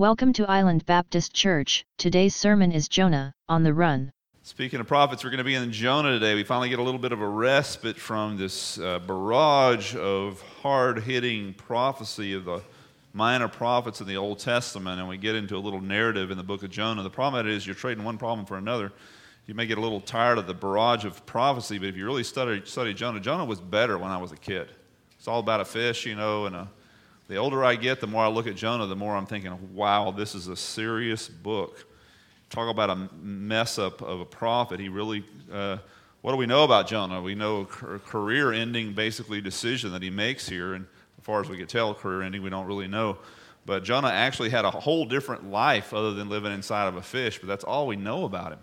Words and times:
Welcome 0.00 0.32
to 0.32 0.48
Island 0.48 0.86
Baptist 0.86 1.34
Church. 1.34 1.84
Today's 1.98 2.34
sermon 2.34 2.72
is 2.72 2.88
Jonah 2.88 3.34
on 3.50 3.64
the 3.64 3.74
Run. 3.74 4.12
Speaking 4.42 4.80
of 4.80 4.86
prophets, 4.86 5.22
we're 5.22 5.28
going 5.28 5.36
to 5.36 5.44
be 5.44 5.54
in 5.54 5.70
Jonah 5.72 6.12
today. 6.12 6.34
We 6.34 6.42
finally 6.42 6.70
get 6.70 6.78
a 6.78 6.82
little 6.82 6.98
bit 6.98 7.12
of 7.12 7.20
a 7.20 7.28
respite 7.28 7.98
from 7.98 8.38
this 8.38 8.78
uh, 8.78 9.00
barrage 9.00 9.94
of 9.94 10.40
hard 10.62 11.00
hitting 11.00 11.52
prophecy 11.52 12.32
of 12.32 12.46
the 12.46 12.62
minor 13.12 13.46
prophets 13.46 14.00
in 14.00 14.06
the 14.06 14.16
Old 14.16 14.38
Testament, 14.38 15.00
and 15.00 15.06
we 15.06 15.18
get 15.18 15.34
into 15.34 15.54
a 15.54 15.60
little 15.60 15.82
narrative 15.82 16.30
in 16.30 16.38
the 16.38 16.44
book 16.44 16.62
of 16.62 16.70
Jonah. 16.70 17.02
The 17.02 17.10
problem 17.10 17.46
is 17.46 17.66
you're 17.66 17.74
trading 17.74 18.02
one 18.02 18.16
problem 18.16 18.46
for 18.46 18.56
another. 18.56 18.92
You 19.44 19.52
may 19.52 19.66
get 19.66 19.76
a 19.76 19.82
little 19.82 20.00
tired 20.00 20.38
of 20.38 20.46
the 20.46 20.54
barrage 20.54 21.04
of 21.04 21.26
prophecy, 21.26 21.76
but 21.76 21.88
if 21.88 21.96
you 21.98 22.06
really 22.06 22.24
study, 22.24 22.62
study 22.64 22.94
Jonah, 22.94 23.20
Jonah 23.20 23.44
was 23.44 23.60
better 23.60 23.98
when 23.98 24.10
I 24.10 24.16
was 24.16 24.32
a 24.32 24.38
kid. 24.38 24.70
It's 25.18 25.28
all 25.28 25.40
about 25.40 25.60
a 25.60 25.66
fish, 25.66 26.06
you 26.06 26.14
know, 26.14 26.46
and 26.46 26.56
a, 26.56 26.70
the 27.30 27.36
older 27.36 27.64
I 27.64 27.76
get, 27.76 28.00
the 28.00 28.08
more 28.08 28.24
I 28.24 28.28
look 28.28 28.48
at 28.48 28.56
Jonah, 28.56 28.86
the 28.86 28.96
more 28.96 29.14
I'm 29.14 29.24
thinking, 29.24 29.56
wow, 29.72 30.10
this 30.10 30.34
is 30.34 30.48
a 30.48 30.56
serious 30.56 31.28
book. 31.28 31.86
Talk 32.50 32.68
about 32.68 32.90
a 32.90 33.08
mess 33.22 33.78
up 33.78 34.02
of 34.02 34.18
a 34.18 34.24
prophet. 34.24 34.80
He 34.80 34.88
really, 34.88 35.24
uh, 35.52 35.78
what 36.22 36.32
do 36.32 36.36
we 36.36 36.46
know 36.46 36.64
about 36.64 36.88
Jonah? 36.88 37.22
We 37.22 37.36
know 37.36 37.68
a 37.82 38.00
career 38.00 38.52
ending, 38.52 38.94
basically, 38.94 39.40
decision 39.40 39.92
that 39.92 40.02
he 40.02 40.10
makes 40.10 40.48
here. 40.48 40.74
And 40.74 40.86
as 41.18 41.24
far 41.24 41.40
as 41.40 41.48
we 41.48 41.56
can 41.56 41.68
tell, 41.68 41.94
career 41.94 42.22
ending, 42.22 42.42
we 42.42 42.50
don't 42.50 42.66
really 42.66 42.88
know. 42.88 43.18
But 43.64 43.84
Jonah 43.84 44.08
actually 44.08 44.50
had 44.50 44.64
a 44.64 44.70
whole 44.72 45.04
different 45.04 45.48
life 45.48 45.94
other 45.94 46.12
than 46.14 46.28
living 46.28 46.52
inside 46.52 46.88
of 46.88 46.96
a 46.96 47.02
fish, 47.02 47.38
but 47.38 47.46
that's 47.46 47.62
all 47.62 47.86
we 47.86 47.94
know 47.94 48.24
about 48.24 48.54
him. 48.54 48.58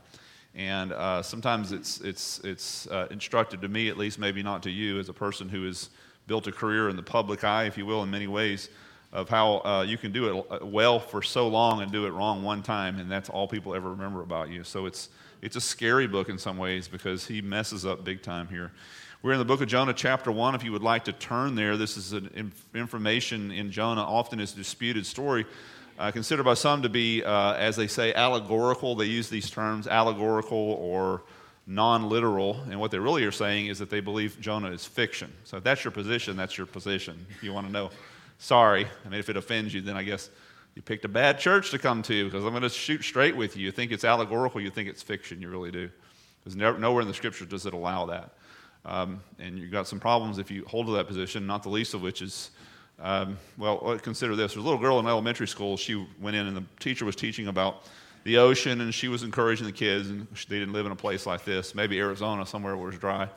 And 0.55 0.91
uh, 0.91 1.21
sometimes 1.21 1.71
it's, 1.71 2.01
it's, 2.01 2.39
it's 2.39 2.85
uh, 2.87 3.07
instructed 3.11 3.61
to 3.61 3.69
me, 3.69 3.87
at 3.87 3.97
least, 3.97 4.19
maybe 4.19 4.43
not 4.43 4.61
to 4.63 4.69
you, 4.69 4.99
as 4.99 5.07
a 5.07 5.13
person 5.13 5.47
who 5.47 5.65
has 5.67 5.89
built 6.27 6.45
a 6.47 6.51
career 6.51 6.89
in 6.89 6.95
the 6.95 7.03
public 7.03 7.43
eye, 7.43 7.63
if 7.63 7.77
you 7.77 7.85
will, 7.85 8.03
in 8.03 8.11
many 8.11 8.27
ways 8.27 8.69
of 9.13 9.29
how 9.29 9.61
uh, 9.63 9.85
you 9.87 9.97
can 9.97 10.11
do 10.11 10.39
it 10.39 10.45
uh, 10.49 10.65
well 10.65 10.99
for 10.99 11.21
so 11.21 11.47
long 11.47 11.81
and 11.81 11.91
do 11.91 12.05
it 12.05 12.11
wrong 12.11 12.43
one 12.43 12.61
time, 12.61 12.99
and 12.99 13.09
that's 13.09 13.29
all 13.29 13.47
people 13.47 13.73
ever 13.73 13.89
remember 13.89 14.21
about 14.21 14.49
you. 14.49 14.63
So 14.63 14.85
it's, 14.85 15.09
it's 15.41 15.55
a 15.55 15.61
scary 15.61 16.07
book 16.07 16.29
in 16.29 16.37
some 16.37 16.57
ways 16.57 16.87
because 16.87 17.25
he 17.25 17.41
messes 17.41 17.85
up 17.85 18.03
big 18.03 18.21
time 18.21 18.47
here. 18.47 18.71
We're 19.23 19.31
in 19.31 19.39
the 19.39 19.45
book 19.45 19.61
of 19.61 19.67
Jonah, 19.67 19.93
chapter 19.93 20.31
1. 20.31 20.55
If 20.55 20.63
you 20.63 20.71
would 20.73 20.83
like 20.83 21.05
to 21.05 21.13
turn 21.13 21.55
there, 21.55 21.77
this 21.77 21.97
is 21.97 22.13
an 22.13 22.53
information 22.75 23.51
in 23.51 23.71
Jonah, 23.71 24.03
often 24.03 24.39
is 24.39 24.53
a 24.53 24.57
disputed 24.57 25.05
story. 25.05 25.45
Uh, 25.97 26.11
considered 26.11 26.43
by 26.43 26.53
some 26.53 26.83
to 26.83 26.89
be, 26.89 27.23
uh, 27.23 27.53
as 27.53 27.75
they 27.75 27.87
say, 27.87 28.13
allegorical. 28.13 28.93
They 28.93 29.05
use 29.05 29.29
these 29.29 29.49
terms, 29.49 29.87
allegorical 29.87 30.73
or 30.79 31.23
non 31.67 32.09
literal. 32.09 32.61
And 32.69 32.79
what 32.79 32.91
they 32.91 32.97
really 32.97 33.25
are 33.25 33.31
saying 33.31 33.67
is 33.67 33.77
that 33.79 33.89
they 33.89 33.99
believe 33.99 34.39
Jonah 34.39 34.71
is 34.71 34.85
fiction. 34.85 35.31
So 35.43 35.57
if 35.57 35.63
that's 35.63 35.83
your 35.83 35.91
position, 35.91 36.37
that's 36.37 36.57
your 36.57 36.65
position, 36.65 37.25
if 37.29 37.43
you 37.43 37.53
want 37.53 37.67
to 37.67 37.73
know. 37.73 37.91
Sorry. 38.39 38.87
I 39.05 39.09
mean, 39.09 39.19
if 39.19 39.29
it 39.29 39.35
offends 39.37 39.73
you, 39.73 39.81
then 39.81 39.97
I 39.97 40.03
guess 40.03 40.29
you 40.75 40.81
picked 40.81 41.05
a 41.05 41.09
bad 41.09 41.39
church 41.39 41.71
to 41.71 41.79
come 41.79 42.01
to 42.03 42.25
because 42.25 42.45
I'm 42.45 42.51
going 42.51 42.61
to 42.61 42.69
shoot 42.69 43.03
straight 43.03 43.35
with 43.35 43.57
you. 43.57 43.65
You 43.65 43.71
think 43.71 43.91
it's 43.91 44.05
allegorical, 44.05 44.61
you 44.61 44.69
think 44.69 44.87
it's 44.87 45.03
fiction, 45.03 45.41
you 45.41 45.49
really 45.49 45.71
do. 45.71 45.89
Because 46.43 46.55
nowhere 46.55 47.01
in 47.01 47.07
the 47.07 47.13
scripture 47.13 47.45
does 47.45 47.65
it 47.65 47.73
allow 47.73 48.05
that. 48.05 48.35
Um, 48.85 49.21
and 49.39 49.59
you've 49.59 49.71
got 49.71 49.87
some 49.87 49.99
problems 49.99 50.37
if 50.37 50.49
you 50.49 50.63
hold 50.65 50.85
to 50.85 50.93
that 50.93 51.07
position, 51.07 51.45
not 51.45 51.63
the 51.63 51.69
least 51.69 51.93
of 51.93 52.01
which 52.01 52.21
is, 52.21 52.51
um, 53.01 53.37
well, 53.57 53.99
consider 54.01 54.35
this. 54.35 54.53
There's 54.53 54.63
a 54.63 54.65
little 54.65 54.79
girl 54.79 54.99
in 54.99 55.07
elementary 55.07 55.47
school. 55.47 55.75
She 55.75 56.07
went 56.21 56.37
in, 56.37 56.47
and 56.47 56.55
the 56.55 56.63
teacher 56.79 57.03
was 57.03 57.15
teaching 57.15 57.47
about 57.47 57.83
the 58.27 58.39
ocean, 58.39 58.81
and 58.81 58.93
she 58.93 59.07
was 59.07 59.23
encouraging 59.23 59.65
the 59.65 59.71
kids, 59.71 60.09
and 60.09 60.27
they 60.49 60.59
didn't 60.59 60.73
live 60.73 60.85
in 60.85 60.91
a 60.91 60.97
place 60.97 61.25
like 61.25 61.45
this, 61.45 61.73
maybe 61.73 61.97
Arizona, 61.97 62.45
somewhere 62.45 62.75
where 62.75 62.89
it's 62.89 62.97
dry. 62.97 63.29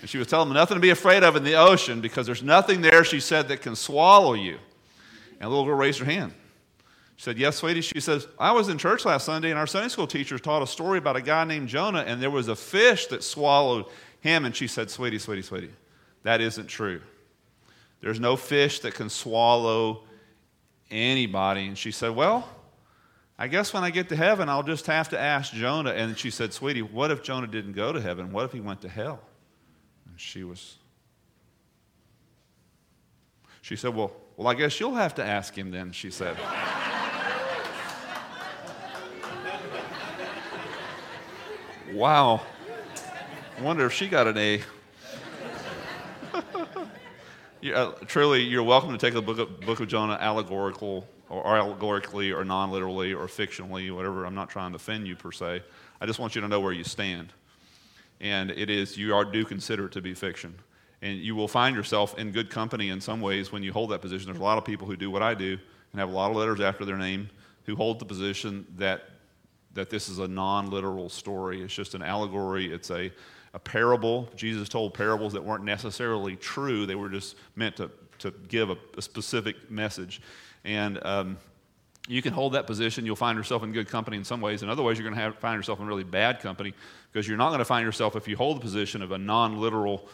And 0.00 0.08
she 0.08 0.16
was 0.16 0.28
telling 0.28 0.48
them 0.48 0.54
nothing 0.54 0.76
to 0.76 0.80
be 0.80 0.88
afraid 0.88 1.22
of 1.22 1.36
in 1.36 1.44
the 1.44 1.56
ocean 1.56 2.00
because 2.00 2.24
there's 2.24 2.42
nothing 2.42 2.80
there, 2.80 3.04
she 3.04 3.20
said, 3.20 3.48
that 3.48 3.60
can 3.60 3.76
swallow 3.76 4.32
you. 4.32 4.56
And 5.32 5.42
the 5.42 5.48
little 5.50 5.66
girl 5.66 5.76
raised 5.76 5.98
her 5.98 6.06
hand. 6.06 6.32
She 7.16 7.24
said, 7.24 7.36
Yes, 7.36 7.56
sweetie. 7.56 7.82
She 7.82 8.00
says, 8.00 8.26
I 8.38 8.52
was 8.52 8.70
in 8.70 8.78
church 8.78 9.04
last 9.04 9.26
Sunday, 9.26 9.50
and 9.50 9.58
our 9.58 9.66
Sunday 9.66 9.90
school 9.90 10.06
teacher 10.06 10.38
taught 10.38 10.62
a 10.62 10.66
story 10.66 10.96
about 10.96 11.16
a 11.16 11.22
guy 11.22 11.44
named 11.44 11.68
Jonah, 11.68 12.00
and 12.00 12.22
there 12.22 12.30
was 12.30 12.48
a 12.48 12.56
fish 12.56 13.08
that 13.08 13.22
swallowed 13.22 13.84
him. 14.20 14.46
And 14.46 14.56
she 14.56 14.68
said, 14.68 14.88
Sweetie, 14.88 15.18
sweetie, 15.18 15.42
sweetie, 15.42 15.70
that 16.22 16.40
isn't 16.40 16.66
true. 16.68 17.02
There's 18.00 18.20
no 18.20 18.36
fish 18.36 18.80
that 18.80 18.94
can 18.94 19.10
swallow 19.10 20.04
anybody. 20.90 21.66
And 21.66 21.76
she 21.76 21.90
said, 21.90 22.16
Well, 22.16 22.48
I 23.42 23.48
guess 23.48 23.72
when 23.72 23.82
I 23.82 23.88
get 23.88 24.10
to 24.10 24.16
heaven, 24.16 24.50
I'll 24.50 24.62
just 24.62 24.86
have 24.86 25.08
to 25.08 25.18
ask 25.18 25.54
Jonah. 25.54 25.92
And 25.92 26.18
she 26.18 26.30
said, 26.30 26.52
Sweetie, 26.52 26.82
what 26.82 27.10
if 27.10 27.22
Jonah 27.22 27.46
didn't 27.46 27.72
go 27.72 27.90
to 27.90 27.98
heaven? 27.98 28.32
What 28.32 28.44
if 28.44 28.52
he 28.52 28.60
went 28.60 28.82
to 28.82 28.88
hell? 28.88 29.22
she 30.16 30.44
was. 30.44 30.76
She 33.62 33.76
said, 33.76 33.94
Well, 33.94 34.12
well, 34.36 34.48
I 34.48 34.52
guess 34.52 34.78
you'll 34.78 34.92
have 34.94 35.14
to 35.14 35.24
ask 35.24 35.56
him 35.56 35.70
then, 35.70 35.92
she 35.92 36.10
said. 36.10 36.36
wow. 41.94 42.42
Wonder 43.62 43.86
if 43.86 43.94
she 43.94 44.06
got 44.06 44.26
an 44.26 44.36
A. 44.36 44.60
yeah, 47.62 47.74
uh, 47.74 47.92
truly, 48.06 48.42
you're 48.42 48.62
welcome 48.62 48.92
to 48.92 48.98
take 48.98 49.14
the 49.14 49.22
book 49.22 49.38
of, 49.38 49.60
book 49.62 49.80
of 49.80 49.88
Jonah 49.88 50.18
allegorical 50.20 51.08
or, 51.30 51.42
or 51.42 51.56
allegorically 51.56 52.32
or 52.32 52.44
non 52.44 52.70
literally 52.70 53.14
or 53.14 53.26
fictionally, 53.26 53.90
whatever. 53.94 54.26
I'm 54.26 54.34
not 54.34 54.50
trying 54.50 54.72
to 54.72 54.76
offend 54.76 55.06
you 55.06 55.16
per 55.16 55.32
se. 55.32 55.62
I 56.00 56.06
just 56.06 56.18
want 56.18 56.34
you 56.34 56.42
to 56.42 56.48
know 56.48 56.60
where 56.60 56.72
you 56.72 56.84
stand. 56.84 57.32
And 58.20 58.50
it 58.50 58.68
is 58.68 58.98
you 58.98 59.14
are 59.14 59.24
do 59.24 59.46
consider 59.46 59.86
it 59.86 59.92
to 59.92 60.02
be 60.02 60.12
fiction. 60.12 60.54
And 61.00 61.18
you 61.18 61.34
will 61.34 61.48
find 61.48 61.74
yourself 61.74 62.18
in 62.18 62.30
good 62.30 62.50
company 62.50 62.90
in 62.90 63.00
some 63.00 63.22
ways 63.22 63.50
when 63.50 63.62
you 63.62 63.72
hold 63.72 63.90
that 63.90 64.02
position. 64.02 64.26
There's 64.26 64.38
a 64.38 64.42
lot 64.42 64.58
of 64.58 64.66
people 64.66 64.86
who 64.86 64.96
do 64.96 65.10
what 65.10 65.22
i 65.22 65.32
do 65.32 65.58
and 65.92 65.98
have 65.98 66.10
a 66.10 66.12
lot 66.12 66.30
of 66.30 66.36
letters 66.36 66.60
after 66.60 66.84
their 66.84 66.98
name 66.98 67.30
who 67.64 67.74
hold 67.74 67.98
the 67.98 68.04
position 68.04 68.66
that 68.76 69.04
that 69.72 69.88
this 69.88 70.08
is 70.08 70.18
a 70.18 70.26
non-literal 70.26 71.08
story. 71.08 71.62
It's 71.62 71.72
just 71.72 71.94
an 71.94 72.02
allegory. 72.02 72.72
It's 72.72 72.90
a, 72.90 73.12
a 73.54 73.58
parable. 73.60 74.28
Jesus 74.34 74.68
told 74.68 74.94
parables 74.94 75.32
that 75.32 75.44
weren't 75.44 75.62
necessarily 75.62 76.34
true. 76.34 76.86
They 76.86 76.96
were 76.96 77.08
just 77.08 77.36
meant 77.54 77.76
to, 77.76 77.88
to 78.18 78.32
give 78.48 78.70
a, 78.70 78.76
a 78.96 79.02
specific 79.02 79.70
message 79.70 80.22
and 80.64 81.04
um, 81.04 81.38
you 82.08 82.22
can 82.22 82.32
hold 82.32 82.54
that 82.54 82.66
position. 82.66 83.06
You'll 83.06 83.16
find 83.16 83.38
yourself 83.38 83.62
in 83.62 83.72
good 83.72 83.88
company 83.88 84.16
in 84.16 84.24
some 84.24 84.40
ways. 84.40 84.62
In 84.62 84.68
other 84.68 84.82
ways, 84.82 84.98
you're 84.98 85.04
going 85.04 85.16
to 85.16 85.20
have, 85.20 85.36
find 85.38 85.56
yourself 85.56 85.80
in 85.80 85.86
really 85.86 86.04
bad 86.04 86.40
company 86.40 86.74
because 87.12 87.28
you're 87.28 87.38
not 87.38 87.48
going 87.48 87.60
to 87.60 87.64
find 87.64 87.84
yourself, 87.84 88.16
if 88.16 88.26
you 88.26 88.36
hold 88.36 88.56
the 88.56 88.60
position 88.60 89.02
of 89.02 89.12
a 89.12 89.18
non 89.18 89.60
literal 89.60 90.08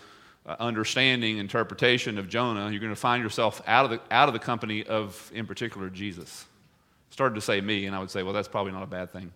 uh, 0.45 0.57
understanding, 0.61 1.39
interpretation 1.39 2.19
of 2.19 2.29
Jonah, 2.29 2.71
you're 2.71 2.81
going 2.81 2.93
to 2.93 2.97
find 2.97 3.23
yourself 3.23 3.63
out 3.67 3.85
of, 3.87 3.91
the, 3.93 4.01
out 4.11 4.29
of 4.29 4.35
the 4.35 4.39
company 4.39 4.85
of, 4.85 5.31
in 5.35 5.47
particular, 5.47 5.91
Jesus. 5.91 6.45
Started 7.11 7.35
to 7.35 7.41
say 7.41 7.61
me, 7.61 7.87
and 7.87 7.97
I 7.97 7.99
would 7.99 8.11
say, 8.11 8.23
well, 8.23 8.35
that's 8.35 8.49
probably 8.49 8.73
not 8.73 8.83
a 8.83 8.87
bad 8.87 9.11
thing. 9.11 9.33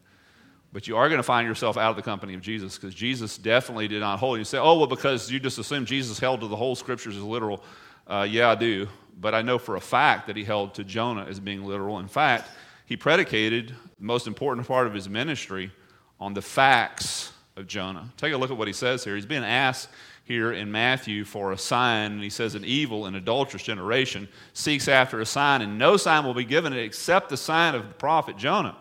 But 0.73 0.87
you 0.87 0.97
are 0.97 1.09
going 1.09 1.19
to 1.19 1.25
find 1.25 1.49
yourself 1.49 1.77
out 1.77 1.91
of 1.91 1.97
the 1.97 2.03
company 2.03 2.35
of 2.35 2.43
Jesus 2.43 2.77
because 2.77 2.95
Jesus 2.95 3.39
definitely 3.39 3.89
did 3.89 4.01
not 4.01 4.19
hold. 4.19 4.39
You 4.39 4.45
say, 4.45 4.59
oh, 4.59 4.79
well, 4.79 4.87
because 4.87 5.31
you 5.31 5.41
just 5.41 5.59
assume 5.59 5.85
Jesus 5.85 6.21
held 6.21 6.43
to 6.43 6.47
the 6.47 6.57
whole 6.57 6.77
scriptures 6.77 7.17
as 7.17 7.23
literal. 7.23 7.63
Uh, 8.07 8.27
yeah, 8.29 8.51
I 8.51 8.55
do 8.55 8.87
but 9.19 9.35
I 9.35 9.43
know 9.43 9.59
for 9.59 9.77
a 9.77 9.81
fact 9.81 10.27
that 10.27 10.37
he 10.37 10.45
held 10.45 10.75
to 10.75 10.85
Jonah 10.85 11.25
as 11.25 11.41
being 11.41 11.65
literal. 11.65 11.99
In 11.99 12.09
fact, 12.09 12.49
he 12.87 12.97
predicated 12.97 13.69
the 13.99 14.05
most 14.05 14.27
important 14.27 14.67
part 14.67 14.87
of 14.87 14.95
his 14.95 15.09
ministry 15.09 15.71
on 16.19 16.35
the 16.35 16.43
facts 16.43 17.33
of 17.57 17.67
Jonah. 17.67 18.11
Take 18.17 18.33
a 18.33 18.37
look 18.37 18.51
at 18.51 18.57
what 18.57 18.69
he 18.69 18.75
says 18.75 19.05
here. 19.05 19.15
He's 19.15 19.27
being 19.27 19.45
asked 19.45 19.89
here 20.25 20.53
in 20.53 20.71
Matthew 20.71 21.25
for 21.25 21.53
a 21.53 21.59
sign, 21.59 22.13
and 22.13 22.23
he 22.23 22.31
says, 22.31 22.55
An 22.55 22.65
evil 22.65 23.07
and 23.07 23.17
adulterous 23.17 23.63
generation 23.63 24.29
seeks 24.53 24.89
after 24.89 25.21
a 25.21 25.27
sign, 25.27 25.63
and 25.63 25.79
no 25.79 25.97
sign 25.97 26.25
will 26.25 26.35
be 26.35 26.45
given 26.45 26.73
it 26.73 26.81
except 26.81 27.29
the 27.29 27.37
sign 27.37 27.75
of 27.75 27.89
the 27.89 27.95
prophet 27.95 28.37
Jonah. 28.37 28.77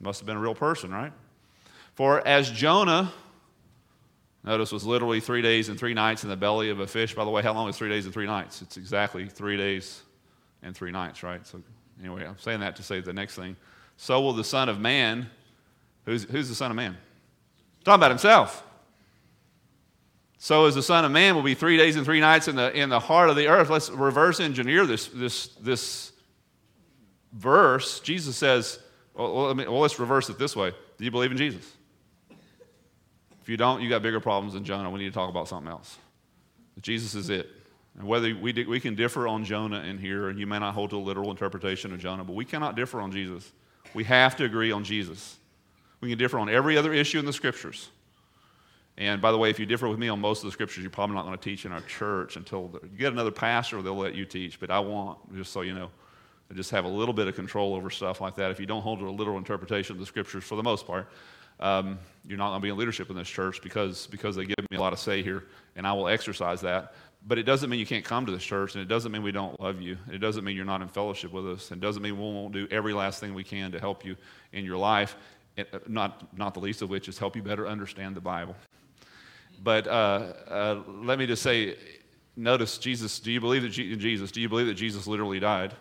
Must 0.00 0.20
have 0.20 0.26
been 0.26 0.36
a 0.36 0.40
real 0.40 0.54
person, 0.54 0.90
right? 0.90 1.12
For 1.94 2.26
as 2.26 2.50
Jonah 2.50 3.12
Notice 4.42 4.72
was 4.72 4.84
literally 4.84 5.20
three 5.20 5.42
days 5.42 5.68
and 5.68 5.78
three 5.78 5.94
nights 5.94 6.24
in 6.24 6.30
the 6.30 6.36
belly 6.36 6.70
of 6.70 6.80
a 6.80 6.86
fish. 6.86 7.14
By 7.14 7.24
the 7.24 7.30
way, 7.30 7.42
how 7.42 7.52
long 7.52 7.68
is 7.68 7.76
three 7.76 7.90
days 7.90 8.06
and 8.06 8.14
three 8.14 8.26
nights? 8.26 8.62
It's 8.62 8.76
exactly 8.76 9.28
three 9.28 9.56
days 9.56 10.02
and 10.62 10.74
three 10.74 10.90
nights, 10.90 11.22
right? 11.22 11.46
So, 11.46 11.62
anyway, 12.00 12.26
I'm 12.26 12.38
saying 12.38 12.60
that 12.60 12.76
to 12.76 12.82
say 12.82 13.00
the 13.00 13.12
next 13.12 13.34
thing. 13.34 13.56
So 13.96 14.20
will 14.22 14.32
the 14.32 14.44
Son 14.44 14.68
of 14.68 14.80
Man. 14.80 15.28
Who's, 16.06 16.24
who's 16.24 16.48
the 16.48 16.54
Son 16.54 16.70
of 16.70 16.76
Man? 16.76 16.96
talking 17.84 18.00
about 18.00 18.10
himself. 18.10 18.62
So 20.38 20.66
as 20.66 20.74
the 20.74 20.82
Son 20.82 21.04
of 21.04 21.12
Man 21.12 21.34
will 21.34 21.42
be 21.42 21.54
three 21.54 21.76
days 21.76 21.96
and 21.96 22.04
three 22.04 22.20
nights 22.20 22.48
in 22.48 22.56
the, 22.56 22.72
in 22.72 22.88
the 22.88 23.00
heart 23.00 23.30
of 23.30 23.36
the 23.36 23.48
earth. 23.48 23.68
Let's 23.68 23.90
reverse 23.90 24.40
engineer 24.40 24.86
this, 24.86 25.08
this, 25.08 25.48
this 25.60 26.12
verse. 27.32 28.00
Jesus 28.00 28.36
says, 28.36 28.78
well, 29.14 29.48
let 29.48 29.56
me, 29.56 29.66
well, 29.66 29.80
let's 29.80 29.98
reverse 29.98 30.30
it 30.30 30.38
this 30.38 30.56
way. 30.56 30.72
Do 30.98 31.04
you 31.04 31.10
believe 31.10 31.30
in 31.30 31.36
Jesus? 31.36 31.70
You 33.50 33.56
don't, 33.56 33.82
you 33.82 33.88
got 33.88 34.00
bigger 34.00 34.20
problems 34.20 34.54
than 34.54 34.62
Jonah. 34.62 34.88
We 34.90 35.00
need 35.00 35.06
to 35.06 35.10
talk 35.10 35.28
about 35.28 35.48
something 35.48 35.68
else. 35.68 35.98
Jesus 36.80 37.16
is 37.16 37.30
it. 37.30 37.48
And 37.98 38.06
whether 38.06 38.32
we, 38.32 38.52
we 38.52 38.78
can 38.78 38.94
differ 38.94 39.26
on 39.26 39.44
Jonah 39.44 39.80
in 39.80 39.98
here, 39.98 40.28
and 40.28 40.38
you 40.38 40.46
may 40.46 40.60
not 40.60 40.72
hold 40.72 40.90
to 40.90 40.96
a 40.96 41.00
literal 41.00 41.32
interpretation 41.32 41.92
of 41.92 41.98
Jonah, 41.98 42.22
but 42.22 42.36
we 42.36 42.44
cannot 42.44 42.76
differ 42.76 43.00
on 43.00 43.10
Jesus. 43.10 43.50
We 43.92 44.04
have 44.04 44.36
to 44.36 44.44
agree 44.44 44.70
on 44.70 44.84
Jesus. 44.84 45.36
We 46.00 46.10
can 46.10 46.16
differ 46.16 46.38
on 46.38 46.48
every 46.48 46.78
other 46.78 46.92
issue 46.92 47.18
in 47.18 47.24
the 47.24 47.32
scriptures. 47.32 47.88
And 48.96 49.20
by 49.20 49.32
the 49.32 49.38
way, 49.38 49.50
if 49.50 49.58
you 49.58 49.66
differ 49.66 49.88
with 49.88 49.98
me 49.98 50.08
on 50.08 50.20
most 50.20 50.44
of 50.44 50.44
the 50.44 50.52
scriptures, 50.52 50.84
you're 50.84 50.90
probably 50.92 51.16
not 51.16 51.24
going 51.24 51.36
to 51.36 51.42
teach 51.42 51.64
in 51.64 51.72
our 51.72 51.80
church 51.80 52.36
until 52.36 52.68
the, 52.68 52.78
you 52.82 52.98
get 52.98 53.12
another 53.12 53.32
pastor, 53.32 53.82
they'll 53.82 53.96
let 53.96 54.14
you 54.14 54.26
teach. 54.26 54.60
But 54.60 54.70
I 54.70 54.78
want, 54.78 55.18
just 55.34 55.52
so 55.52 55.62
you 55.62 55.74
know, 55.74 55.90
I 56.52 56.54
just 56.54 56.70
have 56.70 56.84
a 56.84 56.88
little 56.88 57.14
bit 57.14 57.26
of 57.26 57.34
control 57.34 57.74
over 57.74 57.90
stuff 57.90 58.20
like 58.20 58.36
that. 58.36 58.52
If 58.52 58.60
you 58.60 58.66
don't 58.66 58.82
hold 58.82 59.00
to 59.00 59.08
a 59.08 59.10
literal 59.10 59.38
interpretation 59.38 59.96
of 59.96 59.98
the 59.98 60.06
scriptures 60.06 60.44
for 60.44 60.54
the 60.54 60.62
most 60.62 60.86
part, 60.86 61.08
um, 61.60 61.98
you're 62.26 62.38
not 62.38 62.50
going 62.50 62.60
to 62.60 62.64
be 62.64 62.70
in 62.70 62.76
leadership 62.76 63.10
in 63.10 63.16
this 63.16 63.28
church 63.28 63.62
because, 63.62 64.06
because 64.08 64.36
they 64.36 64.44
give 64.44 64.56
me 64.70 64.76
a 64.76 64.80
lot 64.80 64.92
of 64.92 64.98
say 64.98 65.22
here, 65.22 65.44
and 65.76 65.86
I 65.86 65.92
will 65.92 66.08
exercise 66.08 66.60
that. 66.62 66.94
But 67.26 67.38
it 67.38 67.42
doesn't 67.44 67.68
mean 67.68 67.78
you 67.78 67.86
can't 67.86 68.04
come 68.04 68.26
to 68.26 68.32
this 68.32 68.42
church, 68.42 68.74
and 68.74 68.82
it 68.82 68.88
doesn't 68.88 69.12
mean 69.12 69.22
we 69.22 69.32
don't 69.32 69.60
love 69.60 69.80
you. 69.80 69.98
It 70.10 70.18
doesn't 70.18 70.42
mean 70.42 70.56
you're 70.56 70.64
not 70.64 70.80
in 70.82 70.88
fellowship 70.88 71.32
with 71.32 71.46
us. 71.46 71.70
It 71.70 71.80
doesn't 71.80 72.02
mean 72.02 72.16
we 72.16 72.22
won't 72.22 72.52
do 72.52 72.66
every 72.70 72.94
last 72.94 73.20
thing 73.20 73.34
we 73.34 73.44
can 73.44 73.72
to 73.72 73.78
help 73.78 74.04
you 74.04 74.16
in 74.52 74.64
your 74.64 74.78
life, 74.78 75.16
uh, 75.58 75.64
not, 75.86 76.36
not 76.36 76.54
the 76.54 76.60
least 76.60 76.82
of 76.82 76.88
which 76.88 77.08
is 77.08 77.18
help 77.18 77.36
you 77.36 77.42
better 77.42 77.68
understand 77.68 78.16
the 78.16 78.20
Bible. 78.20 78.56
But 79.62 79.86
uh, 79.86 80.32
uh, 80.48 80.80
let 80.86 81.18
me 81.18 81.26
just 81.26 81.42
say, 81.42 81.76
notice 82.36 82.78
Jesus, 82.78 83.20
do 83.20 83.30
you 83.30 83.40
believe 83.40 83.62
that 83.62 83.68
Jesus, 83.68 84.30
do 84.32 84.40
you 84.40 84.48
believe 84.48 84.66
that 84.66 84.74
Jesus 84.74 85.06
literally 85.06 85.40
died? 85.40 85.74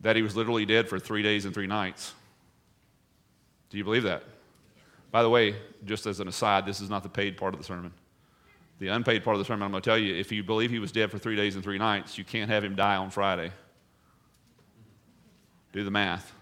that 0.00 0.16
he 0.16 0.22
was 0.22 0.36
literally 0.36 0.66
dead 0.66 0.88
for 0.88 0.98
three 0.98 1.22
days 1.22 1.44
and 1.44 1.54
three 1.54 1.66
nights. 1.66 2.14
Do 3.70 3.78
you 3.78 3.84
believe 3.84 4.04
that? 4.04 4.22
By 5.10 5.22
the 5.22 5.30
way, 5.30 5.56
just 5.84 6.06
as 6.06 6.20
an 6.20 6.28
aside, 6.28 6.66
this 6.66 6.80
is 6.80 6.90
not 6.90 7.02
the 7.02 7.08
paid 7.08 7.36
part 7.36 7.54
of 7.54 7.60
the 7.60 7.66
sermon. 7.66 7.92
The 8.78 8.88
unpaid 8.88 9.24
part 9.24 9.36
of 9.36 9.38
the 9.38 9.44
sermon, 9.44 9.62
I'm 9.62 9.70
going 9.70 9.82
to 9.82 9.88
tell 9.88 9.98
you 9.98 10.14
if 10.14 10.30
you 10.30 10.42
believe 10.42 10.70
he 10.70 10.78
was 10.78 10.92
dead 10.92 11.10
for 11.10 11.18
three 11.18 11.36
days 11.36 11.54
and 11.54 11.64
three 11.64 11.78
nights, 11.78 12.18
you 12.18 12.24
can't 12.24 12.50
have 12.50 12.62
him 12.62 12.76
die 12.76 12.96
on 12.96 13.10
Friday. 13.10 13.50
Do 15.72 15.82
the 15.84 15.90
math. 15.90 16.32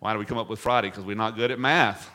Why 0.00 0.12
do 0.12 0.18
we 0.18 0.24
come 0.24 0.38
up 0.38 0.50
with 0.50 0.58
Friday? 0.58 0.88
Because 0.88 1.04
we're 1.04 1.16
not 1.16 1.36
good 1.36 1.50
at 1.50 1.58
math. 1.58 2.10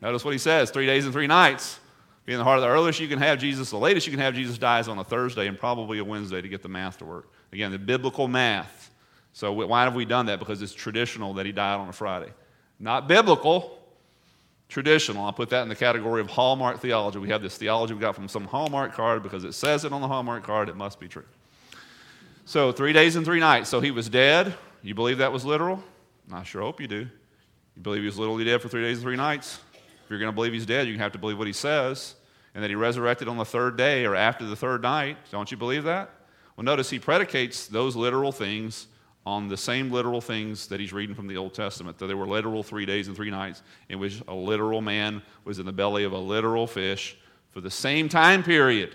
Notice 0.00 0.24
what 0.24 0.32
he 0.32 0.38
says 0.38 0.70
three 0.70 0.86
days 0.86 1.04
and 1.04 1.12
three 1.12 1.26
nights. 1.26 1.80
Be 2.26 2.32
in 2.32 2.38
the 2.38 2.44
heart 2.44 2.58
of 2.58 2.62
the 2.62 2.68
earliest 2.68 3.00
you 3.00 3.08
can 3.08 3.18
have 3.18 3.38
Jesus, 3.38 3.70
the 3.70 3.76
latest 3.76 4.06
you 4.06 4.10
can 4.10 4.20
have 4.20 4.34
Jesus 4.34 4.56
dies 4.56 4.88
on 4.88 4.98
a 4.98 5.04
Thursday 5.04 5.46
and 5.46 5.58
probably 5.58 5.98
a 5.98 6.04
Wednesday 6.04 6.40
to 6.40 6.48
get 6.48 6.62
the 6.62 6.68
math 6.68 6.98
to 6.98 7.04
work. 7.04 7.28
Again, 7.52 7.70
the 7.70 7.78
biblical 7.78 8.28
math. 8.28 8.90
So 9.32 9.52
why 9.52 9.84
have 9.84 9.94
we 9.94 10.04
done 10.04 10.26
that? 10.26 10.38
Because 10.38 10.62
it's 10.62 10.72
traditional 10.72 11.34
that 11.34 11.44
he 11.44 11.52
died 11.52 11.76
on 11.76 11.88
a 11.88 11.92
Friday. 11.92 12.32
Not 12.78 13.08
biblical, 13.08 13.78
traditional. 14.68 15.24
I'll 15.24 15.32
put 15.32 15.50
that 15.50 15.62
in 15.62 15.68
the 15.68 15.76
category 15.76 16.20
of 16.20 16.28
Hallmark 16.28 16.80
theology. 16.80 17.18
We 17.18 17.28
have 17.28 17.42
this 17.42 17.56
theology 17.56 17.94
we 17.94 18.00
got 18.00 18.14
from 18.14 18.28
some 18.28 18.44
Hallmark 18.44 18.94
card 18.94 19.22
because 19.22 19.44
it 19.44 19.52
says 19.52 19.84
it 19.84 19.92
on 19.92 20.00
the 20.00 20.08
Hallmark 20.08 20.44
card, 20.44 20.68
it 20.68 20.76
must 20.76 20.98
be 20.98 21.08
true. 21.08 21.24
So 22.44 22.72
three 22.72 22.92
days 22.92 23.16
and 23.16 23.24
three 23.24 23.40
nights. 23.40 23.68
So 23.68 23.80
he 23.80 23.90
was 23.90 24.08
dead. 24.08 24.54
You 24.82 24.94
believe 24.94 25.18
that 25.18 25.32
was 25.32 25.44
literal? 25.44 25.82
I 26.32 26.42
sure 26.42 26.62
hope 26.62 26.80
you 26.80 26.86
do. 26.86 27.08
You 27.76 27.82
believe 27.82 28.00
he 28.02 28.06
was 28.06 28.18
literally 28.18 28.44
dead 28.44 28.60
for 28.62 28.68
three 28.68 28.82
days 28.82 28.98
and 28.98 29.04
three 29.04 29.16
nights? 29.16 29.58
If 29.74 30.10
you're 30.10 30.18
going 30.18 30.30
to 30.30 30.34
believe 30.34 30.52
he's 30.52 30.66
dead, 30.66 30.86
you 30.86 30.98
have 30.98 31.12
to 31.12 31.18
believe 31.18 31.38
what 31.38 31.46
he 31.46 31.52
says 31.52 32.14
and 32.54 32.62
that 32.62 32.68
he 32.68 32.76
resurrected 32.76 33.28
on 33.28 33.36
the 33.36 33.44
third 33.44 33.76
day 33.76 34.04
or 34.04 34.14
after 34.14 34.44
the 34.44 34.56
third 34.56 34.82
night. 34.82 35.16
Don't 35.30 35.50
you 35.50 35.56
believe 35.56 35.84
that? 35.84 36.10
Well, 36.56 36.64
notice 36.64 36.90
he 36.90 36.98
predicates 36.98 37.66
those 37.66 37.96
literal 37.96 38.30
things 38.30 38.86
on 39.26 39.48
the 39.48 39.56
same 39.56 39.90
literal 39.90 40.20
things 40.20 40.66
that 40.66 40.78
he's 40.78 40.92
reading 40.92 41.14
from 41.14 41.26
the 41.26 41.36
Old 41.36 41.54
Testament, 41.54 41.98
that 41.98 42.06
there 42.06 42.16
were 42.16 42.26
literal 42.26 42.62
three 42.62 42.84
days 42.84 43.08
and 43.08 43.16
three 43.16 43.30
nights 43.30 43.62
in 43.88 43.98
which 43.98 44.22
a 44.28 44.34
literal 44.34 44.82
man 44.82 45.22
was 45.44 45.58
in 45.58 45.66
the 45.66 45.72
belly 45.72 46.04
of 46.04 46.12
a 46.12 46.18
literal 46.18 46.66
fish 46.66 47.16
for 47.50 47.60
the 47.60 47.70
same 47.70 48.08
time 48.08 48.42
period. 48.42 48.94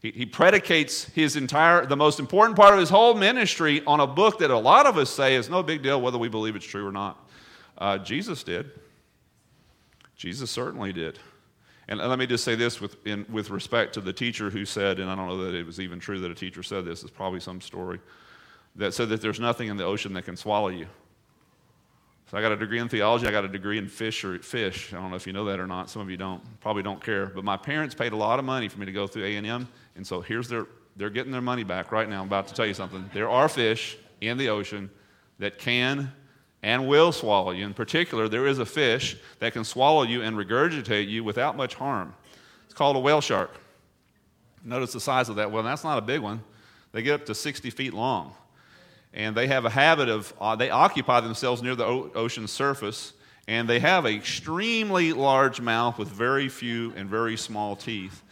He, 0.00 0.10
he 0.10 0.26
predicates 0.26 1.04
his 1.04 1.36
entire, 1.36 1.86
the 1.86 1.96
most 1.96 2.18
important 2.18 2.56
part 2.56 2.74
of 2.74 2.80
his 2.80 2.90
whole 2.90 3.14
ministry 3.14 3.84
on 3.86 4.00
a 4.00 4.06
book 4.06 4.40
that 4.40 4.50
a 4.50 4.58
lot 4.58 4.86
of 4.86 4.98
us 4.98 5.10
say 5.10 5.36
is 5.36 5.48
no 5.48 5.62
big 5.62 5.82
deal 5.82 6.00
whether 6.00 6.18
we 6.18 6.28
believe 6.28 6.56
it's 6.56 6.66
true 6.66 6.86
or 6.86 6.92
not. 6.92 7.28
Uh, 7.78 7.98
Jesus 7.98 8.42
did. 8.42 8.70
Jesus 10.16 10.50
certainly 10.50 10.92
did. 10.92 11.20
And 11.86 12.00
let 12.00 12.18
me 12.18 12.26
just 12.26 12.44
say 12.44 12.54
this 12.54 12.80
with, 12.80 12.96
in, 13.06 13.26
with 13.30 13.50
respect 13.50 13.94
to 13.94 14.00
the 14.00 14.12
teacher 14.12 14.50
who 14.50 14.64
said, 14.64 14.98
and 14.98 15.08
I 15.08 15.14
don't 15.14 15.28
know 15.28 15.44
that 15.44 15.54
it 15.54 15.66
was 15.66 15.78
even 15.78 16.00
true 16.00 16.18
that 16.20 16.30
a 16.30 16.34
teacher 16.34 16.62
said 16.62 16.84
this, 16.84 17.02
it's 17.02 17.10
probably 17.10 17.40
some 17.40 17.60
story 17.60 18.00
that 18.76 18.94
said 18.94 19.08
that 19.10 19.20
there's 19.20 19.40
nothing 19.40 19.68
in 19.68 19.76
the 19.76 19.84
ocean 19.84 20.12
that 20.14 20.24
can 20.24 20.36
swallow 20.36 20.68
you. 20.68 20.86
So 22.30 22.38
I 22.38 22.40
got 22.40 22.52
a 22.52 22.56
degree 22.56 22.78
in 22.78 22.88
theology. 22.88 23.26
I 23.26 23.30
got 23.30 23.44
a 23.44 23.48
degree 23.48 23.78
in 23.78 23.88
fish 23.88 24.24
or 24.24 24.38
fish. 24.38 24.92
I 24.92 24.96
don't 24.96 25.10
know 25.10 25.16
if 25.16 25.26
you 25.26 25.32
know 25.32 25.44
that 25.44 25.60
or 25.60 25.66
not. 25.66 25.90
Some 25.90 26.02
of 26.02 26.10
you 26.10 26.16
don't. 26.16 26.42
Probably 26.60 26.82
don't 26.82 27.02
care. 27.02 27.26
But 27.26 27.44
my 27.44 27.56
parents 27.56 27.94
paid 27.94 28.12
a 28.12 28.16
lot 28.16 28.38
of 28.38 28.44
money 28.44 28.68
for 28.68 28.80
me 28.80 28.86
to 28.86 28.92
go 28.92 29.06
through 29.06 29.24
A&M, 29.24 29.68
and 29.96 30.06
so 30.06 30.20
here's 30.20 30.48
their 30.48 30.66
they're 30.96 31.10
getting 31.10 31.32
their 31.32 31.40
money 31.40 31.64
back 31.64 31.90
right 31.90 32.08
now. 32.08 32.20
I'm 32.20 32.28
about 32.28 32.46
to 32.48 32.54
tell 32.54 32.66
you 32.66 32.74
something. 32.74 33.08
There 33.12 33.28
are 33.28 33.48
fish 33.48 33.98
in 34.20 34.38
the 34.38 34.48
ocean 34.48 34.90
that 35.40 35.58
can 35.58 36.12
and 36.62 36.86
will 36.86 37.10
swallow 37.10 37.50
you. 37.50 37.66
In 37.66 37.74
particular, 37.74 38.28
there 38.28 38.46
is 38.46 38.58
a 38.58 38.64
fish 38.64 39.16
that 39.40 39.52
can 39.52 39.64
swallow 39.64 40.04
you 40.04 40.22
and 40.22 40.36
regurgitate 40.36 41.08
you 41.08 41.24
without 41.24 41.56
much 41.56 41.74
harm. 41.74 42.14
It's 42.64 42.74
called 42.74 42.96
a 42.96 43.00
whale 43.00 43.20
shark. 43.20 43.50
Notice 44.64 44.92
the 44.92 45.00
size 45.00 45.28
of 45.28 45.36
that 45.36 45.50
one. 45.50 45.64
That's 45.64 45.84
not 45.84 45.98
a 45.98 46.00
big 46.00 46.20
one. 46.20 46.42
They 46.92 47.02
get 47.02 47.14
up 47.20 47.26
to 47.26 47.34
60 47.34 47.70
feet 47.70 47.92
long 47.92 48.34
and 49.14 49.36
they 49.36 49.46
have 49.46 49.64
a 49.64 49.70
habit 49.70 50.08
of 50.08 50.34
uh, 50.40 50.56
they 50.56 50.70
occupy 50.70 51.20
themselves 51.20 51.62
near 51.62 51.74
the 51.74 51.86
o- 51.86 52.10
ocean 52.14 52.46
surface 52.46 53.14
and 53.46 53.68
they 53.68 53.78
have 53.78 54.04
an 54.04 54.14
extremely 54.14 55.12
large 55.12 55.60
mouth 55.60 55.98
with 55.98 56.08
very 56.08 56.48
few 56.48 56.92
and 56.96 57.08
very 57.08 57.36
small 57.36 57.76
teeth. 57.76 58.22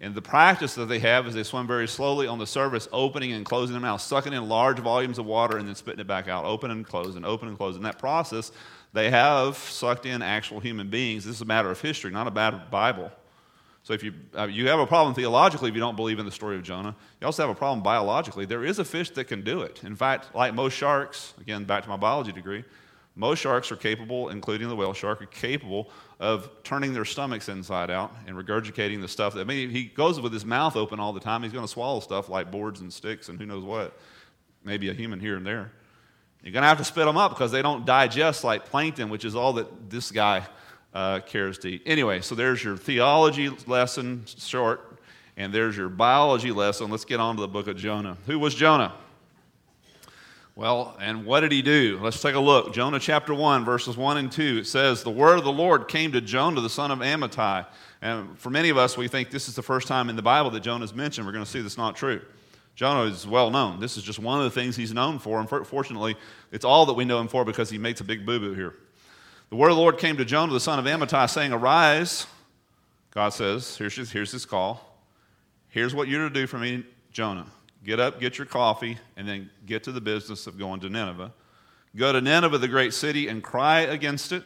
And 0.00 0.14
the 0.14 0.22
practice 0.22 0.74
that 0.74 0.86
they 0.86 0.98
have 0.98 1.26
is 1.28 1.34
they 1.34 1.42
swim 1.42 1.66
very 1.66 1.86
slowly 1.86 2.26
on 2.26 2.38
the 2.38 2.46
surface 2.46 2.88
opening 2.90 3.32
and 3.32 3.44
closing 3.44 3.74
their 3.74 3.80
mouth 3.80 4.00
sucking 4.00 4.32
in 4.32 4.48
large 4.48 4.78
volumes 4.78 5.18
of 5.18 5.26
water 5.26 5.58
and 5.58 5.68
then 5.68 5.76
spitting 5.76 6.00
it 6.00 6.06
back 6.06 6.26
out 6.26 6.44
open 6.44 6.70
and 6.70 6.86
close 6.86 7.14
and 7.14 7.24
open 7.24 7.48
and 7.48 7.56
close. 7.56 7.76
In 7.76 7.82
that 7.82 7.98
process 7.98 8.50
they 8.92 9.10
have 9.10 9.56
sucked 9.56 10.04
in 10.06 10.20
actual 10.22 10.60
human 10.60 10.88
beings. 10.88 11.24
This 11.24 11.36
is 11.36 11.42
a 11.42 11.46
matter 11.46 11.70
of 11.70 11.80
history 11.80 12.10
not 12.10 12.26
a 12.26 12.40
of 12.40 12.70
bible 12.70 13.12
so 13.84 13.94
if 13.94 14.04
you, 14.04 14.14
uh, 14.36 14.44
you 14.44 14.68
have 14.68 14.78
a 14.78 14.86
problem 14.86 15.14
theologically 15.14 15.68
if 15.68 15.74
you 15.74 15.80
don't 15.80 15.96
believe 15.96 16.20
in 16.20 16.24
the 16.24 16.32
story 16.32 16.56
of 16.56 16.62
Jonah, 16.62 16.94
you 17.20 17.26
also 17.26 17.42
have 17.42 17.50
a 17.50 17.58
problem 17.58 17.82
biologically. 17.82 18.46
There 18.46 18.64
is 18.64 18.78
a 18.78 18.84
fish 18.84 19.10
that 19.10 19.24
can 19.24 19.42
do 19.42 19.62
it. 19.62 19.82
In 19.82 19.96
fact, 19.96 20.34
like 20.34 20.54
most 20.54 20.74
sharks, 20.74 21.34
again, 21.40 21.64
back 21.64 21.82
to 21.82 21.88
my 21.88 21.96
biology 21.96 22.30
degree, 22.30 22.64
most 23.16 23.40
sharks 23.40 23.70
are 23.72 23.76
capable, 23.76 24.30
including 24.30 24.68
the 24.68 24.76
whale 24.76 24.92
shark, 24.92 25.20
are 25.20 25.26
capable 25.26 25.90
of 26.20 26.48
turning 26.62 26.94
their 26.94 27.04
stomachs 27.04 27.48
inside 27.48 27.90
out 27.90 28.14
and 28.26 28.36
regurgitating 28.36 29.00
the 29.00 29.08
stuff 29.08 29.34
that, 29.34 29.40
I 29.40 29.44
mean, 29.44 29.68
he 29.70 29.84
goes 29.84 30.20
with 30.20 30.32
his 30.32 30.46
mouth 30.46 30.76
open 30.76 31.00
all 31.00 31.12
the 31.12 31.20
time. 31.20 31.42
He's 31.42 31.52
going 31.52 31.64
to 31.64 31.70
swallow 31.70 32.00
stuff 32.00 32.28
like 32.28 32.50
boards 32.50 32.80
and 32.80 32.92
sticks 32.92 33.28
and 33.28 33.38
who 33.38 33.46
knows 33.46 33.64
what. 33.64 33.98
Maybe 34.64 34.88
a 34.88 34.94
human 34.94 35.18
here 35.18 35.36
and 35.36 35.44
there. 35.44 35.72
You're 36.42 36.52
going 36.52 36.62
to 36.62 36.68
have 36.68 36.78
to 36.78 36.84
spit 36.84 37.04
them 37.04 37.16
up 37.16 37.32
because 37.32 37.50
they 37.50 37.62
don't 37.62 37.84
digest 37.84 38.44
like 38.44 38.66
plankton, 38.66 39.10
which 39.10 39.24
is 39.24 39.34
all 39.34 39.54
that 39.54 39.90
this 39.90 40.10
guy 40.10 40.46
uh, 40.94 41.20
cares 41.20 41.58
to 41.58 41.68
eat. 41.70 41.82
Anyway, 41.86 42.20
so 42.20 42.34
there's 42.34 42.62
your 42.62 42.76
theology 42.76 43.48
lesson 43.66 44.24
short, 44.26 44.98
and 45.36 45.52
there's 45.52 45.76
your 45.76 45.88
biology 45.88 46.50
lesson. 46.50 46.90
Let's 46.90 47.04
get 47.04 47.20
on 47.20 47.36
to 47.36 47.42
the 47.42 47.48
book 47.48 47.66
of 47.66 47.76
Jonah. 47.76 48.16
Who 48.26 48.38
was 48.38 48.54
Jonah? 48.54 48.94
Well, 50.54 50.94
and 51.00 51.24
what 51.24 51.40
did 51.40 51.50
he 51.50 51.62
do? 51.62 51.98
Let's 52.02 52.20
take 52.20 52.34
a 52.34 52.40
look. 52.40 52.74
Jonah 52.74 52.98
chapter 52.98 53.32
1, 53.32 53.64
verses 53.64 53.96
1 53.96 54.18
and 54.18 54.30
2. 54.30 54.58
It 54.58 54.66
says, 54.66 55.02
The 55.02 55.10
word 55.10 55.38
of 55.38 55.44
the 55.44 55.52
Lord 55.52 55.88
came 55.88 56.12
to 56.12 56.20
Jonah, 56.20 56.60
the 56.60 56.68
son 56.68 56.90
of 56.90 56.98
Amittai. 56.98 57.66
And 58.02 58.38
for 58.38 58.50
many 58.50 58.68
of 58.68 58.76
us, 58.76 58.98
we 58.98 59.08
think 59.08 59.30
this 59.30 59.48
is 59.48 59.54
the 59.54 59.62
first 59.62 59.88
time 59.88 60.10
in 60.10 60.16
the 60.16 60.22
Bible 60.22 60.50
that 60.50 60.60
Jonah 60.60 60.84
is 60.84 60.92
mentioned. 60.92 61.26
We're 61.26 61.32
going 61.32 61.44
to 61.44 61.50
see 61.50 61.62
that's 61.62 61.78
not 61.78 61.96
true. 61.96 62.20
Jonah 62.74 63.10
is 63.10 63.26
well 63.26 63.50
known. 63.50 63.80
This 63.80 63.96
is 63.96 64.02
just 64.02 64.18
one 64.18 64.38
of 64.38 64.44
the 64.44 64.50
things 64.50 64.76
he's 64.76 64.92
known 64.92 65.18
for. 65.18 65.40
And 65.40 65.48
fortunately, 65.48 66.16
it's 66.50 66.66
all 66.66 66.84
that 66.86 66.94
we 66.94 67.06
know 67.06 67.18
him 67.18 67.28
for 67.28 67.46
because 67.46 67.70
he 67.70 67.78
makes 67.78 68.00
a 68.00 68.04
big 68.04 68.26
boo 68.26 68.38
boo 68.38 68.52
here. 68.52 68.74
The 69.52 69.56
word 69.56 69.68
of 69.68 69.76
the 69.76 69.82
Lord 69.82 69.98
came 69.98 70.16
to 70.16 70.24
Jonah, 70.24 70.50
the 70.50 70.60
son 70.60 70.78
of 70.78 70.86
Amittai, 70.86 71.28
saying, 71.28 71.52
Arise. 71.52 72.26
God 73.10 73.34
says, 73.34 73.76
here's 73.76 73.94
his, 73.94 74.10
here's 74.10 74.32
his 74.32 74.46
call. 74.46 74.98
Here's 75.68 75.94
what 75.94 76.08
you're 76.08 76.26
to 76.26 76.32
do 76.32 76.46
for 76.46 76.56
me, 76.56 76.86
Jonah. 77.10 77.44
Get 77.84 78.00
up, 78.00 78.18
get 78.18 78.38
your 78.38 78.46
coffee, 78.46 78.96
and 79.14 79.28
then 79.28 79.50
get 79.66 79.84
to 79.84 79.92
the 79.92 80.00
business 80.00 80.46
of 80.46 80.58
going 80.58 80.80
to 80.80 80.88
Nineveh. 80.88 81.34
Go 81.94 82.14
to 82.14 82.22
Nineveh, 82.22 82.56
the 82.56 82.66
great 82.66 82.94
city, 82.94 83.28
and 83.28 83.42
cry 83.42 83.80
against 83.80 84.32
it, 84.32 84.42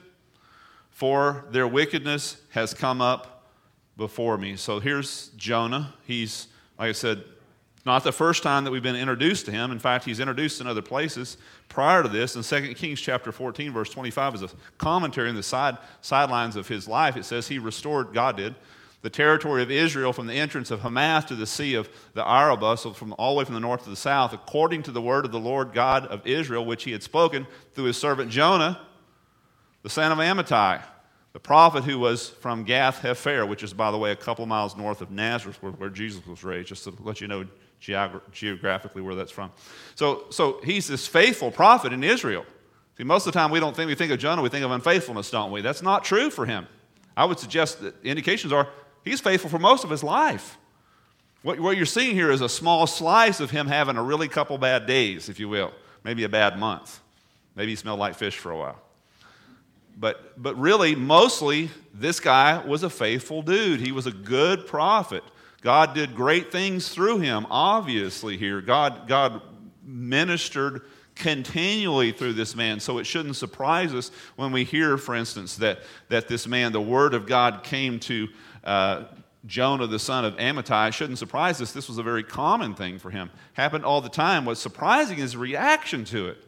for 0.91 1.45
their 1.53 1.69
wickedness 1.69 2.39
has 2.51 2.75
come 2.75 3.01
up 3.01 3.45
before 3.97 4.37
me. 4.37 4.57
So 4.57 4.81
here's 4.81 5.29
Jonah. 5.37 5.95
He's, 6.05 6.49
like 6.81 6.89
I 6.89 6.93
said, 6.93 7.23
not 7.87 8.03
the 8.03 8.13
first 8.13 8.43
time 8.43 8.65
that 8.65 8.73
we've 8.73 8.83
been 8.83 8.97
introduced 8.97 9.47
to 9.47 9.53
him. 9.53 9.71
In 9.71 9.79
fact, 9.79 10.05
he's 10.05 10.19
introduced 10.19 10.61
in 10.61 10.67
other 10.67 10.83
places 10.83 11.37
prior 11.69 12.03
to 12.03 12.09
this. 12.09 12.35
In 12.35 12.43
2 12.43 12.75
Kings 12.75 13.01
chapter 13.01 13.31
14, 13.31 13.73
verse 13.73 13.91
25 13.91 14.35
is 14.35 14.43
a 14.43 14.51
commentary 14.77 15.31
in 15.31 15.37
the 15.37 15.43
side, 15.43 15.79
sidelines 16.01 16.57
of 16.57 16.67
his 16.67 16.89
life. 16.89 17.17
It 17.17 17.25
says 17.25 17.47
he 17.47 17.61
restored, 17.61 18.13
God 18.13 18.37
did, 18.37 18.57
the 19.03 19.11
territory 19.11 19.63
of 19.63 19.71
Israel 19.71 20.13
from 20.13 20.27
the 20.27 20.35
entrance 20.35 20.73
of 20.73 20.81
Hamath 20.81 21.27
to 21.27 21.37
the 21.37 21.47
sea 21.47 21.75
of 21.75 21.89
the 22.15 22.29
Arabah, 22.29 22.77
so 22.77 22.93
from 22.93 23.15
all 23.19 23.35
the 23.35 23.39
way 23.39 23.45
from 23.45 23.55
the 23.55 23.61
north 23.61 23.85
to 23.85 23.91
the 23.91 23.95
south, 23.95 24.33
according 24.33 24.83
to 24.83 24.91
the 24.91 25.01
word 25.01 25.25
of 25.25 25.31
the 25.31 25.39
Lord 25.39 25.73
God 25.73 26.07
of 26.07 26.27
Israel, 26.27 26.65
which 26.65 26.83
he 26.83 26.91
had 26.91 27.05
spoken 27.05 27.47
through 27.75 27.85
his 27.85 27.97
servant 27.97 28.33
Jonah, 28.33 28.81
the 29.85 29.91
son 29.91 30.11
of 30.11 30.19
Amittai, 30.19 30.83
the 31.33 31.39
prophet 31.39 31.85
who 31.85 32.01
was 32.01 32.31
from 32.31 32.65
Gath 32.65 33.03
Hepher, 33.03 33.47
which 33.47 33.63
is, 33.63 33.73
by 33.73 33.93
the 33.93 33.99
way, 33.99 34.11
a 34.11 34.17
couple 34.17 34.45
miles 34.45 34.77
north 34.77 35.01
of 35.01 35.13
Nazareth, 35.13 35.63
where, 35.63 35.71
where 35.71 35.91
Jesus 35.91 36.27
was 36.27 36.43
raised, 36.43 36.71
just 36.71 36.83
to 36.83 36.95
let 36.99 37.21
you 37.21 37.29
know 37.29 37.47
geogra- 37.81 38.23
geographically 38.33 39.03
where 39.03 39.15
that's 39.15 39.33
from. 39.33 39.53
So, 39.95 40.27
so 40.31 40.61
he's 40.65 40.87
this 40.87 41.07
faithful 41.07 41.51
prophet 41.51 41.93
in 41.93 42.03
Israel. 42.03 42.45
See, 42.97 43.05
most 43.05 43.27
of 43.27 43.33
the 43.33 43.39
time 43.39 43.51
we 43.51 43.61
don't 43.61 43.77
think 43.77 43.89
we 43.89 43.95
think 43.95 44.13
of 44.13 44.19
Jonah, 44.19 44.43
we 44.43 44.49
think 44.49 44.65
of 44.65 44.71
unfaithfulness, 44.71 45.31
don't 45.31 45.51
we? 45.51 45.61
That's 45.61 45.83
not 45.83 46.05
true 46.05 46.31
for 46.31 46.47
him. 46.47 46.67
I 47.17 47.25
would 47.25 47.39
suggest 47.39 47.81
that 47.83 47.95
indications 48.05 48.53
are 48.53 48.69
he's 49.05 49.21
faithful 49.21 49.51
for 49.51 49.59
most 49.59 49.85
of 49.85 49.91
his 49.91 50.03
life. 50.03 50.59
What, 51.43 51.61
what 51.61 51.77
you're 51.77 51.87
seeing 51.87 52.15
here 52.15 52.31
is 52.31 52.41
a 52.41 52.49
small 52.49 52.87
slice 52.87 53.41
of 53.41 53.51
him 53.51 53.69
having 53.69 53.97
a 53.97 54.03
really 54.03 54.29
couple 54.29 54.59
bad 54.59 54.87
days, 54.87 55.29
if 55.29 55.39
you 55.39 55.49
will. 55.49 55.73
maybe 56.03 56.25
a 56.25 56.29
bad 56.29 56.59
month. 56.59 57.01
Maybe 57.55 57.73
he 57.73 57.77
smelled 57.77 57.99
like 57.99 58.15
fish 58.15 58.37
for 58.37 58.51
a 58.51 58.57
while. 58.57 58.81
But, 59.99 60.41
but 60.41 60.59
really, 60.59 60.95
mostly, 60.95 61.71
this 61.95 62.21
guy 62.21 62.65
was 62.65 62.83
a 62.83 62.91
faithful 62.91 63.43
dude. 63.43 63.81
He 63.81 63.93
was 63.93 64.07
a 64.07 64.13
good 64.13 64.67
prophet. 64.67 65.25
God 65.63 65.95
did 65.95 66.15
great 66.15 66.53
things 66.53 66.89
through 66.89 67.19
him, 67.19 67.47
obviously, 67.51 68.37
here. 68.37 68.61
God, 68.61 69.09
God 69.09 69.43
ministered 69.83 70.83
continually 71.15 72.13
through 72.13 72.35
this 72.35 72.55
man. 72.55 72.79
So 72.79 72.99
it 72.99 73.05
shouldn't 73.05 73.37
surprise 73.37 73.95
us 73.95 74.11
when 74.37 74.53
we 74.53 74.65
hear, 74.65 74.99
for 74.99 75.15
instance, 75.15 75.57
that, 75.57 75.81
that 76.09 76.29
this 76.29 76.47
man, 76.47 76.73
the 76.73 76.81
word 76.81 77.15
of 77.15 77.27
God, 77.27 77.65
came 77.65 77.99
to 78.01 78.29
uh, 78.63 79.05
Jonah, 79.47 79.87
the 79.87 79.99
son 79.99 80.25
of 80.25 80.37
Amittai. 80.37 80.89
It 80.89 80.95
shouldn't 80.95 81.19
surprise 81.19 81.61
us. 81.61 81.73
This 81.73 81.89
was 81.89 81.99
a 81.99 82.03
very 82.03 82.23
common 82.23 82.75
thing 82.75 82.99
for 82.99 83.11
him. 83.11 83.31
Happened 83.55 83.85
all 83.85 84.01
the 84.01 84.09
time. 84.09 84.45
What's 84.45 84.61
surprising 84.61 85.19
is 85.19 85.37
reaction 85.37 86.05
to 86.07 86.29
it. 86.29 86.39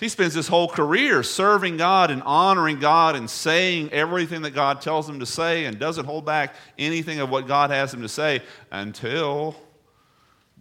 He 0.00 0.08
spends 0.08 0.34
his 0.34 0.48
whole 0.48 0.68
career 0.68 1.22
serving 1.22 1.76
God 1.76 2.10
and 2.10 2.22
honoring 2.22 2.80
God 2.80 3.14
and 3.14 3.30
saying 3.30 3.90
everything 3.92 4.42
that 4.42 4.50
God 4.50 4.80
tells 4.80 5.08
him 5.08 5.20
to 5.20 5.26
say 5.26 5.64
and 5.66 5.78
doesn't 5.78 6.06
hold 6.06 6.24
back 6.24 6.54
anything 6.78 7.20
of 7.20 7.30
what 7.30 7.46
God 7.46 7.70
has 7.70 7.94
him 7.94 8.02
to 8.02 8.08
say 8.08 8.42
until 8.70 9.54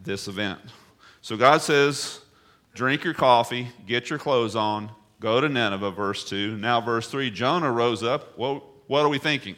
this 0.03 0.27
event. 0.27 0.59
So 1.21 1.37
God 1.37 1.61
says, 1.61 2.19
Drink 2.73 3.03
your 3.03 3.13
coffee, 3.13 3.67
get 3.85 4.09
your 4.09 4.19
clothes 4.19 4.55
on, 4.55 4.91
go 5.19 5.41
to 5.41 5.49
Nineveh, 5.49 5.91
verse 5.91 6.27
2. 6.29 6.57
Now, 6.57 6.79
verse 6.79 7.07
3 7.09 7.29
Jonah 7.31 7.71
rose 7.71 8.03
up. 8.03 8.37
Well, 8.37 8.63
what 8.87 9.03
are 9.05 9.09
we 9.09 9.17
thinking? 9.17 9.55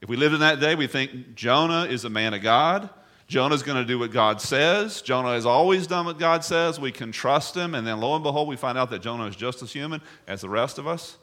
If 0.00 0.08
we 0.08 0.16
lived 0.16 0.34
in 0.34 0.40
that 0.40 0.60
day, 0.60 0.74
we 0.74 0.86
think 0.86 1.34
Jonah 1.34 1.84
is 1.84 2.04
a 2.04 2.10
man 2.10 2.34
of 2.34 2.42
God. 2.42 2.90
Jonah's 3.34 3.64
going 3.64 3.78
to 3.78 3.84
do 3.84 3.98
what 3.98 4.12
God 4.12 4.40
says. 4.40 5.02
Jonah 5.02 5.32
has 5.32 5.44
always 5.44 5.88
done 5.88 6.06
what 6.06 6.20
God 6.20 6.44
says. 6.44 6.78
We 6.78 6.92
can 6.92 7.10
trust 7.10 7.56
him. 7.56 7.74
And 7.74 7.84
then 7.84 7.98
lo 7.98 8.14
and 8.14 8.22
behold, 8.22 8.46
we 8.46 8.54
find 8.54 8.78
out 8.78 8.90
that 8.90 9.02
Jonah 9.02 9.26
is 9.26 9.34
just 9.34 9.60
as 9.60 9.72
human 9.72 10.00
as 10.28 10.42
the 10.42 10.48
rest 10.48 10.78
of 10.78 10.86
us. 10.86 11.16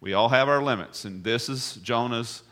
We 0.00 0.14
all 0.14 0.30
have 0.30 0.48
our 0.48 0.60
limits. 0.60 1.04
And 1.04 1.22
this 1.22 1.48
is 1.48 1.74
Jonah's 1.76 2.42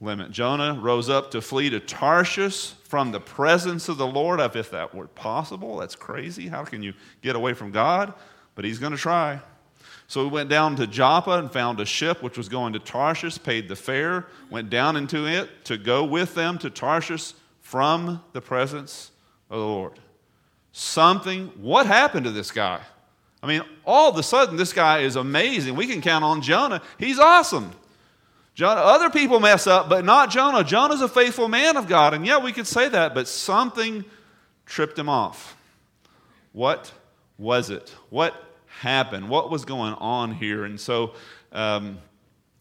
limit. 0.00 0.30
Jonah 0.30 0.78
rose 0.80 1.10
up 1.10 1.32
to 1.32 1.40
flee 1.40 1.68
to 1.70 1.80
Tarshish 1.80 2.74
from 2.84 3.10
the 3.10 3.18
presence 3.18 3.88
of 3.88 3.96
the 3.96 4.06
Lord. 4.06 4.38
If 4.38 4.70
that 4.70 4.94
were 4.94 5.08
possible, 5.08 5.78
that's 5.78 5.96
crazy. 5.96 6.46
How 6.46 6.64
can 6.64 6.80
you 6.80 6.94
get 7.22 7.34
away 7.34 7.54
from 7.54 7.72
God? 7.72 8.14
But 8.54 8.64
he's 8.64 8.78
going 8.78 8.92
to 8.92 8.96
try. 8.96 9.40
So 10.06 10.22
we 10.22 10.30
went 10.30 10.48
down 10.48 10.76
to 10.76 10.86
Joppa 10.86 11.40
and 11.40 11.50
found 11.50 11.80
a 11.80 11.84
ship 11.84 12.22
which 12.22 12.38
was 12.38 12.48
going 12.48 12.74
to 12.74 12.78
Tarshish, 12.78 13.42
paid 13.42 13.68
the 13.68 13.74
fare, 13.74 14.28
went 14.48 14.70
down 14.70 14.94
into 14.96 15.26
it 15.26 15.64
to 15.64 15.76
go 15.76 16.04
with 16.04 16.36
them 16.36 16.56
to 16.58 16.70
Tarshish 16.70 17.32
from 17.74 18.22
the 18.32 18.40
presence 18.40 19.10
of 19.50 19.58
the 19.58 19.66
Lord. 19.66 19.98
Something, 20.70 21.48
what 21.60 21.88
happened 21.88 22.24
to 22.24 22.30
this 22.30 22.52
guy? 22.52 22.78
I 23.42 23.48
mean, 23.48 23.62
all 23.84 24.08
of 24.08 24.16
a 24.16 24.22
sudden, 24.22 24.56
this 24.56 24.72
guy 24.72 25.00
is 25.00 25.16
amazing. 25.16 25.74
We 25.74 25.88
can 25.88 26.00
count 26.00 26.24
on 26.24 26.40
Jonah. 26.40 26.82
He's 26.98 27.18
awesome. 27.18 27.72
Jonah, 28.54 28.80
other 28.80 29.10
people 29.10 29.40
mess 29.40 29.66
up, 29.66 29.88
but 29.88 30.04
not 30.04 30.30
Jonah. 30.30 30.62
Jonah's 30.62 31.00
a 31.00 31.08
faithful 31.08 31.48
man 31.48 31.76
of 31.76 31.88
God. 31.88 32.14
And 32.14 32.24
yeah, 32.24 32.38
we 32.38 32.52
could 32.52 32.68
say 32.68 32.88
that, 32.88 33.12
but 33.12 33.26
something 33.26 34.04
tripped 34.66 34.96
him 34.96 35.08
off. 35.08 35.56
What 36.52 36.92
was 37.38 37.70
it? 37.70 37.92
What 38.08 38.40
happened? 38.82 39.28
What 39.28 39.50
was 39.50 39.64
going 39.64 39.94
on 39.94 40.32
here? 40.32 40.64
And 40.64 40.78
so, 40.78 41.14
um, 41.50 41.98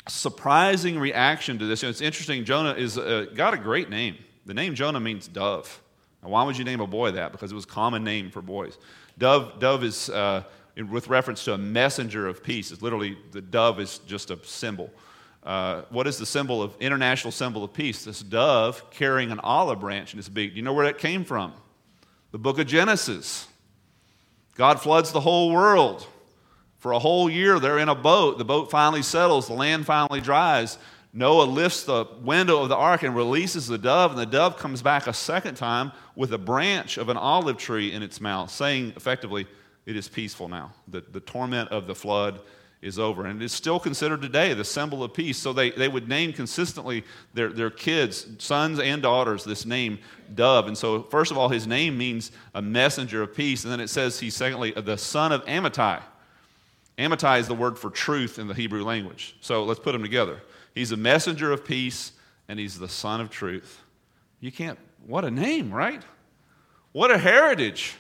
surprising 0.07 0.97
reaction 0.97 1.59
to 1.59 1.67
this. 1.67 1.83
You 1.83 1.85
know, 1.85 1.91
it's 1.91 2.01
interesting. 2.01 2.45
Jonah 2.45 2.73
is 2.73 2.97
uh, 2.97 3.27
got 3.35 3.53
a 3.53 3.57
great 3.57 3.91
name. 3.91 4.17
The 4.45 4.53
name 4.53 4.75
Jonah 4.75 4.99
means 4.99 5.27
dove. 5.27 5.81
Now, 6.21 6.29
why 6.29 6.43
would 6.43 6.57
you 6.57 6.63
name 6.63 6.79
a 6.79 6.87
boy 6.87 7.11
that? 7.11 7.31
Because 7.31 7.51
it 7.51 7.55
was 7.55 7.65
a 7.65 7.67
common 7.67 8.03
name 8.03 8.31
for 8.31 8.41
boys. 8.41 8.77
Dove, 9.17 9.59
dove 9.59 9.83
is 9.83 10.09
uh, 10.09 10.43
with 10.89 11.07
reference 11.07 11.43
to 11.45 11.53
a 11.53 11.57
messenger 11.57 12.27
of 12.27 12.43
peace. 12.43 12.71
It's 12.71 12.81
literally 12.81 13.17
the 13.31 13.41
dove 13.41 13.79
is 13.79 13.99
just 13.99 14.31
a 14.31 14.43
symbol. 14.43 14.89
Uh, 15.43 15.81
what 15.89 16.07
is 16.07 16.17
the 16.17 16.25
symbol 16.25 16.61
of 16.61 16.75
international 16.79 17.31
symbol 17.31 17.63
of 17.63 17.73
peace? 17.73 18.05
This 18.05 18.21
dove 18.21 18.89
carrying 18.91 19.31
an 19.31 19.39
olive 19.39 19.79
branch 19.79 20.13
in 20.13 20.19
its 20.19 20.29
beak. 20.29 20.51
Do 20.51 20.57
you 20.57 20.61
know 20.61 20.73
where 20.73 20.85
that 20.85 20.97
came 20.97 21.25
from? 21.25 21.53
The 22.31 22.39
book 22.39 22.59
of 22.59 22.67
Genesis. 22.67 23.47
God 24.55 24.81
floods 24.81 25.11
the 25.11 25.19
whole 25.19 25.51
world. 25.51 26.07
For 26.77 26.91
a 26.91 26.99
whole 26.99 27.29
year, 27.29 27.59
they're 27.59 27.77
in 27.77 27.89
a 27.89 27.95
boat. 27.95 28.37
The 28.37 28.45
boat 28.45 28.69
finally 28.69 29.03
settles, 29.03 29.47
the 29.47 29.53
land 29.53 29.85
finally 29.85 30.21
dries. 30.21 30.77
Noah 31.13 31.43
lifts 31.43 31.83
the 31.83 32.05
window 32.23 32.63
of 32.63 32.69
the 32.69 32.75
ark 32.75 33.03
and 33.03 33.15
releases 33.15 33.67
the 33.67 33.77
dove, 33.77 34.11
and 34.11 34.19
the 34.19 34.25
dove 34.25 34.57
comes 34.57 34.81
back 34.81 35.05
a 35.05 35.13
second 35.13 35.55
time 35.55 35.91
with 36.15 36.33
a 36.33 36.39
branch 36.39 36.97
of 36.97 37.09
an 37.09 37.17
olive 37.17 37.57
tree 37.57 37.91
in 37.91 38.01
its 38.01 38.19
mouth, 38.19 38.49
saying 38.49 38.93
effectively, 38.95 39.45
It 39.85 39.95
is 39.95 40.07
peaceful 40.07 40.47
now. 40.47 40.71
The, 40.87 41.01
the 41.01 41.19
torment 41.19 41.69
of 41.69 41.85
the 41.85 41.93
flood 41.93 42.39
is 42.83 42.99
over. 42.99 43.25
And 43.25 43.41
it's 43.41 43.53
still 43.53 43.79
considered 43.79 44.21
today 44.21 44.53
the 44.53 44.65
symbol 44.65 45.03
of 45.03 45.13
peace. 45.13 45.37
So 45.37 45.53
they, 45.53 45.71
they 45.71 45.87
would 45.87 46.09
name 46.09 46.33
consistently 46.33 47.03
their, 47.33 47.49
their 47.49 47.69
kids, 47.69 48.27
sons 48.39 48.79
and 48.79 49.01
daughters, 49.01 49.43
this 49.43 49.65
name, 49.65 49.99
Dove. 50.35 50.67
And 50.67 50.77
so, 50.77 51.03
first 51.03 51.31
of 51.31 51.37
all, 51.37 51.47
his 51.47 51.65
name 51.65 51.97
means 51.97 52.31
a 52.53 52.61
messenger 52.61 53.21
of 53.21 53.33
peace. 53.35 53.63
And 53.63 53.71
then 53.71 53.79
it 53.79 53.89
says 53.89 54.19
he's, 54.19 54.35
secondly, 54.35 54.71
the 54.71 54.97
son 54.97 55.31
of 55.31 55.45
Amittai. 55.45 56.01
Amittai 56.97 57.39
is 57.39 57.47
the 57.47 57.55
word 57.55 57.79
for 57.79 57.89
truth 57.89 58.37
in 58.37 58.47
the 58.47 58.53
Hebrew 58.53 58.83
language. 58.83 59.35
So 59.41 59.63
let's 59.63 59.79
put 59.79 59.93
them 59.93 60.01
together. 60.01 60.41
He's 60.73 60.91
a 60.91 60.97
messenger 60.97 61.51
of 61.51 61.65
peace, 61.65 62.13
and 62.47 62.59
he's 62.59 62.79
the 62.79 62.89
son 62.89 63.21
of 63.21 63.29
truth. 63.29 63.81
You 64.39 64.51
can't, 64.51 64.79
what 65.05 65.23
a 65.23 65.31
name, 65.31 65.73
right? 65.73 66.03
What 66.91 67.11
a 67.11 67.17
heritage. 67.17 67.95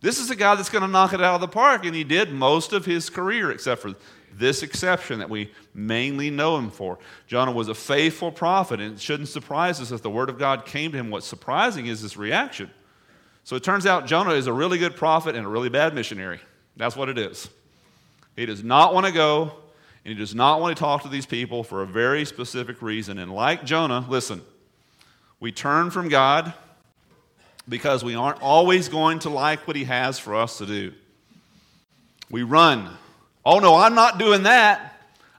This 0.00 0.18
is 0.18 0.30
a 0.30 0.36
guy 0.36 0.54
that's 0.54 0.70
going 0.70 0.82
to 0.82 0.88
knock 0.88 1.12
it 1.12 1.20
out 1.20 1.34
of 1.34 1.40
the 1.40 1.48
park, 1.48 1.84
and 1.84 1.94
he 1.94 2.04
did 2.04 2.32
most 2.32 2.72
of 2.72 2.84
his 2.84 3.10
career, 3.10 3.50
except 3.50 3.82
for 3.82 3.94
this 4.32 4.62
exception 4.62 5.18
that 5.18 5.30
we 5.30 5.50
mainly 5.74 6.30
know 6.30 6.56
him 6.56 6.70
for. 6.70 6.98
Jonah 7.26 7.52
was 7.52 7.68
a 7.68 7.74
faithful 7.74 8.30
prophet, 8.30 8.80
and 8.80 8.94
it 8.94 9.00
shouldn't 9.00 9.28
surprise 9.28 9.80
us 9.80 9.90
if 9.90 10.02
the 10.02 10.10
word 10.10 10.28
of 10.28 10.38
God 10.38 10.64
came 10.64 10.92
to 10.92 10.98
him. 10.98 11.10
What's 11.10 11.26
surprising 11.26 11.86
is 11.86 12.00
his 12.00 12.16
reaction. 12.16 12.70
So 13.42 13.56
it 13.56 13.64
turns 13.64 13.86
out 13.86 14.06
Jonah 14.06 14.34
is 14.34 14.46
a 14.46 14.52
really 14.52 14.78
good 14.78 14.94
prophet 14.94 15.34
and 15.34 15.46
a 15.46 15.48
really 15.48 15.70
bad 15.70 15.94
missionary. 15.94 16.40
That's 16.76 16.94
what 16.94 17.08
it 17.08 17.18
is. 17.18 17.48
He 18.36 18.46
does 18.46 18.62
not 18.62 18.94
want 18.94 19.06
to 19.06 19.12
go 19.12 19.54
and 20.04 20.14
he 20.14 20.18
does 20.18 20.34
not 20.34 20.60
want 20.60 20.76
to 20.76 20.80
talk 20.80 21.02
to 21.02 21.08
these 21.08 21.26
people 21.26 21.64
for 21.64 21.82
a 21.82 21.86
very 21.86 22.24
specific 22.24 22.80
reason. 22.82 23.18
And 23.18 23.32
like 23.32 23.64
Jonah, 23.64 24.04
listen, 24.08 24.42
we 25.40 25.52
turn 25.52 25.90
from 25.90 26.08
God 26.08 26.52
because 27.68 28.02
we 28.02 28.14
aren't 28.14 28.42
always 28.42 28.88
going 28.88 29.18
to 29.20 29.30
like 29.30 29.66
what 29.66 29.76
he 29.76 29.84
has 29.84 30.18
for 30.18 30.34
us 30.34 30.58
to 30.58 30.66
do. 30.66 30.92
We 32.30 32.42
run. 32.42 32.88
Oh, 33.44 33.58
no, 33.58 33.74
I'm 33.76 33.94
not 33.94 34.18
doing 34.18 34.44
that. 34.44 34.94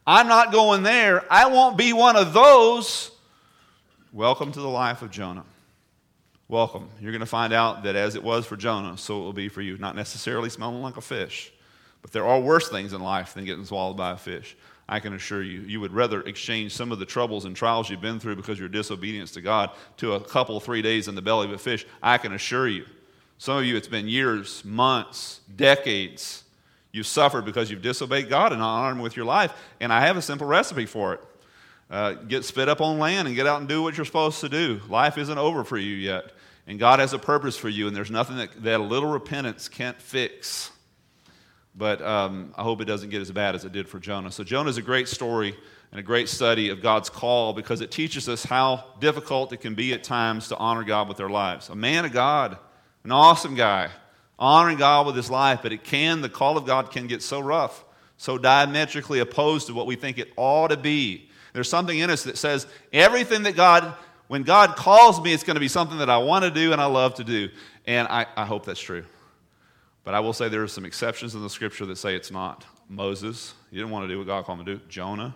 I'm 0.05 0.27
not 0.27 0.51
going 0.51 0.83
there. 0.83 1.23
I 1.31 1.47
won't 1.47 1.77
be 1.77 1.93
one 1.93 2.15
of 2.15 2.33
those. 2.33 3.11
Welcome 4.11 4.51
to 4.51 4.59
the 4.59 4.67
life 4.67 5.01
of 5.01 5.11
Jonah. 5.11 5.45
Welcome. 6.47 6.89
You're 6.99 7.11
going 7.11 7.19
to 7.19 7.27
find 7.27 7.53
out 7.53 7.83
that 7.83 7.95
as 7.95 8.15
it 8.15 8.23
was 8.23 8.45
for 8.45 8.57
Jonah, 8.57 8.97
so 8.97 9.21
it 9.21 9.23
will 9.23 9.33
be 9.33 9.49
for 9.49 9.61
you. 9.61 9.77
Not 9.77 9.95
necessarily 9.95 10.49
smelling 10.49 10.81
like 10.81 10.97
a 10.97 11.01
fish 11.01 11.51
but 12.01 12.11
there 12.11 12.25
are 12.25 12.39
worse 12.39 12.69
things 12.69 12.93
in 12.93 13.01
life 13.01 13.33
than 13.33 13.45
getting 13.45 13.65
swallowed 13.65 13.97
by 13.97 14.11
a 14.11 14.17
fish. 14.17 14.55
I 14.87 14.99
can 14.99 15.13
assure 15.13 15.43
you. 15.43 15.61
You 15.61 15.79
would 15.81 15.93
rather 15.93 16.21
exchange 16.21 16.73
some 16.73 16.91
of 16.91 16.97
the 16.97 17.05
troubles 17.05 17.45
and 17.45 17.55
trials 17.55 17.89
you've 17.89 18.01
been 18.01 18.19
through 18.19 18.37
because 18.37 18.53
of 18.53 18.59
your 18.59 18.69
disobedience 18.69 19.31
to 19.33 19.41
God 19.41 19.69
to 19.97 20.13
a 20.13 20.19
couple, 20.19 20.59
three 20.59 20.81
days 20.81 21.07
in 21.07 21.13
the 21.13 21.21
belly 21.21 21.45
of 21.45 21.53
a 21.53 21.59
fish. 21.59 21.85
I 22.01 22.17
can 22.17 22.33
assure 22.33 22.67
you. 22.67 22.85
Some 23.37 23.57
of 23.57 23.65
you, 23.65 23.77
it's 23.77 23.87
been 23.87 24.07
years, 24.07 24.65
months, 24.65 25.41
decades. 25.55 26.43
You've 26.91 27.07
suffered 27.07 27.45
because 27.45 27.69
you've 27.69 27.83
disobeyed 27.83 28.29
God 28.29 28.51
and 28.51 28.59
not 28.59 28.79
honored 28.79 28.97
Him 28.97 29.03
with 29.03 29.15
your 29.15 29.25
life. 29.25 29.53
And 29.79 29.93
I 29.93 30.01
have 30.01 30.17
a 30.17 30.21
simple 30.21 30.47
recipe 30.47 30.87
for 30.87 31.13
it. 31.13 31.21
Uh, 31.89 32.13
get 32.13 32.43
spit 32.43 32.67
up 32.67 32.81
on 32.81 32.99
land 32.99 33.27
and 33.27 33.35
get 33.35 33.47
out 33.47 33.59
and 33.59 33.69
do 33.69 33.81
what 33.83 33.95
you're 33.95 34.05
supposed 34.05 34.41
to 34.41 34.49
do. 34.49 34.81
Life 34.89 35.17
isn't 35.17 35.37
over 35.37 35.63
for 35.63 35.77
you 35.77 35.95
yet. 35.95 36.31
And 36.67 36.79
God 36.79 36.99
has 36.99 37.13
a 37.13 37.19
purpose 37.19 37.57
for 37.57 37.69
you, 37.69 37.87
and 37.87 37.95
there's 37.95 38.11
nothing 38.11 38.37
that, 38.37 38.63
that 38.63 38.79
a 38.79 38.83
little 38.83 39.09
repentance 39.09 39.69
can't 39.69 39.99
fix. 39.99 40.71
But 41.79 42.01
um, 42.01 42.53
I 42.57 42.63
hope 42.63 42.81
it 42.81 42.85
doesn't 42.85 43.09
get 43.09 43.21
as 43.21 43.31
bad 43.31 43.55
as 43.55 43.63
it 43.63 43.71
did 43.71 43.87
for 43.87 43.99
Jonah. 43.99 44.33
So, 44.33 44.43
Jonah 44.43 44.69
is 44.69 44.77
a 44.77 44.81
great 44.81 45.07
story 45.07 45.55
and 45.91 45.99
a 45.99 46.03
great 46.03 46.27
study 46.27 46.67
of 46.69 46.81
God's 46.81 47.09
call 47.09 47.53
because 47.53 47.79
it 47.79 47.89
teaches 47.89 48.27
us 48.27 48.43
how 48.43 48.83
difficult 48.99 49.53
it 49.53 49.61
can 49.61 49.75
be 49.75 49.93
at 49.93 50.03
times 50.03 50.49
to 50.49 50.57
honor 50.57 50.83
God 50.83 51.07
with 51.07 51.21
our 51.21 51.29
lives. 51.29 51.69
A 51.69 51.75
man 51.75 52.03
of 52.03 52.11
God, 52.11 52.57
an 53.05 53.13
awesome 53.13 53.55
guy, 53.55 53.89
honoring 54.37 54.77
God 54.77 55.05
with 55.05 55.15
his 55.15 55.31
life, 55.31 55.61
but 55.63 55.71
it 55.71 55.85
can, 55.85 56.19
the 56.19 56.27
call 56.27 56.57
of 56.57 56.65
God 56.65 56.91
can 56.91 57.07
get 57.07 57.23
so 57.23 57.39
rough, 57.39 57.85
so 58.17 58.37
diametrically 58.37 59.19
opposed 59.19 59.67
to 59.67 59.73
what 59.73 59.87
we 59.87 59.95
think 59.95 60.17
it 60.17 60.33
ought 60.35 60.71
to 60.71 60.77
be. 60.77 61.29
There's 61.53 61.69
something 61.69 61.97
in 61.97 62.09
us 62.09 62.23
that 62.23 62.37
says 62.37 62.67
everything 62.91 63.43
that 63.43 63.55
God, 63.55 63.95
when 64.27 64.43
God 64.43 64.75
calls 64.75 65.21
me, 65.21 65.31
it's 65.31 65.43
going 65.43 65.55
to 65.55 65.61
be 65.61 65.69
something 65.69 65.99
that 65.99 66.09
I 66.09 66.17
want 66.17 66.43
to 66.43 66.51
do 66.51 66.73
and 66.73 66.81
I 66.81 66.87
love 66.87 67.15
to 67.15 67.23
do. 67.23 67.47
And 67.87 68.05
I, 68.09 68.25
I 68.35 68.43
hope 68.43 68.65
that's 68.65 68.81
true. 68.81 69.05
But 70.09 70.15
I 70.15 70.21
will 70.21 70.33
say 70.33 70.49
there 70.49 70.63
are 70.63 70.67
some 70.67 70.85
exceptions 70.85 71.35
in 71.35 71.43
the 71.43 71.51
scripture 71.51 71.85
that 71.85 71.97
say 71.97 72.15
it's 72.15 72.31
not. 72.31 72.65
Moses, 72.89 73.53
he 73.69 73.77
didn't 73.77 73.91
want 73.91 74.05
to 74.05 74.07
do 74.07 74.17
what 74.17 74.25
God 74.25 74.43
called 74.43 74.61
him 74.61 74.65
to 74.65 74.75
do. 74.77 74.81
Jonah, 74.89 75.35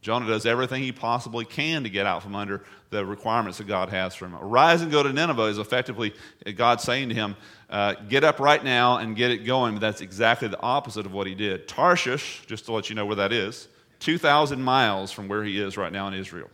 Jonah 0.00 0.26
does 0.26 0.46
everything 0.46 0.82
he 0.82 0.90
possibly 0.90 1.44
can 1.44 1.82
to 1.82 1.90
get 1.90 2.06
out 2.06 2.22
from 2.22 2.34
under 2.34 2.64
the 2.88 3.04
requirements 3.04 3.58
that 3.58 3.66
God 3.66 3.90
has 3.90 4.14
for 4.14 4.24
him. 4.24 4.36
Arise 4.36 4.80
and 4.80 4.90
go 4.90 5.02
to 5.02 5.12
Nineveh 5.12 5.42
is 5.42 5.58
effectively 5.58 6.14
God 6.56 6.80
saying 6.80 7.10
to 7.10 7.14
him, 7.14 7.36
uh, 7.68 7.92
Get 8.08 8.24
up 8.24 8.40
right 8.40 8.64
now 8.64 8.96
and 8.96 9.14
get 9.14 9.32
it 9.32 9.44
going. 9.44 9.74
But 9.74 9.82
that's 9.82 10.00
exactly 10.00 10.48
the 10.48 10.60
opposite 10.62 11.04
of 11.04 11.12
what 11.12 11.26
he 11.26 11.34
did. 11.34 11.68
Tarshish, 11.68 12.46
just 12.46 12.64
to 12.64 12.72
let 12.72 12.88
you 12.88 12.96
know 12.96 13.04
where 13.04 13.16
that 13.16 13.34
is, 13.34 13.68
2,000 13.98 14.62
miles 14.62 15.12
from 15.12 15.28
where 15.28 15.44
he 15.44 15.60
is 15.60 15.76
right 15.76 15.92
now 15.92 16.08
in 16.08 16.14
Israel. 16.14 16.48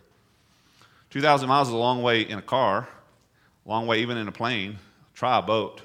2,000 1.11 1.47
miles 1.47 1.69
is 1.69 1.73
a 1.73 1.77
long 1.77 2.03
way 2.03 2.23
in 2.23 2.39
a 2.39 2.41
car, 2.41 2.89
long 3.65 3.87
way 3.87 4.01
even 4.01 4.17
in 4.17 4.27
a 4.27 4.33
plane. 4.33 4.79
Try 5.13 5.39
a 5.39 5.41
boat. 5.41 5.81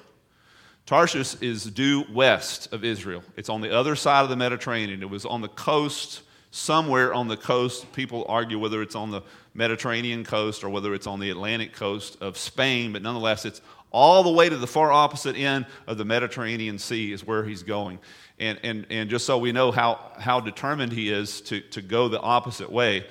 Tarshish 0.87 1.41
is 1.41 1.65
due 1.65 2.05
west 2.12 2.73
of 2.73 2.85
Israel. 2.85 3.23
It's 3.37 3.49
on 3.49 3.61
the 3.61 3.77
other 3.77 3.95
side 3.97 4.23
of 4.23 4.29
the 4.29 4.37
Mediterranean. 4.37 5.03
It 5.03 5.11
was 5.11 5.25
on 5.25 5.41
the 5.41 5.49
coast 5.49 6.23
somewhere 6.51 7.15
on 7.15 7.29
the 7.29 7.37
coast. 7.37 7.93
People 7.93 8.27
argue 8.29 8.59
whether 8.59 8.83
it's 8.83 8.95
on 8.95 9.11
the 9.11 9.23
Mediterranean 9.55 10.25
coast 10.25 10.65
or 10.65 10.69
whether 10.69 10.95
it's 10.95 11.07
on 11.07 11.21
the 11.21 11.31
Atlantic 11.31 11.73
coast 11.73 12.17
of 12.21 12.37
Spain, 12.37 12.93
but 12.93 13.03
nonetheless, 13.03 13.45
it's 13.45 13.61
all 13.91 14.23
the 14.23 14.31
way 14.31 14.49
to 14.49 14.57
the 14.57 14.67
far 14.67 14.91
opposite 14.91 15.37
end 15.37 15.67
of 15.87 15.99
the 15.99 16.05
Mediterranean 16.05 16.79
Sea 16.79 17.12
is 17.12 17.27
where 17.27 17.45
he's 17.45 17.62
going. 17.62 17.99
And, 18.39 18.59
and, 18.62 18.87
and 18.91 19.11
just 19.11 19.27
so 19.27 19.39
we 19.39 19.53
know 19.53 19.71
how, 19.71 20.12
how 20.19 20.41
determined 20.41 20.93
he 20.93 21.11
is 21.11 21.43
to, 21.43 21.61
to 21.61 21.83
go 21.83 22.09
the 22.09 22.21
opposite 22.21 22.73
way, 22.73 23.07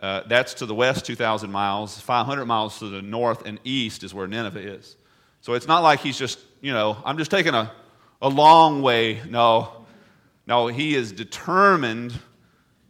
uh, 0.00 0.22
that's 0.28 0.54
to 0.54 0.66
the 0.66 0.74
west 0.74 1.06
2,000 1.06 1.50
miles. 1.50 1.98
500 1.98 2.44
miles 2.44 2.78
to 2.80 2.88
the 2.88 3.00
north 3.00 3.46
and 3.46 3.58
east 3.64 4.04
is 4.04 4.12
where 4.12 4.26
Nineveh 4.26 4.74
is. 4.74 4.96
So 5.40 5.54
it's 5.54 5.66
not 5.66 5.82
like 5.82 6.00
he's 6.00 6.18
just, 6.18 6.38
you 6.60 6.72
know, 6.72 6.96
I'm 7.04 7.18
just 7.18 7.30
taking 7.30 7.54
a, 7.54 7.72
a 8.20 8.28
long 8.28 8.82
way. 8.82 9.20
No. 9.28 9.84
No, 10.46 10.68
he 10.68 10.94
is 10.94 11.12
determined 11.12 12.18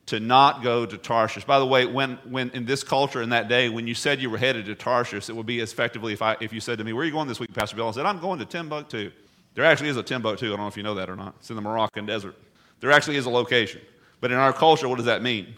to 0.07 0.21
not 0.21 0.63
go 0.63 0.87
to 0.87 0.97
Tarshish. 0.97 1.45
By 1.45 1.59
the 1.59 1.67
way, 1.67 1.85
when, 1.87 2.19
when 2.29 2.51
in 2.51 2.65
this 2.65 2.85
culture 2.85 3.23
in 3.23 3.31
that 3.31 3.49
day, 3.49 3.69
when 3.69 3.87
you 3.87 3.95
said 3.95 4.21
you 4.21 4.31
were 4.31 4.39
headed 4.39 4.67
to 4.67 4.75
Tarshish, 4.75 5.29
it 5.29 5.35
would 5.35 5.47
be 5.47 5.61
effectively 5.61 6.13
if, 6.13 6.23
I, 6.23 6.37
if 6.41 6.53
you 6.53 6.61
said 6.61 6.79
to 6.79 6.85
me, 6.85 6.93
Where 6.93 7.03
are 7.03 7.07
you 7.07 7.13
going 7.13 7.29
this 7.29 7.41
week, 7.41 7.53
Pastor 7.53 7.77
Bill? 7.77 7.89
I 7.89 7.91
said, 7.93 8.07
I'm 8.07 8.21
going 8.21 8.39
to 8.39 8.45
Timbuktu. 8.45 9.11
There 9.55 9.65
actually 9.65 9.89
is 9.89 9.97
a 9.97 10.03
Timbuktu. 10.03 10.47
I 10.47 10.49
don't 10.51 10.61
know 10.61 10.67
if 10.69 10.77
you 10.77 10.83
know 10.83 10.95
that 10.95 11.11
or 11.11 11.17
not. 11.17 11.35
It's 11.41 11.51
in 11.51 11.57
the 11.57 11.63
Moroccan 11.63 12.07
desert. 12.07 12.37
There 12.81 12.93
actually 12.93 13.17
is 13.17 13.27
a 13.27 13.31
location. 13.31 13.81
But 14.21 14.31
in 14.31 14.39
our 14.39 14.53
culture, 14.53 14.89
what 14.89 14.97
does 14.97 15.07
that 15.07 15.23
mean? 15.23 15.55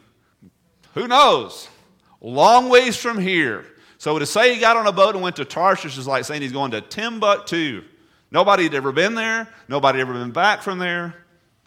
Who 0.94 1.08
knows? 1.08 1.68
Long 2.20 2.68
ways 2.68 2.96
from 2.96 3.18
here. 3.18 3.66
So 3.98 4.18
to 4.18 4.26
say 4.26 4.54
he 4.54 4.60
got 4.60 4.76
on 4.76 4.86
a 4.86 4.92
boat 4.92 5.14
and 5.14 5.22
went 5.22 5.36
to 5.36 5.44
Tarshish 5.44 5.98
is 5.98 6.06
like 6.06 6.24
saying 6.24 6.42
he's 6.42 6.52
going 6.52 6.70
to 6.70 6.80
Timbuktu. 6.80 7.82
Nobody 8.30 8.64
had 8.64 8.74
ever 8.74 8.92
been 8.92 9.14
there. 9.14 9.48
Nobody 9.68 9.98
had 9.98 10.08
ever 10.08 10.18
been 10.18 10.32
back 10.32 10.62
from 10.62 10.78
there. 10.78 11.14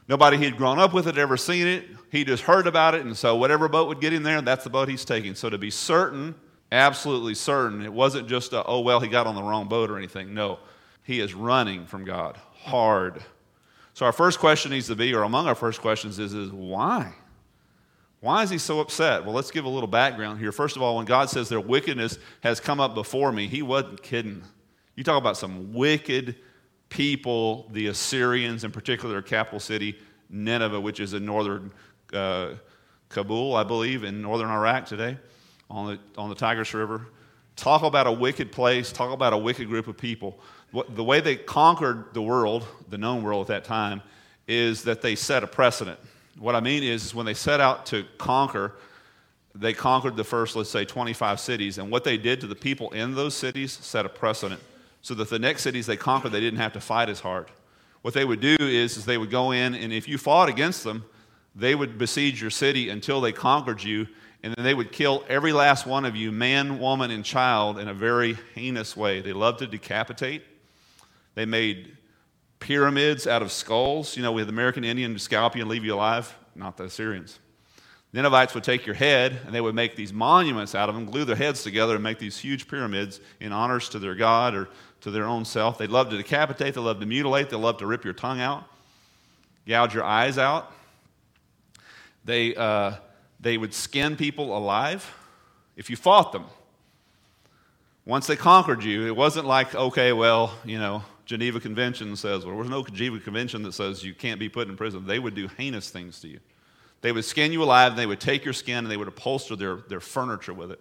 Nobody 0.08 0.38
he'd 0.38 0.58
grown 0.58 0.78
up 0.78 0.94
with 0.94 1.06
had 1.06 1.18
ever 1.18 1.38
seen 1.38 1.68
it. 1.68 1.86
He 2.12 2.26
just 2.26 2.44
heard 2.44 2.68
about 2.68 2.96
it, 2.96 3.06
and 3.06 3.16
so 3.16 3.36
whatever 3.38 3.70
boat 3.70 3.88
would 3.88 4.02
get 4.02 4.12
him 4.12 4.24
there, 4.24 4.42
that's 4.42 4.64
the 4.64 4.70
boat 4.70 4.90
he's 4.90 5.06
taking. 5.06 5.36
So 5.36 5.50
to 5.50 5.58
be 5.58 5.72
certain, 5.72 6.36
absolutely 6.72 7.34
certain, 7.34 7.82
it 7.82 7.94
wasn't 7.94 8.28
just 8.28 8.52
a, 8.52 8.66
oh, 8.66 8.82
well, 8.82 9.00
he 9.00 9.08
got 9.08 9.26
on 9.26 9.36
the 9.36 9.44
wrong 9.44 9.70
boat 9.70 9.90
or 9.90 9.98
anything. 9.98 10.34
No, 10.34 10.60
he 11.04 11.22
is 11.22 11.34
running 11.34 11.86
from 11.86 12.04
God 12.04 12.38
hard. 12.58 13.24
So 13.94 14.06
our 14.06 14.12
first 14.12 14.40
question 14.40 14.72
needs 14.72 14.88
to 14.88 14.96
be, 14.96 15.14
or 15.14 15.24
among 15.24 15.48
our 15.48 15.56
first 15.56 15.82
questions, 15.82 16.20
is, 16.20 16.34
is 16.34 16.52
why? 16.52 17.14
Why 18.20 18.44
is 18.44 18.50
he 18.50 18.58
so 18.58 18.82
upset? 18.82 19.26
Well, 19.26 19.34
let's 19.34 19.50
give 19.50 19.66
a 19.66 19.70
little 19.70 19.88
background 19.88 20.40
here. 20.40 20.52
First 20.52 20.76
of 20.76 20.82
all, 20.82 20.98
when 20.98 21.06
God 21.06 21.30
says 21.30 21.50
their 21.50 21.60
wickedness 21.60 22.20
has 22.42 22.60
come 22.60 22.80
up 22.80 22.94
before 22.94 23.32
me, 23.32 23.48
he 23.48 23.62
wasn't 23.62 24.04
kidding. 24.04 24.44
You 24.96 25.04
talk 25.04 25.18
about 25.18 25.38
some 25.38 25.74
wicked 25.74 26.36
people, 26.92 27.68
the 27.72 27.88
Assyrians, 27.88 28.64
in 28.64 28.72
particular, 28.72 29.14
their 29.14 29.22
capital 29.24 29.60
city, 29.60 29.98
Nineveh, 30.30 30.80
which 30.80 31.00
is 31.00 31.14
in 31.14 31.26
northern 31.26 31.72
uh, 32.14 32.50
Kabul, 33.10 33.56
I 33.56 33.64
believe, 33.64 34.04
in 34.04 34.22
northern 34.22 34.50
Iraq 34.50 34.86
today, 34.86 35.18
on 35.70 35.88
the, 35.88 36.22
on 36.22 36.30
the 36.30 36.36
Tigris 36.36 36.74
River. 36.74 37.08
Talk 37.56 37.84
about 37.84 38.08
a 38.08 38.12
wicked 38.12 38.52
place, 38.52 38.92
talk 38.92 39.12
about 39.12 39.34
a 39.34 39.38
wicked 39.38 39.68
group 39.68 39.88
of 39.88 39.98
people. 39.98 40.40
What, 40.72 40.96
the 40.96 41.04
way 41.04 41.22
they 41.22 41.38
conquered 41.38 42.14
the 42.14 42.22
world, 42.22 42.68
the 42.90 42.98
known 42.98 43.24
world 43.24 43.50
at 43.50 43.64
that 43.64 43.64
time, 43.64 44.02
is 44.48 44.84
that 44.84 45.02
they 45.02 45.16
set 45.16 45.44
a 45.44 45.48
precedent. 45.48 46.00
What 46.38 46.56
I 46.56 46.60
mean 46.60 46.84
is, 46.84 47.16
when 47.16 47.26
they 47.26 47.34
set 47.34 47.62
out 47.62 47.86
to 47.88 48.06
conquer, 48.18 48.74
they 49.56 49.74
conquered 49.74 50.18
the 50.18 50.24
first, 50.24 50.56
let's 50.56 50.70
say, 50.70 50.86
25 50.86 51.40
cities, 51.40 51.78
and 51.78 51.90
what 51.90 52.04
they 52.04 52.18
did 52.18 52.42
to 52.42 52.48
the 52.48 52.56
people 52.56 52.92
in 52.92 53.16
those 53.16 53.36
cities 53.36 53.72
set 53.72 54.06
a 54.06 54.10
precedent 54.10 54.62
so 55.02 55.14
that 55.16 55.30
the 55.30 55.40
next 55.40 55.64
cities 55.64 55.86
they 55.86 55.98
conquered, 55.98 56.32
they 56.32 56.40
didn't 56.40 56.60
have 56.60 56.74
to 56.74 56.82
fight 56.82 57.10
as 57.10 57.20
hard. 57.20 57.48
What 58.02 58.14
they 58.14 58.26
would 58.26 58.40
do 58.40 58.56
is, 58.60 58.98
is 58.98 59.06
they 59.06 59.18
would 59.18 59.32
go 59.32 59.52
in, 59.52 59.76
and 59.76 59.94
if 59.94 60.08
you 60.08 60.18
fought 60.18 60.50
against 60.50 60.84
them, 60.84 61.06
they 61.56 61.76
would 61.76 61.98
besiege 61.98 62.42
your 62.42 62.50
city 62.50 62.90
until 62.90 63.22
they 63.22 63.32
conquered 63.32 63.84
you, 63.84 64.08
and 64.44 64.54
then 64.56 64.64
they 64.64 64.74
would 64.74 64.92
kill 64.92 65.24
every 65.28 65.54
last 65.54 65.86
one 65.86 66.06
of 66.06 66.16
you, 66.16 66.32
man, 66.32 66.80
woman, 66.80 67.12
and 67.12 67.24
child, 67.24 67.78
in 67.78 67.88
a 67.88 67.94
very 67.94 68.38
heinous 68.56 68.98
way. 68.98 69.22
They 69.22 69.34
loved 69.34 69.60
to 69.60 69.68
decapitate. 69.68 70.44
They 71.36 71.46
made 71.46 71.96
pyramids 72.60 73.28
out 73.28 73.42
of 73.42 73.52
skulls. 73.52 74.18
You 74.18 74.24
know, 74.24 74.32
with 74.32 74.50
American 74.50 74.84
Indian 74.84 75.18
scalp 75.20 75.56
you 75.56 75.62
and 75.62 75.70
leave 75.70 75.86
you 75.86 75.94
alive. 75.94 76.36
Not 76.56 76.78
the 76.78 76.86
Assyrians. 76.86 77.40
Ninevites 78.14 78.54
would 78.54 78.64
take 78.64 78.86
your 78.86 78.96
head 78.96 79.40
and 79.46 79.56
they 79.56 79.62
would 79.62 79.76
make 79.76 79.96
these 79.96 80.12
monuments 80.12 80.76
out 80.76 80.90
of 80.90 80.96
them, 80.96 81.06
glue 81.06 81.24
their 81.24 81.36
heads 81.36 81.64
together, 81.64 81.96
and 81.96 82.04
make 82.04 82.20
these 82.20 82.38
huge 82.38 82.68
pyramids 82.68 83.22
in 83.40 83.54
honors 83.54 83.88
to 83.90 84.00
their 84.00 84.16
god 84.16 84.54
or 84.54 84.68
to 85.02 85.12
their 85.12 85.26
own 85.26 85.46
self. 85.46 85.78
They 85.78 85.88
love 85.88 86.10
to 86.10 86.18
decapitate, 86.18 86.76
they 86.76 86.82
love 86.82 87.00
to 87.00 87.06
mutilate, 87.06 87.50
they 87.50 87.58
love 87.58 87.78
to 87.78 87.88
rip 87.88 88.04
your 88.04 88.14
tongue 88.14 88.40
out, 88.40 88.64
gouge 89.68 89.94
your 89.94 90.04
eyes 90.04 90.38
out. 90.38 90.72
They, 92.24 92.56
uh, 92.56 92.96
they 93.40 93.58
would 93.58 93.74
skin 93.74 94.16
people 94.16 94.56
alive 94.56 95.12
if 95.76 95.90
you 95.90 95.96
fought 95.96 96.32
them. 96.32 96.46
Once 98.06 98.28
they 98.28 98.36
conquered 98.36 98.84
you, 98.84 99.08
it 99.08 99.16
wasn't 99.16 99.46
like, 99.46 99.74
okay, 99.76 100.14
well, 100.14 100.54
you 100.66 100.80
know, 100.80 101.04
Geneva 101.26 101.60
Convention 101.60 102.16
says, 102.16 102.46
well, 102.46 102.54
there 102.54 102.64
was 102.64 102.70
no 102.70 102.84
Geneva 102.84 103.20
Convention 103.20 103.64
that 103.64 103.74
says 103.74 104.04
you 104.04 104.14
can't 104.14 104.40
be 104.40 104.50
put 104.50 104.68
in 104.68 104.76
prison. 104.76 105.06
They 105.06 105.20
would 105.20 105.34
do 105.36 105.48
heinous 105.58 105.90
things 105.90 106.20
to 106.22 106.28
you. 106.28 106.40
They 107.02 107.12
would 107.12 107.26
skin 107.26 107.52
you 107.52 107.64
alive, 107.64 107.94
and 107.94 108.00
they 108.00 108.06
would 108.06 108.20
take 108.20 108.44
your 108.44 108.54
skin, 108.54 108.80
and 108.80 108.92
they 108.92 108.98
would 108.98 109.08
upholster 109.08 109.56
their, 109.56 109.78
their 109.88 110.00
furniture 110.00 110.54
with 110.54 110.72
it. 110.72 110.80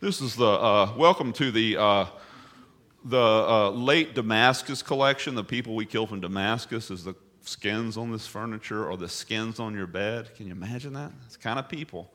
This 0.00 0.20
is 0.20 0.36
the, 0.36 0.46
uh, 0.46 0.94
welcome 0.96 1.32
to 1.34 1.50
the, 1.50 1.76
uh, 1.76 2.06
the 3.04 3.18
uh, 3.18 3.70
late 3.70 4.14
Damascus 4.14 4.82
collection. 4.82 5.34
The 5.34 5.44
people 5.44 5.74
we 5.74 5.86
kill 5.86 6.06
from 6.06 6.20
Damascus 6.20 6.90
is 6.90 7.04
the 7.04 7.14
skins 7.42 7.96
on 7.96 8.12
this 8.12 8.26
furniture 8.26 8.88
or 8.88 8.96
the 8.96 9.08
skins 9.08 9.58
on 9.58 9.74
your 9.74 9.86
bed. 9.86 10.34
Can 10.34 10.46
you 10.46 10.52
imagine 10.52 10.92
that? 10.94 11.12
It's 11.26 11.36
kind 11.36 11.58
of 11.58 11.68
people. 11.68 12.10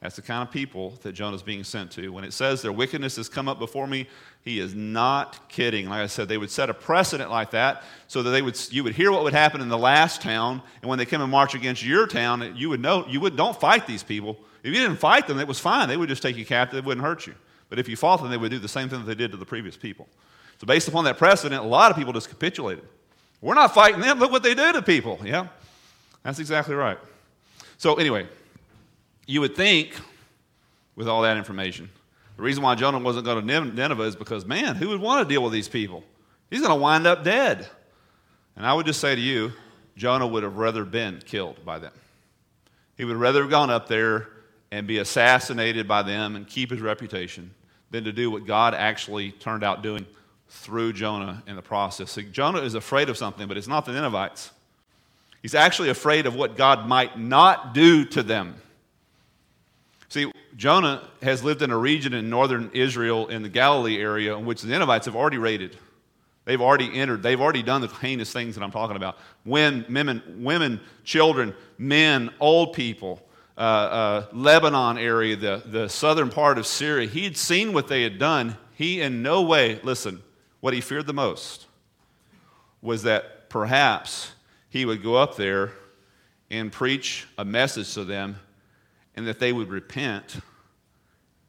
That's 0.00 0.16
the 0.16 0.22
kind 0.22 0.42
of 0.42 0.50
people 0.50 0.94
that 1.02 1.12
Jonah 1.12 1.36
is 1.36 1.42
being 1.42 1.62
sent 1.62 1.90
to. 1.92 2.08
When 2.08 2.24
it 2.24 2.32
says 2.32 2.62
their 2.62 2.72
wickedness 2.72 3.16
has 3.16 3.28
come 3.28 3.48
up 3.48 3.58
before 3.58 3.86
me, 3.86 4.08
he 4.42 4.58
is 4.58 4.74
not 4.74 5.50
kidding. 5.50 5.90
Like 5.90 6.00
I 6.00 6.06
said, 6.06 6.26
they 6.26 6.38
would 6.38 6.50
set 6.50 6.70
a 6.70 6.74
precedent 6.74 7.30
like 7.30 7.50
that 7.50 7.82
so 8.06 8.22
that 8.22 8.30
they 8.30 8.40
would, 8.40 8.58
you 8.72 8.82
would 8.82 8.94
hear 8.94 9.12
what 9.12 9.24
would 9.24 9.34
happen 9.34 9.60
in 9.60 9.68
the 9.68 9.76
last 9.76 10.22
town, 10.22 10.62
and 10.80 10.88
when 10.88 10.98
they 10.98 11.04
come 11.04 11.20
and 11.20 11.30
march 11.30 11.54
against 11.54 11.84
your 11.84 12.06
town, 12.06 12.54
you 12.56 12.70
would 12.70 12.80
know, 12.80 13.06
you 13.08 13.20
would, 13.20 13.36
don't 13.36 13.58
fight 13.60 13.86
these 13.86 14.02
people. 14.02 14.38
If 14.62 14.72
you 14.72 14.80
didn't 14.80 14.96
fight 14.96 15.26
them, 15.26 15.38
it 15.38 15.46
was 15.46 15.58
fine. 15.58 15.88
They 15.88 15.98
would 15.98 16.08
just 16.08 16.22
take 16.22 16.36
you 16.38 16.46
captive, 16.46 16.78
it 16.78 16.84
wouldn't 16.86 17.04
hurt 17.04 17.26
you. 17.26 17.34
But 17.70 17.78
if 17.78 17.88
you 17.88 17.96
fought 17.96 18.20
them, 18.20 18.30
they 18.30 18.36
would 18.36 18.50
do 18.50 18.58
the 18.58 18.68
same 18.68 18.90
thing 18.90 18.98
that 18.98 19.06
they 19.06 19.14
did 19.14 19.30
to 19.30 19.38
the 19.38 19.46
previous 19.46 19.76
people. 19.76 20.06
So 20.60 20.66
based 20.66 20.88
upon 20.88 21.04
that 21.04 21.16
precedent, 21.16 21.64
a 21.64 21.66
lot 21.66 21.90
of 21.90 21.96
people 21.96 22.12
just 22.12 22.28
capitulated. 22.28 22.84
We're 23.40 23.54
not 23.54 23.72
fighting 23.72 24.00
them. 24.00 24.18
Look 24.18 24.30
what 24.30 24.42
they 24.42 24.54
do 24.54 24.72
to 24.72 24.82
people. 24.82 25.18
Yeah, 25.24 25.46
that's 26.22 26.38
exactly 26.38 26.74
right. 26.74 26.98
So, 27.78 27.94
anyway, 27.94 28.26
you 29.26 29.40
would 29.40 29.56
think, 29.56 29.98
with 30.96 31.08
all 31.08 31.22
that 31.22 31.38
information, 31.38 31.88
the 32.36 32.42
reason 32.42 32.62
why 32.62 32.74
Jonah 32.74 32.98
wasn't 32.98 33.24
going 33.24 33.46
to 33.46 33.70
Nineveh 33.72 34.02
is 34.02 34.16
because, 34.16 34.44
man, 34.44 34.74
who 34.76 34.88
would 34.88 35.00
want 35.00 35.26
to 35.26 35.32
deal 35.32 35.42
with 35.42 35.52
these 35.52 35.68
people? 35.68 36.04
He's 36.50 36.60
going 36.60 36.72
to 36.72 36.80
wind 36.82 37.06
up 37.06 37.24
dead. 37.24 37.66
And 38.56 38.66
I 38.66 38.74
would 38.74 38.84
just 38.84 39.00
say 39.00 39.14
to 39.14 39.20
you, 39.20 39.52
Jonah 39.96 40.26
would 40.26 40.42
have 40.42 40.56
rather 40.56 40.84
been 40.84 41.20
killed 41.24 41.64
by 41.64 41.78
them. 41.78 41.92
He 42.98 43.06
would 43.06 43.16
rather 43.16 43.42
have 43.42 43.50
gone 43.50 43.70
up 43.70 43.88
there 43.88 44.28
and 44.70 44.86
be 44.86 44.98
assassinated 44.98 45.88
by 45.88 46.02
them 46.02 46.36
and 46.36 46.46
keep 46.46 46.70
his 46.70 46.80
reputation 46.80 47.52
than 47.90 48.04
to 48.04 48.12
do 48.12 48.30
what 48.30 48.46
God 48.46 48.74
actually 48.74 49.32
turned 49.32 49.64
out 49.64 49.82
doing 49.82 50.06
through 50.48 50.92
Jonah 50.92 51.42
in 51.46 51.56
the 51.56 51.62
process. 51.62 52.12
See, 52.12 52.24
Jonah 52.24 52.60
is 52.60 52.74
afraid 52.74 53.08
of 53.08 53.16
something, 53.16 53.46
but 53.46 53.56
it's 53.56 53.68
not 53.68 53.84
the 53.84 53.92
Ninevites. 53.92 54.50
He's 55.42 55.54
actually 55.54 55.88
afraid 55.88 56.26
of 56.26 56.34
what 56.34 56.56
God 56.56 56.86
might 56.86 57.18
not 57.18 57.72
do 57.72 58.04
to 58.06 58.22
them. 58.22 58.56
See, 60.08 60.30
Jonah 60.56 61.08
has 61.22 61.42
lived 61.42 61.62
in 61.62 61.70
a 61.70 61.78
region 61.78 62.12
in 62.12 62.28
northern 62.28 62.70
Israel 62.74 63.28
in 63.28 63.42
the 63.42 63.48
Galilee 63.48 63.98
area 63.98 64.36
in 64.36 64.44
which 64.44 64.62
the 64.62 64.68
Ninevites 64.68 65.06
have 65.06 65.16
already 65.16 65.38
raided. 65.38 65.76
They've 66.44 66.60
already 66.60 66.92
entered. 66.98 67.22
They've 67.22 67.40
already 67.40 67.62
done 67.62 67.80
the 67.80 67.86
heinous 67.86 68.32
things 68.32 68.56
that 68.56 68.64
I'm 68.64 68.72
talking 68.72 68.96
about. 68.96 69.18
When 69.44 69.84
women, 69.88 70.22
women 70.42 70.80
children, 71.04 71.54
men, 71.78 72.30
old 72.40 72.72
people, 72.72 73.22
uh, 73.60 73.62
uh, 73.62 74.26
Lebanon 74.32 74.96
area, 74.96 75.36
the, 75.36 75.62
the 75.66 75.86
southern 75.88 76.30
part 76.30 76.56
of 76.56 76.66
Syria, 76.66 77.06
he 77.06 77.24
had 77.24 77.36
seen 77.36 77.74
what 77.74 77.88
they 77.88 78.02
had 78.02 78.18
done. 78.18 78.56
He 78.74 79.02
in 79.02 79.22
no 79.22 79.42
way, 79.42 79.78
listen, 79.82 80.22
what 80.60 80.72
he 80.72 80.80
feared 80.80 81.06
the 81.06 81.12
most 81.12 81.66
was 82.80 83.02
that 83.02 83.50
perhaps 83.50 84.32
he 84.70 84.86
would 84.86 85.02
go 85.02 85.16
up 85.16 85.36
there 85.36 85.72
and 86.50 86.72
preach 86.72 87.26
a 87.36 87.44
message 87.44 87.92
to 87.94 88.04
them, 88.04 88.36
and 89.14 89.26
that 89.26 89.38
they 89.38 89.52
would 89.52 89.68
repent 89.68 90.36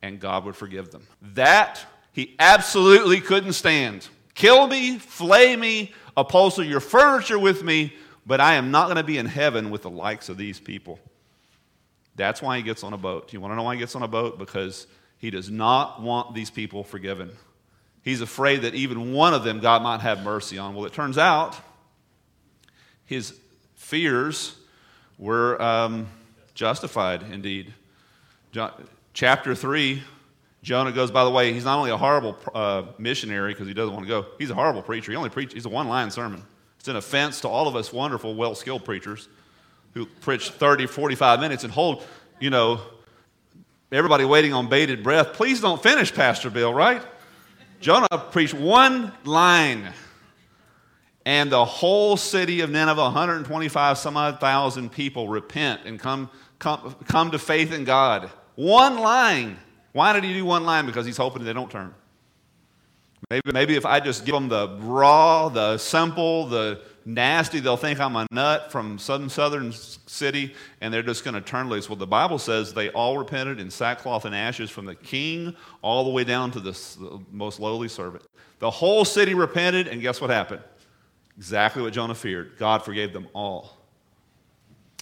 and 0.02 0.20
God 0.20 0.44
would 0.44 0.56
forgive 0.58 0.92
them. 0.92 1.08
That 1.22 1.80
he 2.12 2.36
absolutely 2.40 3.22
couldn't 3.22 3.54
stand. 3.54 4.10
Kill 4.34 4.68
me, 4.68 4.98
flay 4.98 5.56
me, 5.56 5.94
upholster 6.18 6.64
your 6.64 6.82
furniture 6.82 7.40
with 7.40 7.64
me, 7.64 7.94
but 8.26 8.42
I 8.42 8.56
am 8.56 8.70
not 8.70 8.88
going 8.88 8.98
to 8.98 9.04
be 9.04 9.18
in 9.18 9.28
heaven 9.28 9.70
with 9.70 9.84
the 9.84 9.90
likes 9.90 10.28
of 10.28 10.36
these 10.36 10.60
people. 10.60 11.00
That's 12.16 12.42
why 12.42 12.58
he 12.58 12.64
gets 12.64 12.84
on 12.84 12.94
a 12.94 12.98
boat. 12.98 13.32
You 13.34 13.40
want 13.40 13.52
to 13.52 13.56
know 13.56 13.64
why 13.64 13.76
he 13.76 13.80
gets 13.80 13.96
on 13.96 14.04
a 14.04 14.08
boat? 14.08 14.38
Because 14.38 14.88
he 15.18 15.30
does 15.30 15.50
not 15.50 16.02
want 16.02 16.34
these 16.34 16.50
people 16.50 16.84
forgiven. 16.84 17.32
He's 18.04 18.22
afraid 18.22 18.64
that 18.64 18.74
even 18.74 19.14
one 19.14 19.34
of 19.34 19.44
them 19.44 19.60
God 19.60 19.84
might 19.84 20.02
have 20.02 20.24
mercy 20.24 20.58
on. 20.58 20.74
Well, 20.74 20.86
it 20.86 20.94
turns 20.94 21.18
out 21.18 21.56
his 23.06 23.36
fears 23.76 24.56
were 25.20 25.62
um, 25.62 26.08
justified 26.54 27.24
indeed. 27.32 27.74
Chapter 29.14 29.56
3, 29.56 30.02
Jonah 30.64 30.92
goes, 30.92 31.12
by 31.12 31.24
the 31.24 31.30
way, 31.30 31.54
he's 31.54 31.66
not 31.66 31.78
only 31.78 31.92
a 31.92 31.98
horrible 31.98 32.38
uh, 32.54 32.84
missionary 32.98 33.54
because 33.54 33.68
he 33.68 33.74
doesn't 33.74 33.94
want 33.94 34.06
to 34.06 34.10
go, 34.10 34.26
he's 34.40 34.50
a 34.50 34.56
horrible 34.56 34.82
preacher. 34.82 35.12
He 35.12 35.16
only 35.16 35.30
preaches, 35.30 35.54
he's 35.54 35.66
a 35.66 35.70
one 35.70 35.88
line 35.88 36.12
sermon. 36.12 36.44
It's 36.80 36.88
an 36.88 36.96
offense 36.96 37.42
to 37.42 37.48
all 37.48 37.68
of 37.68 37.76
us 37.76 37.94
wonderful, 37.94 38.34
well 38.34 38.56
skilled 38.56 38.84
preachers 38.84 39.30
who 39.94 40.06
preach 40.06 40.50
30, 40.50 40.88
45 40.88 41.40
minutes 41.40 41.64
and 41.64 41.74
hold, 41.74 42.06
you 42.40 42.50
know, 42.50 42.82
everybody 43.92 44.26
waiting 44.26 44.54
on 44.54 44.70
bated 44.70 45.04
breath. 45.04 45.34
Please 45.34 45.62
don't 45.62 45.82
finish, 45.82 46.14
Pastor 46.14 46.50
Bill, 46.50 46.74
right? 46.74 47.02
Jonah 47.80 48.08
preached 48.32 48.54
one 48.54 49.12
line, 49.24 49.92
and 51.26 51.52
the 51.52 51.66
whole 51.66 52.16
city 52.16 52.62
of 52.62 52.70
Nineveh, 52.70 53.02
125 53.02 53.98
some 53.98 54.18
odd 54.18 54.40
thousand 54.40 54.92
people, 54.92 55.28
repent 55.28 55.82
and 55.86 56.00
come, 56.00 56.30
come, 56.60 56.96
come 57.06 57.32
to 57.32 57.40
faith 57.40 57.74
in 57.74 57.84
God. 57.84 58.30
One 58.56 59.00
line. 59.00 59.58
Why 59.94 60.14
did 60.14 60.24
he 60.24 60.34
do 60.34 60.46
one 60.46 60.64
line? 60.64 60.86
Because 60.86 61.06
he's 61.06 61.18
hoping 61.18 61.44
they 61.44 61.54
don't 61.54 61.70
turn. 61.70 61.94
Maybe, 63.30 63.52
maybe 63.52 63.76
if 63.76 63.86
I 63.86 64.00
just 64.00 64.26
give 64.26 64.34
them 64.34 64.48
the 64.48 64.78
raw, 64.80 65.50
the 65.50 65.78
simple, 65.78 66.48
the 66.48 66.82
nasty, 67.06 67.60
they'll 67.60 67.78
think 67.78 68.00
I'm 68.00 68.16
a 68.16 68.28
nut 68.32 68.72
from 68.72 68.98
some 68.98 69.30
southern 69.30 69.72
city 69.72 70.54
and 70.82 70.94
they're 70.94 71.04
just 71.04 71.24
going 71.24 71.36
to 71.36 71.42
turn 71.42 71.70
loose. 71.70 71.90
Well, 71.90 71.96
the 71.96 72.08
Bible 72.08 72.40
says 72.40 72.74
they 72.74 72.90
all 72.90 73.18
repented 73.18 73.60
in 73.60 73.70
sackcloth 73.70 74.26
and 74.26 74.36
ashes 74.36 74.70
from 74.70 74.86
the 74.86 74.96
king 74.96 75.56
all 75.82 76.04
the 76.04 76.10
way 76.10 76.24
down 76.24 76.52
to 76.52 76.60
the, 76.60 77.22
most 77.32 77.60
lowly 77.60 77.88
servant. 77.88 78.24
The 78.60 78.70
whole 78.70 79.06
city 79.06 79.34
repented, 79.34 79.88
and 79.88 80.02
guess 80.02 80.22
what 80.22 80.30
happened? 80.30 80.62
Exactly 81.38 81.82
what 81.82 81.94
Jonah 81.94 82.16
feared. 82.16 82.58
God 82.58 82.84
forgave 82.84 83.14
them 83.14 83.28
all 83.34 83.82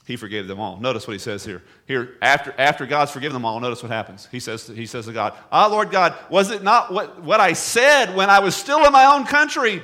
he 0.10 0.16
forgave 0.16 0.48
them 0.48 0.60
all. 0.60 0.78
Notice 0.78 1.06
what 1.06 1.14
he 1.14 1.20
says 1.20 1.46
here. 1.46 1.62
Here, 1.86 2.18
after, 2.20 2.52
after 2.58 2.88
God's 2.88 3.12
forgiven 3.12 3.34
them 3.34 3.46
all, 3.46 3.60
notice 3.60 3.84
what 3.84 3.92
happens. 3.92 4.28
He 4.32 4.40
says, 4.40 4.66
he 4.66 4.88
says 4.88 5.06
to 5.06 5.14
God, 5.14 5.36
Ah, 5.52 5.68
Lord 5.68 5.92
God, 5.92 6.16
was 6.32 6.50
it 6.50 6.64
not 6.64 6.92
what, 6.92 7.22
what 7.22 7.40
I 7.40 7.54
said 7.54 8.16
when 8.16 8.28
I 8.28 8.40
was 8.40 8.56
still 8.56 8.84
in 8.88 8.92
my 8.92 9.06
own 9.06 9.24
country? 9.24 9.84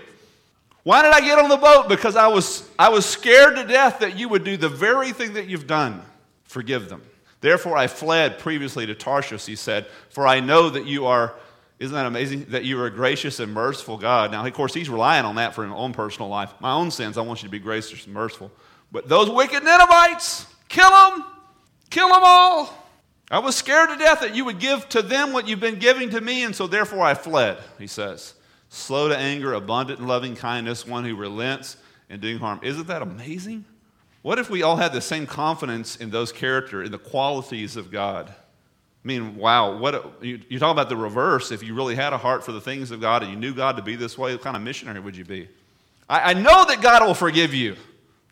Why 0.85 1.01
did 1.01 1.13
I 1.13 1.21
get 1.21 1.39
on 1.39 1.49
the 1.49 1.57
boat? 1.57 1.89
Because 1.89 2.15
I 2.15 2.27
was, 2.27 2.69
I 2.77 2.89
was 2.89 3.07
scared 3.07 3.55
to 3.55 3.65
death 3.65 3.99
that 4.01 4.19
you 4.19 4.29
would 4.29 4.43
do 4.43 4.55
the 4.55 4.69
very 4.69 5.13
thing 5.13 5.33
that 5.33 5.47
you've 5.47 5.65
done. 5.65 6.03
Forgive 6.43 6.89
them. 6.89 7.01
Therefore, 7.41 7.75
I 7.75 7.87
fled 7.87 8.37
previously 8.37 8.85
to 8.85 8.93
Tarshish, 8.93 9.47
he 9.47 9.55
said, 9.55 9.87
for 10.09 10.27
I 10.27 10.41
know 10.41 10.69
that 10.69 10.85
you 10.85 11.07
are, 11.07 11.33
isn't 11.79 11.95
that 11.95 12.05
amazing? 12.05 12.45
That 12.49 12.65
you 12.65 12.79
are 12.79 12.85
a 12.85 12.91
gracious 12.91 13.39
and 13.39 13.51
merciful 13.51 13.97
God. 13.97 14.31
Now, 14.31 14.45
of 14.45 14.53
course, 14.53 14.75
he's 14.75 14.87
relying 14.87 15.25
on 15.25 15.37
that 15.37 15.55
for 15.55 15.63
his 15.63 15.73
own 15.75 15.91
personal 15.91 16.29
life. 16.29 16.53
My 16.59 16.73
own 16.73 16.91
sins, 16.91 17.17
I 17.17 17.21
want 17.21 17.41
you 17.41 17.47
to 17.47 17.51
be 17.51 17.57
gracious 17.57 18.05
and 18.05 18.13
merciful. 18.13 18.51
But 18.91 19.09
those 19.09 19.27
wicked 19.27 19.63
Ninevites, 19.63 20.45
kill 20.69 20.91
them, 20.91 21.25
kill 21.89 22.09
them 22.09 22.21
all. 22.21 22.71
I 23.31 23.39
was 23.39 23.55
scared 23.55 23.89
to 23.89 23.95
death 23.95 24.19
that 24.19 24.35
you 24.35 24.45
would 24.45 24.59
give 24.59 24.87
to 24.89 25.01
them 25.01 25.33
what 25.33 25.47
you've 25.47 25.59
been 25.59 25.79
giving 25.79 26.11
to 26.11 26.21
me, 26.21 26.43
and 26.43 26.55
so 26.55 26.67
therefore 26.67 27.01
I 27.01 27.15
fled, 27.15 27.57
he 27.79 27.87
says. 27.87 28.35
Slow 28.75 29.07
to 29.07 29.17
anger, 29.17 29.53
abundant 29.53 30.01
in 30.01 30.07
loving 30.07 30.35
kindness, 30.35 30.85
one 30.85 31.05
who 31.05 31.15
relents 31.15 31.77
in 32.09 32.19
doing 32.19 32.39
harm. 32.39 32.59
Isn't 32.61 32.87
that 32.87 33.01
amazing? 33.01 33.63
What 34.21 34.37
if 34.37 34.49
we 34.49 34.63
all 34.63 34.75
had 34.75 34.91
the 34.91 34.99
same 34.99 35.25
confidence 35.25 35.95
in 35.95 36.09
those 36.09 36.33
character, 36.33 36.83
in 36.83 36.91
the 36.91 36.97
qualities 36.97 37.77
of 37.77 37.89
God? 37.89 38.27
I 38.27 39.07
mean, 39.07 39.37
wow, 39.37 39.77
what 39.77 39.95
a, 39.95 40.03
you, 40.19 40.41
you 40.49 40.59
talk 40.59 40.73
about 40.73 40.89
the 40.89 40.97
reverse. 40.97 41.53
If 41.53 41.63
you 41.63 41.73
really 41.73 41.95
had 41.95 42.11
a 42.11 42.17
heart 42.17 42.43
for 42.43 42.51
the 42.51 42.59
things 42.59 42.91
of 42.91 42.99
God 42.99 43.23
and 43.23 43.31
you 43.31 43.37
knew 43.37 43.53
God 43.53 43.77
to 43.77 43.81
be 43.81 43.95
this 43.95 44.17
way, 44.17 44.33
what 44.33 44.41
kind 44.41 44.57
of 44.57 44.61
missionary 44.61 44.99
would 44.99 45.15
you 45.15 45.23
be? 45.23 45.47
I, 46.09 46.31
I 46.31 46.33
know 46.33 46.65
that 46.65 46.81
God 46.81 47.01
will 47.01 47.13
forgive 47.13 47.53
you. 47.53 47.77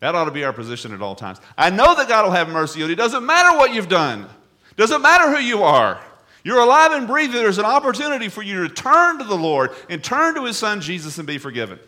That 0.02 0.14
ought 0.14 0.26
to 0.26 0.32
be 0.32 0.44
our 0.44 0.52
position 0.52 0.94
at 0.94 1.02
all 1.02 1.16
times. 1.16 1.40
I 1.58 1.70
know 1.70 1.96
that 1.96 2.10
God 2.10 2.26
will 2.26 2.34
have 2.34 2.50
mercy 2.50 2.84
on 2.84 2.90
you. 2.90 2.94
It 2.94 2.98
doesn't 2.98 3.26
matter 3.26 3.58
what 3.58 3.74
you've 3.74 3.88
done, 3.88 4.28
doesn't 4.76 5.02
matter 5.02 5.34
who 5.34 5.42
you 5.42 5.64
are. 5.64 6.02
You're 6.44 6.60
alive 6.60 6.92
and 6.92 7.08
breathing. 7.08 7.36
There's 7.36 7.58
an 7.58 7.66
opportunity 7.66 8.28
for 8.28 8.42
you 8.42 8.68
to 8.68 8.74
turn 8.74 9.18
to 9.20 9.24
the 9.24 9.38
Lord 9.38 9.72
and 9.90 10.04
turn 10.04 10.36
to 10.36 10.44
His 10.44 10.58
Son 10.58 10.82
Jesus 10.82 11.18
and 11.18 11.26
be 11.26 11.38
forgiven. 11.38 11.80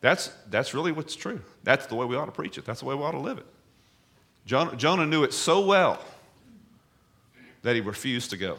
That's, 0.00 0.32
that's 0.48 0.74
really 0.74 0.92
what's 0.92 1.14
true. 1.14 1.40
That's 1.62 1.86
the 1.86 1.94
way 1.94 2.06
we 2.06 2.16
ought 2.16 2.26
to 2.26 2.32
preach 2.32 2.58
it. 2.58 2.64
That's 2.64 2.80
the 2.80 2.86
way 2.86 2.94
we 2.94 3.02
ought 3.02 3.12
to 3.12 3.18
live 3.18 3.38
it. 3.38 3.46
Jonah, 4.46 4.74
Jonah 4.74 5.06
knew 5.06 5.22
it 5.22 5.32
so 5.32 5.60
well 5.60 6.02
that 7.62 7.74
he 7.74 7.80
refused 7.80 8.30
to 8.30 8.36
go. 8.36 8.58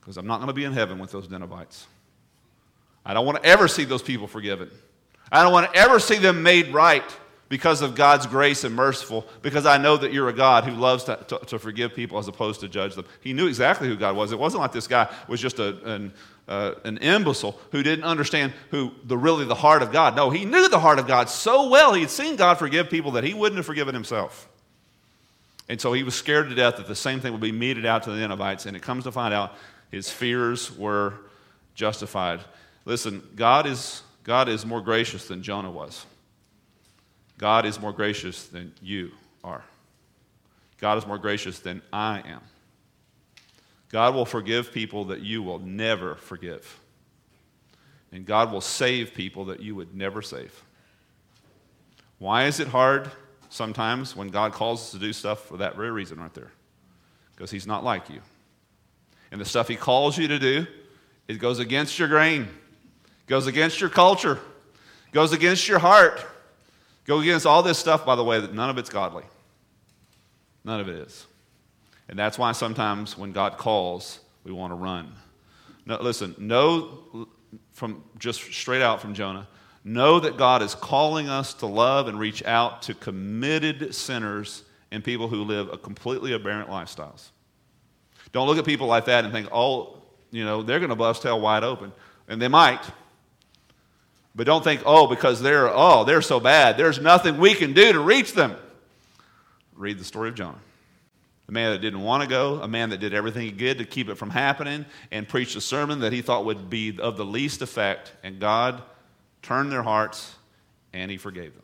Because 0.00 0.16
I'm 0.16 0.26
not 0.26 0.36
going 0.36 0.48
to 0.48 0.54
be 0.54 0.64
in 0.64 0.72
heaven 0.72 0.98
with 0.98 1.10
those 1.10 1.30
Ninevites. 1.30 1.86
I 3.04 3.14
don't 3.14 3.26
want 3.26 3.42
to 3.42 3.48
ever 3.48 3.68
see 3.68 3.84
those 3.84 4.02
people 4.02 4.26
forgiven. 4.26 4.70
I 5.32 5.42
don't 5.42 5.52
want 5.52 5.72
to 5.72 5.78
ever 5.78 5.98
see 5.98 6.18
them 6.18 6.42
made 6.42 6.72
right 6.72 7.02
because 7.48 7.82
of 7.82 7.94
God's 7.94 8.26
grace 8.26 8.64
and 8.64 8.74
merciful, 8.74 9.26
because 9.42 9.66
I 9.66 9.78
know 9.78 9.96
that 9.96 10.12
you're 10.12 10.28
a 10.28 10.32
God 10.32 10.64
who 10.64 10.72
loves 10.72 11.04
to, 11.04 11.16
to, 11.28 11.38
to, 11.38 11.58
forgive 11.58 11.94
people 11.94 12.18
as 12.18 12.26
opposed 12.26 12.60
to 12.60 12.68
judge 12.68 12.94
them. 12.94 13.04
He 13.20 13.32
knew 13.32 13.46
exactly 13.46 13.88
who 13.88 13.96
God 13.96 14.16
was. 14.16 14.32
It 14.32 14.38
wasn't 14.38 14.62
like 14.62 14.72
this 14.72 14.86
guy 14.86 15.12
was 15.28 15.40
just 15.40 15.58
a, 15.58 15.76
an, 15.84 16.12
uh, 16.48 16.72
an 16.84 16.96
imbecile 16.98 17.58
who 17.70 17.82
didn't 17.82 18.04
understand 18.04 18.52
who 18.70 18.92
the 19.04 19.16
really 19.16 19.44
the 19.44 19.54
heart 19.54 19.82
of 19.82 19.92
God. 19.92 20.16
No, 20.16 20.30
he 20.30 20.44
knew 20.44 20.68
the 20.68 20.78
heart 20.78 20.98
of 20.98 21.06
God 21.06 21.28
so 21.28 21.68
well. 21.68 21.92
He 21.92 22.00
had 22.00 22.10
seen 22.10 22.36
God 22.36 22.58
forgive 22.58 22.88
people 22.88 23.12
that 23.12 23.24
he 23.24 23.34
wouldn't 23.34 23.58
have 23.58 23.66
forgiven 23.66 23.94
himself. 23.94 24.48
And 25.68 25.80
so 25.80 25.92
he 25.92 26.02
was 26.02 26.14
scared 26.14 26.48
to 26.50 26.54
death 26.54 26.76
that 26.76 26.86
the 26.86 26.94
same 26.94 27.20
thing 27.20 27.32
would 27.32 27.40
be 27.40 27.52
meted 27.52 27.86
out 27.86 28.02
to 28.04 28.10
the 28.10 28.16
Ninevites. 28.16 28.66
And 28.66 28.76
it 28.76 28.82
comes 28.82 29.04
to 29.04 29.12
find 29.12 29.32
out 29.32 29.54
his 29.90 30.10
fears 30.10 30.76
were 30.76 31.14
justified. 31.74 32.40
Listen, 32.84 33.22
God 33.36 33.66
is 33.66 34.02
God 34.24 34.48
is 34.48 34.64
more 34.64 34.80
gracious 34.80 35.28
than 35.28 35.42
Jonah 35.42 35.70
was. 35.70 36.06
God 37.38 37.66
is 37.66 37.80
more 37.80 37.92
gracious 37.92 38.46
than 38.46 38.72
you 38.80 39.10
are. 39.42 39.64
God 40.78 40.98
is 40.98 41.06
more 41.06 41.18
gracious 41.18 41.58
than 41.58 41.82
I 41.92 42.22
am. 42.26 42.40
God 43.90 44.14
will 44.14 44.26
forgive 44.26 44.72
people 44.72 45.04
that 45.06 45.20
you 45.20 45.42
will 45.42 45.58
never 45.58 46.16
forgive. 46.16 46.80
And 48.12 48.26
God 48.26 48.52
will 48.52 48.60
save 48.60 49.14
people 49.14 49.46
that 49.46 49.60
you 49.60 49.74
would 49.74 49.94
never 49.94 50.22
save. 50.22 50.62
Why 52.18 52.44
is 52.46 52.60
it 52.60 52.68
hard 52.68 53.10
sometimes 53.48 54.16
when 54.16 54.28
God 54.28 54.52
calls 54.52 54.82
us 54.82 54.90
to 54.92 54.98
do 54.98 55.12
stuff 55.12 55.46
for 55.46 55.56
that 55.58 55.76
very 55.76 55.90
reason 55.90 56.20
right 56.20 56.32
there? 56.34 56.50
Because 57.34 57.50
He's 57.50 57.66
not 57.66 57.84
like 57.84 58.08
you. 58.08 58.20
And 59.32 59.40
the 59.40 59.44
stuff 59.44 59.68
He 59.68 59.76
calls 59.76 60.16
you 60.16 60.28
to 60.28 60.38
do, 60.38 60.66
it 61.28 61.38
goes 61.38 61.58
against 61.58 61.98
your 61.98 62.08
grain. 62.08 62.48
Goes 63.26 63.46
against 63.46 63.80
your 63.80 63.88
culture, 63.88 64.38
goes 65.12 65.32
against 65.32 65.66
your 65.66 65.78
heart, 65.78 66.24
goes 67.04 67.22
against 67.22 67.46
all 67.46 67.62
this 67.62 67.78
stuff, 67.78 68.04
by 68.04 68.16
the 68.16 68.24
way, 68.24 68.40
that 68.40 68.54
none 68.54 68.70
of 68.70 68.78
it's 68.78 68.90
godly. 68.90 69.24
None 70.64 70.80
of 70.80 70.88
it 70.88 70.96
is. 70.96 71.26
And 72.08 72.18
that's 72.18 72.38
why 72.38 72.52
sometimes 72.52 73.16
when 73.16 73.32
God 73.32 73.58
calls, 73.58 74.20
we 74.44 74.52
want 74.52 74.70
to 74.70 74.76
run. 74.76 75.12
No, 75.86 76.00
listen, 76.00 76.34
know 76.38 77.28
from 77.72 78.02
just 78.18 78.40
straight 78.40 78.82
out 78.82 79.00
from 79.00 79.14
Jonah, 79.14 79.46
know 79.84 80.20
that 80.20 80.36
God 80.36 80.62
is 80.62 80.74
calling 80.74 81.28
us 81.28 81.54
to 81.54 81.66
love 81.66 82.08
and 82.08 82.18
reach 82.18 82.42
out 82.44 82.82
to 82.82 82.94
committed 82.94 83.94
sinners 83.94 84.64
and 84.90 85.04
people 85.04 85.28
who 85.28 85.42
live 85.44 85.68
a 85.72 85.76
completely 85.76 86.32
aberrant 86.32 86.70
lifestyles. 86.70 87.28
Don't 88.32 88.46
look 88.46 88.58
at 88.58 88.64
people 88.64 88.86
like 88.86 89.04
that 89.06 89.24
and 89.24 89.32
think, 89.32 89.48
oh, 89.52 89.98
you 90.30 90.44
know, 90.44 90.62
they're 90.62 90.78
going 90.78 90.90
to 90.90 90.96
bust 90.96 91.22
hell 91.22 91.40
wide 91.40 91.64
open. 91.64 91.92
And 92.28 92.40
they 92.40 92.48
might. 92.48 92.82
But 94.34 94.46
don't 94.46 94.64
think, 94.64 94.82
oh, 94.84 95.06
because 95.06 95.40
they're, 95.40 95.68
oh, 95.68 96.04
they're 96.04 96.22
so 96.22 96.40
bad, 96.40 96.76
there's 96.76 97.00
nothing 97.00 97.38
we 97.38 97.54
can 97.54 97.72
do 97.72 97.92
to 97.92 98.00
reach 98.00 98.32
them. 98.32 98.56
Read 99.74 99.98
the 99.98 100.04
story 100.04 100.28
of 100.28 100.34
Jonah. 100.34 100.58
A 101.48 101.52
man 101.52 101.72
that 101.72 101.80
didn't 101.80 102.02
want 102.02 102.22
to 102.22 102.28
go, 102.28 102.60
a 102.62 102.68
man 102.68 102.90
that 102.90 102.98
did 102.98 103.12
everything 103.12 103.42
he 103.42 103.52
could 103.52 103.78
to 103.78 103.84
keep 103.84 104.08
it 104.08 104.16
from 104.16 104.30
happening, 104.30 104.86
and 105.10 105.28
preached 105.28 105.56
a 105.56 105.60
sermon 105.60 106.00
that 106.00 106.12
he 106.12 106.22
thought 106.22 106.46
would 106.46 106.70
be 106.70 106.98
of 106.98 107.16
the 107.16 107.24
least 107.24 107.60
effect, 107.62 108.12
and 108.22 108.40
God 108.40 108.82
turned 109.42 109.70
their 109.70 109.82
hearts 109.82 110.34
and 110.92 111.10
he 111.10 111.16
forgave 111.16 111.52
them. 111.52 111.62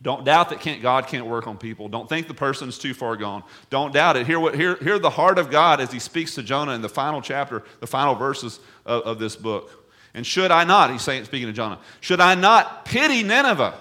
Don't 0.00 0.24
doubt 0.24 0.48
that 0.50 0.60
can't, 0.60 0.82
God 0.82 1.06
can't 1.06 1.26
work 1.26 1.46
on 1.46 1.56
people. 1.56 1.88
Don't 1.88 2.08
think 2.08 2.26
the 2.26 2.34
person's 2.34 2.76
too 2.76 2.92
far 2.92 3.16
gone. 3.16 3.44
Don't 3.70 3.92
doubt 3.92 4.16
it. 4.16 4.26
Hear, 4.26 4.40
what, 4.40 4.54
hear, 4.56 4.76
hear 4.76 4.98
the 4.98 5.10
heart 5.10 5.38
of 5.38 5.50
God 5.50 5.80
as 5.80 5.92
he 5.92 6.00
speaks 6.00 6.34
to 6.34 6.42
Jonah 6.42 6.72
in 6.72 6.82
the 6.82 6.88
final 6.88 7.20
chapter, 7.22 7.62
the 7.78 7.86
final 7.86 8.14
verses 8.14 8.58
of, 8.84 9.02
of 9.02 9.18
this 9.20 9.36
book. 9.36 9.81
And 10.14 10.26
should 10.26 10.50
I 10.50 10.64
not, 10.64 10.90
he's 10.90 11.02
saying, 11.02 11.24
speaking 11.24 11.48
to 11.48 11.52
Jonah, 11.52 11.78
should 12.00 12.20
I 12.20 12.34
not 12.34 12.84
pity 12.84 13.22
Nineveh, 13.22 13.74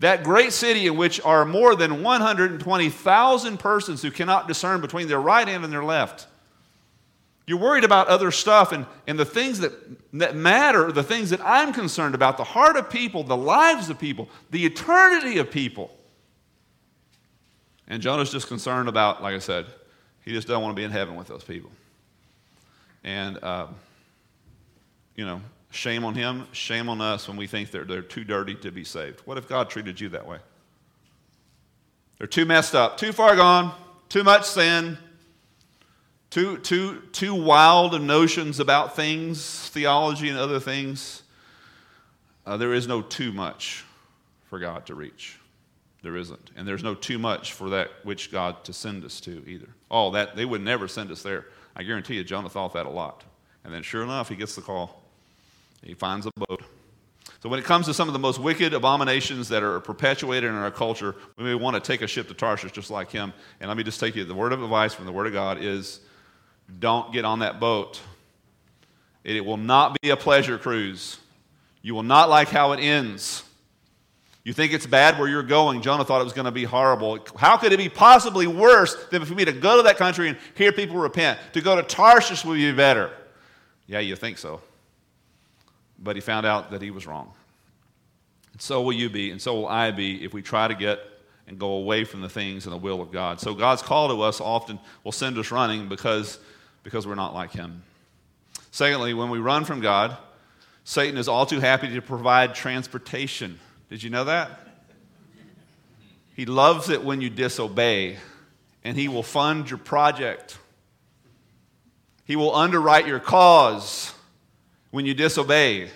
That 0.00 0.24
great 0.24 0.52
city 0.52 0.86
in 0.86 0.96
which 0.96 1.20
are 1.20 1.44
more 1.44 1.76
than 1.76 2.02
120,000 2.02 3.58
persons 3.58 4.02
who 4.02 4.10
cannot 4.10 4.48
discern 4.48 4.80
between 4.80 5.06
their 5.06 5.20
right 5.20 5.46
hand 5.46 5.62
and 5.62 5.72
their 5.72 5.84
left. 5.84 6.26
You're 7.46 7.58
worried 7.58 7.84
about 7.84 8.08
other 8.08 8.30
stuff 8.30 8.72
and, 8.72 8.86
and 9.06 9.18
the 9.18 9.24
things 9.24 9.60
that, 9.60 9.72
that 10.14 10.34
matter, 10.34 10.90
the 10.90 11.02
things 11.02 11.30
that 11.30 11.40
I'm 11.44 11.72
concerned 11.72 12.14
about, 12.14 12.36
the 12.36 12.44
heart 12.44 12.76
of 12.76 12.90
people, 12.90 13.24
the 13.24 13.36
lives 13.36 13.90
of 13.90 13.98
people, 13.98 14.28
the 14.50 14.64
eternity 14.64 15.38
of 15.38 15.50
people. 15.50 15.96
And 17.86 18.00
Jonah's 18.02 18.30
just 18.30 18.48
concerned 18.48 18.88
about, 18.88 19.22
like 19.22 19.34
I 19.34 19.38
said, 19.38 19.66
he 20.24 20.32
just 20.32 20.46
doesn't 20.46 20.62
want 20.62 20.74
to 20.74 20.80
be 20.80 20.84
in 20.84 20.90
heaven 20.90 21.14
with 21.14 21.26
those 21.28 21.44
people. 21.44 21.70
And, 23.04 23.38
uh, 23.42 23.66
you 25.16 25.24
know, 25.24 25.40
shame 25.70 26.04
on 26.04 26.14
him, 26.14 26.46
shame 26.52 26.88
on 26.88 27.00
us 27.00 27.28
when 27.28 27.36
we 27.36 27.46
think 27.46 27.70
they're, 27.70 27.84
they're 27.84 28.02
too 28.02 28.24
dirty 28.24 28.54
to 28.56 28.70
be 28.70 28.84
saved. 28.84 29.20
What 29.24 29.38
if 29.38 29.48
God 29.48 29.70
treated 29.70 30.00
you 30.00 30.08
that 30.10 30.26
way? 30.26 30.38
They're 32.18 32.26
too 32.26 32.44
messed 32.44 32.74
up, 32.74 32.98
too 32.98 33.12
far 33.12 33.34
gone, 33.36 33.74
too 34.08 34.22
much 34.22 34.44
sin, 34.44 34.98
too, 36.30 36.58
too, 36.58 37.02
too 37.12 37.34
wild 37.34 37.94
of 37.94 38.02
notions 38.02 38.60
about 38.60 38.96
things, 38.96 39.68
theology 39.70 40.28
and 40.28 40.38
other 40.38 40.60
things. 40.60 41.22
Uh, 42.46 42.56
there 42.56 42.72
is 42.72 42.88
no 42.88 43.02
too 43.02 43.32
much 43.32 43.84
for 44.44 44.58
God 44.58 44.86
to 44.86 44.94
reach. 44.94 45.38
There 46.02 46.16
isn't. 46.16 46.50
And 46.56 46.66
there's 46.66 46.82
no 46.82 46.94
too 46.94 47.18
much 47.18 47.52
for 47.52 47.70
that 47.70 47.90
which 48.02 48.32
God 48.32 48.64
to 48.64 48.72
send 48.72 49.04
us 49.04 49.20
to 49.20 49.44
either. 49.46 49.68
Oh, 49.90 50.10
that 50.12 50.34
they 50.34 50.44
would 50.44 50.62
never 50.62 50.88
send 50.88 51.10
us 51.10 51.22
there. 51.22 51.46
I 51.76 51.82
guarantee 51.82 52.14
you, 52.14 52.24
Jonah 52.24 52.48
thought 52.48 52.72
that 52.74 52.86
a 52.86 52.90
lot. 52.90 53.24
And 53.64 53.72
then 53.72 53.82
sure 53.82 54.02
enough, 54.02 54.28
he 54.28 54.34
gets 54.34 54.54
the 54.54 54.62
call. 54.62 55.01
He 55.82 55.94
finds 55.94 56.26
a 56.26 56.30
boat. 56.36 56.62
So 57.42 57.48
when 57.48 57.58
it 57.58 57.64
comes 57.64 57.86
to 57.86 57.94
some 57.94 58.08
of 58.08 58.12
the 58.12 58.20
most 58.20 58.38
wicked 58.38 58.72
abominations 58.72 59.48
that 59.48 59.64
are 59.64 59.80
perpetuated 59.80 60.48
in 60.48 60.56
our 60.56 60.70
culture, 60.70 61.16
we 61.36 61.44
may 61.44 61.54
want 61.54 61.74
to 61.74 61.80
take 61.80 62.00
a 62.00 62.06
ship 62.06 62.28
to 62.28 62.34
Tarshish 62.34 62.72
just 62.72 62.90
like 62.90 63.10
him. 63.10 63.32
And 63.60 63.68
let 63.68 63.76
me 63.76 63.82
just 63.82 63.98
take 63.98 64.14
you 64.14 64.24
the 64.24 64.34
word 64.34 64.52
of 64.52 64.62
advice 64.62 64.94
from 64.94 65.06
the 65.06 65.12
Word 65.12 65.26
of 65.26 65.32
God 65.32 65.58
is 65.60 66.00
don't 66.78 67.12
get 67.12 67.24
on 67.24 67.40
that 67.40 67.58
boat. 67.58 68.00
It 69.24 69.44
will 69.44 69.56
not 69.56 70.00
be 70.00 70.10
a 70.10 70.16
pleasure 70.16 70.56
cruise. 70.58 71.18
You 71.82 71.94
will 71.94 72.04
not 72.04 72.28
like 72.28 72.48
how 72.48 72.72
it 72.72 72.80
ends. 72.80 73.42
You 74.44 74.52
think 74.52 74.72
it's 74.72 74.86
bad 74.86 75.18
where 75.18 75.28
you're 75.28 75.42
going. 75.42 75.82
Jonah 75.82 76.04
thought 76.04 76.20
it 76.20 76.24
was 76.24 76.32
going 76.32 76.46
to 76.46 76.52
be 76.52 76.64
horrible. 76.64 77.24
How 77.36 77.56
could 77.56 77.72
it 77.72 77.76
be 77.76 77.88
possibly 77.88 78.46
worse 78.46 78.94
than 79.06 79.24
for 79.24 79.34
me 79.34 79.44
to 79.44 79.52
go 79.52 79.76
to 79.76 79.82
that 79.84 79.96
country 79.96 80.28
and 80.28 80.38
hear 80.54 80.72
people 80.72 80.96
repent? 80.96 81.38
To 81.52 81.60
go 81.60 81.76
to 81.76 81.82
Tarshish 81.82 82.44
would 82.44 82.56
be 82.56 82.72
better. 82.72 83.12
Yeah, 83.86 84.00
you 84.00 84.16
think 84.16 84.38
so. 84.38 84.60
But 86.02 86.16
he 86.16 86.20
found 86.20 86.46
out 86.46 86.70
that 86.72 86.82
he 86.82 86.90
was 86.90 87.06
wrong. 87.06 87.32
And 88.52 88.60
so 88.60 88.82
will 88.82 88.92
you 88.92 89.08
be, 89.08 89.30
and 89.30 89.40
so 89.40 89.54
will 89.54 89.68
I 89.68 89.90
be 89.92 90.24
if 90.24 90.34
we 90.34 90.42
try 90.42 90.68
to 90.68 90.74
get 90.74 91.00
and 91.46 91.58
go 91.58 91.72
away 91.72 92.04
from 92.04 92.20
the 92.20 92.28
things 92.28 92.66
and 92.66 92.72
the 92.72 92.78
will 92.78 93.00
of 93.00 93.10
God. 93.10 93.40
So 93.40 93.54
God's 93.54 93.82
call 93.82 94.08
to 94.08 94.22
us 94.22 94.40
often 94.40 94.78
will 95.04 95.12
send 95.12 95.38
us 95.38 95.50
running 95.50 95.88
because, 95.88 96.38
because 96.82 97.06
we're 97.06 97.14
not 97.14 97.34
like 97.34 97.52
him. 97.52 97.82
Secondly, 98.70 99.12
when 99.12 99.30
we 99.30 99.38
run 99.38 99.64
from 99.64 99.80
God, 99.80 100.16
Satan 100.84 101.18
is 101.18 101.28
all 101.28 101.46
too 101.46 101.60
happy 101.60 101.88
to 101.94 102.02
provide 102.02 102.54
transportation 102.54 103.58
did 103.92 104.02
you 104.02 104.08
know 104.08 104.24
that? 104.24 104.58
He 106.34 106.46
loves 106.46 106.88
it 106.88 107.04
when 107.04 107.20
you 107.20 107.28
disobey, 107.28 108.16
and 108.82 108.96
He 108.96 109.06
will 109.06 109.22
fund 109.22 109.68
your 109.68 109.78
project. 109.78 110.56
He 112.24 112.34
will 112.34 112.56
underwrite 112.56 113.06
your 113.06 113.20
cause 113.20 114.14
when 114.92 115.04
you 115.04 115.14
disobey. 115.14 115.90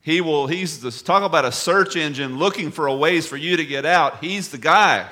He 0.00 0.22
will, 0.22 0.46
he's 0.46 0.80
the, 0.80 0.90
talk 0.90 1.22
about 1.22 1.44
a 1.44 1.52
search 1.52 1.94
engine 1.94 2.38
looking 2.38 2.70
for 2.70 2.86
a 2.86 2.94
ways 2.94 3.26
for 3.26 3.36
you 3.36 3.58
to 3.58 3.64
get 3.64 3.84
out. 3.84 4.24
He's 4.24 4.48
the 4.48 4.58
guy. 4.58 5.06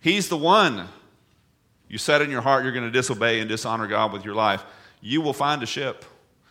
He's 0.00 0.28
the 0.28 0.36
one. 0.36 0.88
You 1.88 1.96
set 1.96 2.20
in 2.20 2.30
your 2.30 2.42
heart 2.42 2.64
you're 2.64 2.72
going 2.72 2.84
to 2.84 2.90
disobey 2.90 3.38
and 3.38 3.48
dishonor 3.48 3.86
God 3.86 4.12
with 4.12 4.24
your 4.24 4.34
life. 4.34 4.64
You 5.00 5.20
will 5.20 5.32
find 5.32 5.62
a 5.62 5.66
ship. 5.66 6.04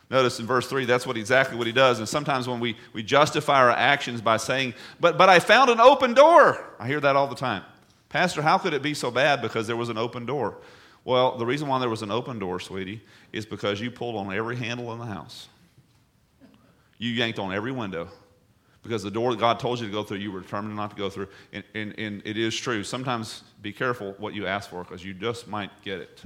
Notice 0.09 0.39
in 0.39 0.45
verse 0.45 0.67
3, 0.67 0.85
that's 0.85 1.07
what 1.07 1.17
exactly 1.17 1.57
what 1.57 1.67
he 1.67 1.73
does. 1.73 1.99
And 1.99 2.07
sometimes 2.07 2.47
when 2.47 2.59
we, 2.59 2.77
we 2.93 3.03
justify 3.03 3.57
our 3.57 3.71
actions 3.71 4.21
by 4.21 4.37
saying, 4.37 4.75
but, 4.99 5.17
but 5.17 5.27
I 5.27 5.39
found 5.39 5.69
an 5.69 5.79
open 5.79 6.13
door. 6.13 6.63
I 6.79 6.87
hear 6.87 6.99
that 6.99 7.15
all 7.15 7.27
the 7.27 7.35
time. 7.35 7.63
Pastor, 8.09 8.43
how 8.43 8.59
could 8.59 8.73
it 8.73 8.83
be 8.83 8.93
so 8.93 9.09
bad 9.09 9.41
because 9.41 9.65
there 9.65 9.75
was 9.75 9.89
an 9.89 9.97
open 9.97 10.25
door? 10.25 10.55
Well, 11.03 11.37
the 11.37 11.45
reason 11.45 11.67
why 11.67 11.79
there 11.79 11.89
was 11.89 12.03
an 12.03 12.11
open 12.11 12.37
door, 12.39 12.59
sweetie, 12.59 13.01
is 13.31 13.45
because 13.45 13.81
you 13.81 13.91
pulled 13.91 14.15
on 14.15 14.31
every 14.33 14.55
handle 14.55 14.93
in 14.93 14.99
the 14.99 15.05
house. 15.05 15.47
You 17.03 17.11
yanked 17.11 17.37
on 17.37 17.53
every 17.53 17.73
window 17.73 18.07
because 18.81 19.03
the 19.03 19.11
door 19.11 19.31
that 19.31 19.39
God 19.39 19.59
told 19.59 19.81
you 19.81 19.87
to 19.87 19.91
go 19.91 20.03
through, 20.03 20.19
you 20.19 20.31
were 20.31 20.39
determined 20.39 20.77
not 20.77 20.91
to 20.91 20.95
go 20.95 21.09
through. 21.09 21.27
And, 21.51 21.63
and, 21.75 21.99
and 21.99 22.21
it 22.23 22.37
is 22.37 22.55
true. 22.55 22.81
Sometimes 22.81 23.43
be 23.61 23.73
careful 23.73 24.15
what 24.19 24.33
you 24.33 24.47
ask 24.47 24.69
for 24.69 24.85
because 24.85 25.03
you 25.03 25.13
just 25.13 25.45
might 25.45 25.69
get 25.83 25.99
it. 25.99 26.21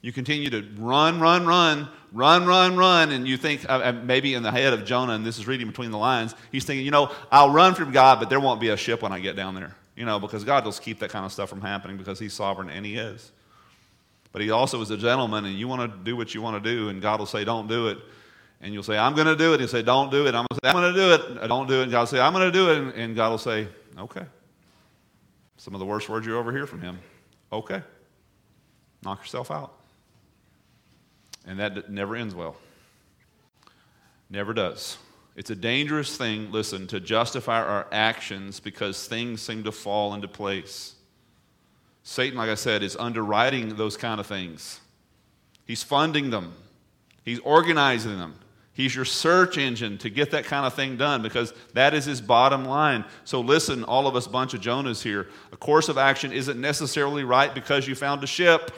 You 0.00 0.12
continue 0.12 0.50
to 0.50 0.66
run, 0.76 1.20
run, 1.20 1.46
run, 1.46 1.88
run, 2.12 2.46
run, 2.46 2.76
run, 2.76 3.12
and 3.12 3.28
you 3.28 3.36
think 3.36 3.64
uh, 3.70 3.74
uh, 3.74 3.92
maybe 3.92 4.34
in 4.34 4.42
the 4.42 4.50
head 4.50 4.72
of 4.72 4.84
Jonah, 4.84 5.12
and 5.12 5.24
this 5.24 5.38
is 5.38 5.46
reading 5.46 5.68
between 5.68 5.92
the 5.92 5.98
lines, 5.98 6.34
he's 6.50 6.64
thinking, 6.64 6.84
you 6.84 6.90
know, 6.90 7.12
I'll 7.30 7.50
run 7.50 7.76
from 7.76 7.92
God, 7.92 8.18
but 8.18 8.28
there 8.28 8.40
won't 8.40 8.60
be 8.60 8.70
a 8.70 8.76
ship 8.76 9.02
when 9.02 9.12
I 9.12 9.20
get 9.20 9.36
down 9.36 9.54
there. 9.54 9.76
You 9.94 10.04
know, 10.04 10.18
because 10.18 10.42
God 10.42 10.64
will 10.64 10.72
keep 10.72 10.98
that 10.98 11.10
kind 11.10 11.24
of 11.24 11.32
stuff 11.32 11.48
from 11.48 11.60
happening 11.60 11.96
because 11.96 12.18
He's 12.18 12.34
sovereign 12.34 12.70
and 12.70 12.84
He 12.84 12.96
is. 12.96 13.30
But 14.32 14.42
He 14.42 14.50
also 14.50 14.80
is 14.80 14.90
a 14.90 14.96
gentleman, 14.96 15.44
and 15.44 15.54
you 15.54 15.68
want 15.68 15.92
to 15.92 15.96
do 15.96 16.16
what 16.16 16.34
you 16.34 16.42
want 16.42 16.62
to 16.62 16.70
do, 16.76 16.88
and 16.88 17.00
God 17.00 17.20
will 17.20 17.26
say, 17.26 17.44
don't 17.44 17.68
do 17.68 17.86
it. 17.86 17.98
And 18.64 18.72
you'll 18.72 18.82
say, 18.82 18.96
I'm 18.96 19.14
going 19.14 19.26
to 19.26 19.36
do 19.36 19.52
it. 19.52 19.60
He'll 19.60 19.68
say, 19.68 19.82
don't 19.82 20.10
do 20.10 20.26
it. 20.26 20.34
I'm 20.34 20.46
going 20.46 20.48
to 20.48 20.54
say, 20.54 20.70
I'm 20.70 20.74
going 20.74 20.94
to 20.94 20.98
do 20.98 21.12
it. 21.12 21.48
Don't 21.48 21.68
do 21.68 21.80
it. 21.80 21.82
And 21.82 21.92
God 21.92 22.00
will 22.00 22.06
say, 22.06 22.18
I'm 22.18 22.32
going 22.32 22.50
to 22.50 22.58
do 22.58 22.70
it. 22.70 22.94
And 22.96 23.14
God 23.14 23.28
will 23.28 23.36
say, 23.36 23.68
okay. 23.98 24.24
Some 25.58 25.74
of 25.74 25.80
the 25.80 25.84
worst 25.84 26.08
words 26.08 26.26
you 26.26 26.38
ever 26.38 26.50
hear 26.50 26.66
from 26.66 26.80
Him. 26.80 26.98
Okay. 27.52 27.82
Knock 29.04 29.20
yourself 29.20 29.50
out. 29.50 29.74
And 31.46 31.60
that 31.60 31.90
never 31.90 32.16
ends 32.16 32.34
well. 32.34 32.56
Never 34.30 34.54
does. 34.54 34.96
It's 35.36 35.50
a 35.50 35.54
dangerous 35.54 36.16
thing, 36.16 36.50
listen, 36.50 36.86
to 36.86 37.00
justify 37.00 37.62
our 37.62 37.86
actions 37.92 38.60
because 38.60 39.06
things 39.06 39.42
seem 39.42 39.64
to 39.64 39.72
fall 39.72 40.14
into 40.14 40.26
place. 40.26 40.94
Satan, 42.02 42.38
like 42.38 42.48
I 42.48 42.54
said, 42.54 42.82
is 42.82 42.96
underwriting 42.96 43.76
those 43.76 43.98
kind 43.98 44.20
of 44.20 44.26
things. 44.26 44.80
He's 45.66 45.82
funding 45.82 46.30
them, 46.30 46.54
he's 47.26 47.40
organizing 47.40 48.18
them. 48.18 48.36
He's 48.74 48.94
your 48.94 49.04
search 49.04 49.56
engine 49.56 49.98
to 49.98 50.10
get 50.10 50.32
that 50.32 50.44
kind 50.44 50.66
of 50.66 50.74
thing 50.74 50.96
done 50.96 51.22
because 51.22 51.54
that 51.74 51.94
is 51.94 52.04
his 52.04 52.20
bottom 52.20 52.64
line. 52.64 53.04
So, 53.24 53.40
listen, 53.40 53.84
all 53.84 54.08
of 54.08 54.16
us, 54.16 54.26
bunch 54.26 54.52
of 54.52 54.60
Jonahs 54.60 55.00
here. 55.00 55.28
A 55.52 55.56
course 55.56 55.88
of 55.88 55.96
action 55.96 56.32
isn't 56.32 56.60
necessarily 56.60 57.22
right 57.22 57.54
because 57.54 57.86
you 57.86 57.94
found 57.94 58.24
a 58.24 58.26
ship. 58.26 58.72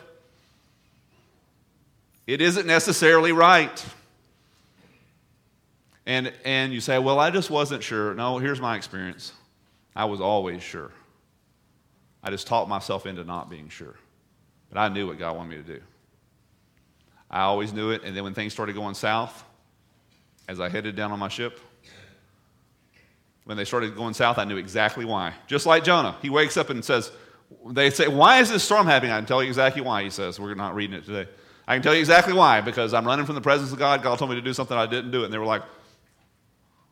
It 2.26 2.42
isn't 2.42 2.66
necessarily 2.66 3.32
right. 3.32 3.84
And, 6.04 6.30
and 6.44 6.74
you 6.74 6.80
say, 6.80 6.98
well, 6.98 7.18
I 7.18 7.30
just 7.30 7.50
wasn't 7.50 7.82
sure. 7.82 8.14
No, 8.14 8.36
here's 8.36 8.60
my 8.60 8.76
experience. 8.76 9.32
I 9.94 10.04
was 10.04 10.20
always 10.20 10.62
sure. 10.62 10.90
I 12.22 12.30
just 12.30 12.46
talked 12.46 12.68
myself 12.68 13.06
into 13.06 13.24
not 13.24 13.48
being 13.48 13.70
sure. 13.70 13.94
But 14.68 14.78
I 14.78 14.88
knew 14.88 15.06
what 15.06 15.18
God 15.18 15.36
wanted 15.36 15.56
me 15.56 15.62
to 15.62 15.78
do. 15.78 15.82
I 17.30 17.42
always 17.42 17.72
knew 17.72 17.90
it. 17.90 18.02
And 18.04 18.14
then 18.14 18.24
when 18.24 18.34
things 18.34 18.52
started 18.52 18.74
going 18.74 18.94
south, 18.94 19.42
as 20.48 20.60
I 20.60 20.68
headed 20.68 20.96
down 20.96 21.12
on 21.12 21.18
my 21.18 21.28
ship, 21.28 21.60
when 23.44 23.56
they 23.56 23.64
started 23.64 23.94
going 23.94 24.14
south, 24.14 24.38
I 24.38 24.44
knew 24.44 24.56
exactly 24.56 25.04
why. 25.04 25.32
Just 25.46 25.66
like 25.66 25.84
Jonah, 25.84 26.16
he 26.20 26.30
wakes 26.30 26.56
up 26.56 26.68
and 26.70 26.84
says, 26.84 27.12
They 27.64 27.90
say, 27.90 28.08
Why 28.08 28.40
is 28.40 28.50
this 28.50 28.64
storm 28.64 28.86
happening? 28.86 29.12
I 29.12 29.18
can 29.18 29.26
tell 29.26 29.42
you 29.42 29.48
exactly 29.48 29.82
why, 29.82 30.02
he 30.02 30.10
says. 30.10 30.40
We're 30.40 30.54
not 30.54 30.74
reading 30.74 30.96
it 30.96 31.04
today. 31.04 31.30
I 31.68 31.74
can 31.74 31.82
tell 31.82 31.94
you 31.94 32.00
exactly 32.00 32.32
why, 32.32 32.60
because 32.60 32.92
I'm 32.92 33.06
running 33.06 33.24
from 33.24 33.36
the 33.36 33.40
presence 33.40 33.72
of 33.72 33.78
God. 33.78 34.02
God 34.02 34.18
told 34.18 34.30
me 34.30 34.36
to 34.36 34.42
do 34.42 34.52
something, 34.52 34.76
I 34.76 34.86
didn't 34.86 35.12
do 35.12 35.22
it. 35.22 35.26
And 35.26 35.32
they 35.32 35.38
were 35.38 35.46
like, 35.46 35.62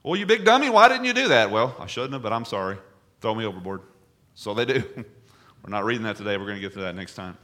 Well, 0.04 0.14
you 0.14 0.26
big 0.26 0.44
dummy, 0.44 0.70
why 0.70 0.88
didn't 0.88 1.04
you 1.04 1.12
do 1.12 1.28
that? 1.28 1.50
Well, 1.50 1.76
I 1.78 1.86
shouldn't 1.86 2.12
have, 2.12 2.22
but 2.22 2.32
I'm 2.32 2.44
sorry. 2.44 2.78
Throw 3.20 3.34
me 3.34 3.44
overboard. 3.44 3.80
So 4.34 4.54
they 4.54 4.64
do. 4.64 4.82
We're 5.64 5.70
not 5.70 5.84
reading 5.84 6.04
that 6.04 6.16
today. 6.16 6.36
We're 6.36 6.46
going 6.46 6.56
to 6.56 6.60
get 6.60 6.74
to 6.74 6.80
that 6.80 6.94
next 6.94 7.14
time. 7.14 7.36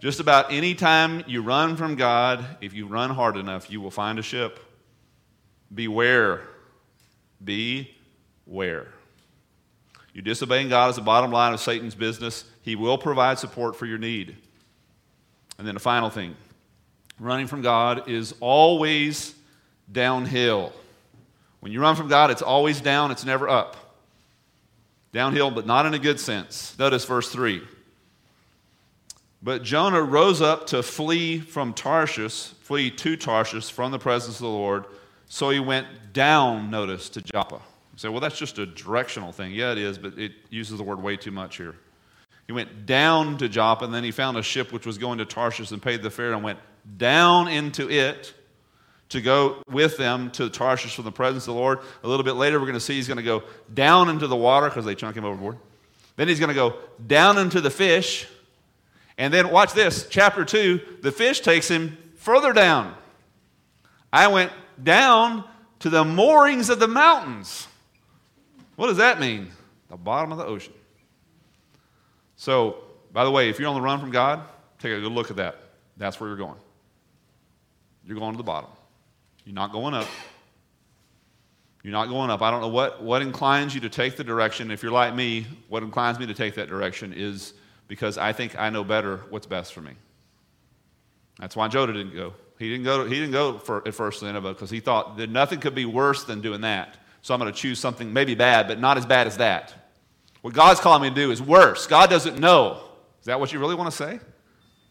Just 0.00 0.20
about 0.20 0.52
any 0.52 0.74
time 0.74 1.22
you 1.26 1.42
run 1.42 1.76
from 1.76 1.94
God, 1.94 2.44
if 2.60 2.74
you 2.74 2.86
run 2.86 3.10
hard 3.10 3.36
enough, 3.36 3.70
you 3.70 3.80
will 3.80 3.90
find 3.90 4.18
a 4.18 4.22
ship. 4.22 4.58
Beware. 5.74 6.42
Beware. 7.42 8.88
You 10.12 10.22
disobeying 10.22 10.68
God 10.68 10.90
is 10.90 10.96
the 10.96 11.02
bottom 11.02 11.30
line 11.30 11.54
of 11.54 11.60
Satan's 11.60 11.94
business. 11.94 12.44
He 12.62 12.76
will 12.76 12.98
provide 12.98 13.38
support 13.38 13.76
for 13.76 13.86
your 13.86 13.98
need. 13.98 14.36
And 15.58 15.66
then 15.66 15.76
a 15.76 15.80
final 15.80 16.10
thing 16.10 16.34
running 17.18 17.46
from 17.46 17.60
God 17.62 18.08
is 18.08 18.34
always 18.40 19.34
downhill. 19.92 20.72
When 21.60 21.70
you 21.70 21.80
run 21.80 21.94
from 21.94 22.08
God, 22.08 22.30
it's 22.30 22.42
always 22.42 22.80
down, 22.80 23.10
it's 23.10 23.24
never 23.24 23.48
up. 23.48 23.76
Downhill, 25.12 25.50
but 25.50 25.66
not 25.66 25.86
in 25.86 25.92
a 25.92 25.98
good 25.98 26.18
sense. 26.18 26.74
Notice 26.78 27.04
verse 27.04 27.30
3. 27.30 27.62
But 29.42 29.62
Jonah 29.62 30.02
rose 30.02 30.40
up 30.40 30.66
to 30.68 30.82
flee 30.82 31.40
from 31.40 31.74
Tarshish, 31.74 32.44
flee 32.62 32.90
to 32.92 33.16
Tarshish 33.16 33.70
from 33.70 33.90
the 33.90 33.98
presence 33.98 34.36
of 34.36 34.42
the 34.42 34.48
Lord. 34.48 34.84
So 35.32 35.50
he 35.50 35.60
went 35.60 35.86
down, 36.12 36.72
notice, 36.72 37.08
to 37.10 37.22
Joppa. 37.22 37.60
say, 37.94 38.08
well, 38.08 38.18
that's 38.18 38.36
just 38.36 38.58
a 38.58 38.66
directional 38.66 39.30
thing. 39.30 39.52
Yeah, 39.52 39.70
it 39.70 39.78
is, 39.78 39.96
but 39.96 40.18
it 40.18 40.32
uses 40.50 40.76
the 40.76 40.82
word 40.82 41.00
way 41.00 41.16
too 41.16 41.30
much 41.30 41.56
here. 41.56 41.76
He 42.48 42.52
went 42.52 42.84
down 42.84 43.38
to 43.38 43.48
Joppa, 43.48 43.84
and 43.84 43.94
then 43.94 44.02
he 44.02 44.10
found 44.10 44.36
a 44.36 44.42
ship 44.42 44.72
which 44.72 44.84
was 44.84 44.98
going 44.98 45.18
to 45.18 45.24
Tarshish 45.24 45.70
and 45.70 45.80
paid 45.80 46.02
the 46.02 46.10
fare 46.10 46.32
and 46.32 46.42
went 46.42 46.58
down 46.96 47.46
into 47.46 47.88
it 47.88 48.34
to 49.10 49.20
go 49.20 49.62
with 49.68 49.96
them 49.96 50.32
to 50.32 50.50
Tarshish 50.50 50.96
from 50.96 51.04
the 51.04 51.12
presence 51.12 51.46
of 51.46 51.54
the 51.54 51.60
Lord. 51.60 51.78
A 52.02 52.08
little 52.08 52.24
bit 52.24 52.34
later, 52.34 52.58
we're 52.58 52.66
going 52.66 52.74
to 52.74 52.80
see 52.80 52.96
he's 52.96 53.06
going 53.06 53.18
to 53.18 53.22
go 53.22 53.44
down 53.72 54.08
into 54.08 54.26
the 54.26 54.34
water 54.34 54.68
because 54.68 54.84
they 54.84 54.96
chunk 54.96 55.14
him 55.14 55.24
overboard. 55.24 55.58
Then 56.16 56.26
he's 56.26 56.40
going 56.40 56.48
to 56.48 56.54
go 56.54 56.74
down 57.06 57.38
into 57.38 57.60
the 57.60 57.70
fish. 57.70 58.26
And 59.16 59.32
then, 59.32 59.52
watch 59.52 59.74
this, 59.74 60.08
chapter 60.10 60.44
2, 60.44 60.80
the 61.02 61.12
fish 61.12 61.38
takes 61.38 61.68
him 61.68 61.96
further 62.16 62.52
down. 62.52 62.96
I 64.12 64.26
went 64.26 64.50
down 64.84 65.44
to 65.80 65.90
the 65.90 66.04
moorings 66.04 66.68
of 66.68 66.78
the 66.78 66.88
mountains. 66.88 67.66
What 68.76 68.86
does 68.88 68.98
that 68.98 69.20
mean? 69.20 69.50
The 69.88 69.96
bottom 69.96 70.32
of 70.32 70.38
the 70.38 70.44
ocean. 70.44 70.72
So, 72.36 72.78
by 73.12 73.24
the 73.24 73.30
way, 73.30 73.48
if 73.50 73.58
you're 73.58 73.68
on 73.68 73.74
the 73.74 73.80
run 73.80 74.00
from 74.00 74.10
God, 74.10 74.40
take 74.78 74.92
a 74.92 75.00
good 75.00 75.12
look 75.12 75.30
at 75.30 75.36
that. 75.36 75.56
That's 75.96 76.18
where 76.20 76.28
you're 76.28 76.38
going. 76.38 76.58
You're 78.06 78.18
going 78.18 78.32
to 78.32 78.38
the 78.38 78.42
bottom. 78.42 78.70
You're 79.44 79.54
not 79.54 79.72
going 79.72 79.94
up. 79.94 80.06
You're 81.82 81.92
not 81.92 82.08
going 82.08 82.30
up. 82.30 82.42
I 82.42 82.50
don't 82.50 82.60
know 82.60 82.68
what, 82.68 83.02
what 83.02 83.22
inclines 83.22 83.74
you 83.74 83.80
to 83.80 83.88
take 83.88 84.16
the 84.16 84.24
direction. 84.24 84.70
If 84.70 84.82
you're 84.82 84.92
like 84.92 85.14
me, 85.14 85.46
what 85.68 85.82
inclines 85.82 86.18
me 86.18 86.26
to 86.26 86.34
take 86.34 86.54
that 86.54 86.68
direction 86.68 87.12
is 87.14 87.54
because 87.88 88.18
I 88.18 88.32
think 88.32 88.58
I 88.58 88.70
know 88.70 88.84
better 88.84 89.18
what's 89.30 89.46
best 89.46 89.72
for 89.72 89.80
me. 89.80 89.92
That's 91.38 91.56
why 91.56 91.68
Jonah 91.68 91.92
didn't 91.92 92.14
go. 92.14 92.34
He 92.60 92.68
didn't 92.68 92.84
go, 92.84 93.06
he 93.06 93.14
didn't 93.14 93.30
go 93.30 93.56
for, 93.56 93.88
at 93.88 93.94
first 93.94 94.20
to 94.20 94.26
Nineveh 94.26 94.52
because 94.52 94.68
he 94.68 94.80
thought 94.80 95.16
that 95.16 95.30
nothing 95.30 95.60
could 95.60 95.74
be 95.74 95.86
worse 95.86 96.24
than 96.24 96.42
doing 96.42 96.60
that. 96.60 96.94
So 97.22 97.32
I'm 97.32 97.40
going 97.40 97.50
to 97.50 97.58
choose 97.58 97.78
something 97.78 98.12
maybe 98.12 98.34
bad, 98.34 98.68
but 98.68 98.78
not 98.78 98.98
as 98.98 99.06
bad 99.06 99.26
as 99.26 99.38
that. 99.38 99.72
What 100.42 100.52
God's 100.52 100.78
calling 100.78 101.00
me 101.00 101.08
to 101.08 101.14
do 101.14 101.30
is 101.30 101.40
worse. 101.40 101.86
God 101.86 102.10
doesn't 102.10 102.38
know. 102.38 102.82
Is 103.20 103.26
that 103.26 103.40
what 103.40 103.50
you 103.50 103.58
really 103.58 103.74
want 103.74 103.90
to 103.90 103.96
say? 103.96 104.20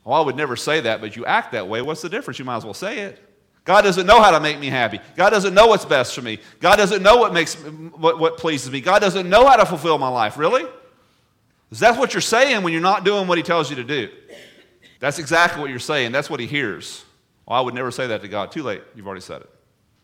Well, 0.03 0.19
I 0.19 0.25
would 0.25 0.35
never 0.35 0.55
say 0.55 0.81
that, 0.81 0.99
but 0.99 1.15
you 1.15 1.27
act 1.27 1.51
that 1.51 1.67
way. 1.67 1.83
What's 1.83 2.01
the 2.01 2.09
difference? 2.09 2.39
You 2.39 2.45
might 2.45 2.57
as 2.57 2.65
well 2.65 2.73
say 2.73 3.01
it. 3.01 3.19
God 3.65 3.83
doesn't 3.83 4.07
know 4.07 4.19
how 4.19 4.31
to 4.31 4.39
make 4.39 4.57
me 4.57 4.65
happy. 4.65 4.99
God 5.15 5.29
doesn't 5.29 5.53
know 5.53 5.67
what's 5.67 5.85
best 5.85 6.15
for 6.15 6.23
me. 6.23 6.39
God 6.59 6.77
doesn't 6.77 7.03
know 7.03 7.17
what 7.17 7.35
makes 7.35 7.53
what, 7.53 8.17
what 8.17 8.37
pleases 8.39 8.71
me. 8.71 8.81
God 8.81 8.97
doesn't 8.97 9.29
know 9.29 9.45
how 9.45 9.57
to 9.57 9.65
fulfill 9.67 9.99
my 9.99 10.09
life. 10.09 10.39
Really? 10.39 10.65
Is 11.71 11.81
that 11.81 11.99
what 11.99 12.15
you're 12.15 12.21
saying 12.21 12.63
when 12.63 12.73
you're 12.73 12.81
not 12.81 13.03
doing 13.03 13.27
what 13.27 13.37
He 13.37 13.43
tells 13.43 13.69
you 13.69 13.75
to 13.75 13.83
do? 13.83 14.09
That's 14.99 15.19
exactly 15.19 15.61
what 15.61 15.69
you're 15.69 15.77
saying. 15.77 16.13
That's 16.13 16.31
what 16.31 16.39
He 16.39 16.47
hears. 16.47 17.05
I 17.49 17.61
would 17.61 17.73
never 17.73 17.91
say 17.91 18.07
that 18.07 18.21
to 18.21 18.27
God. 18.27 18.51
Too 18.51 18.63
late. 18.63 18.81
You've 18.95 19.07
already 19.07 19.21
said 19.21 19.41
it. 19.41 19.49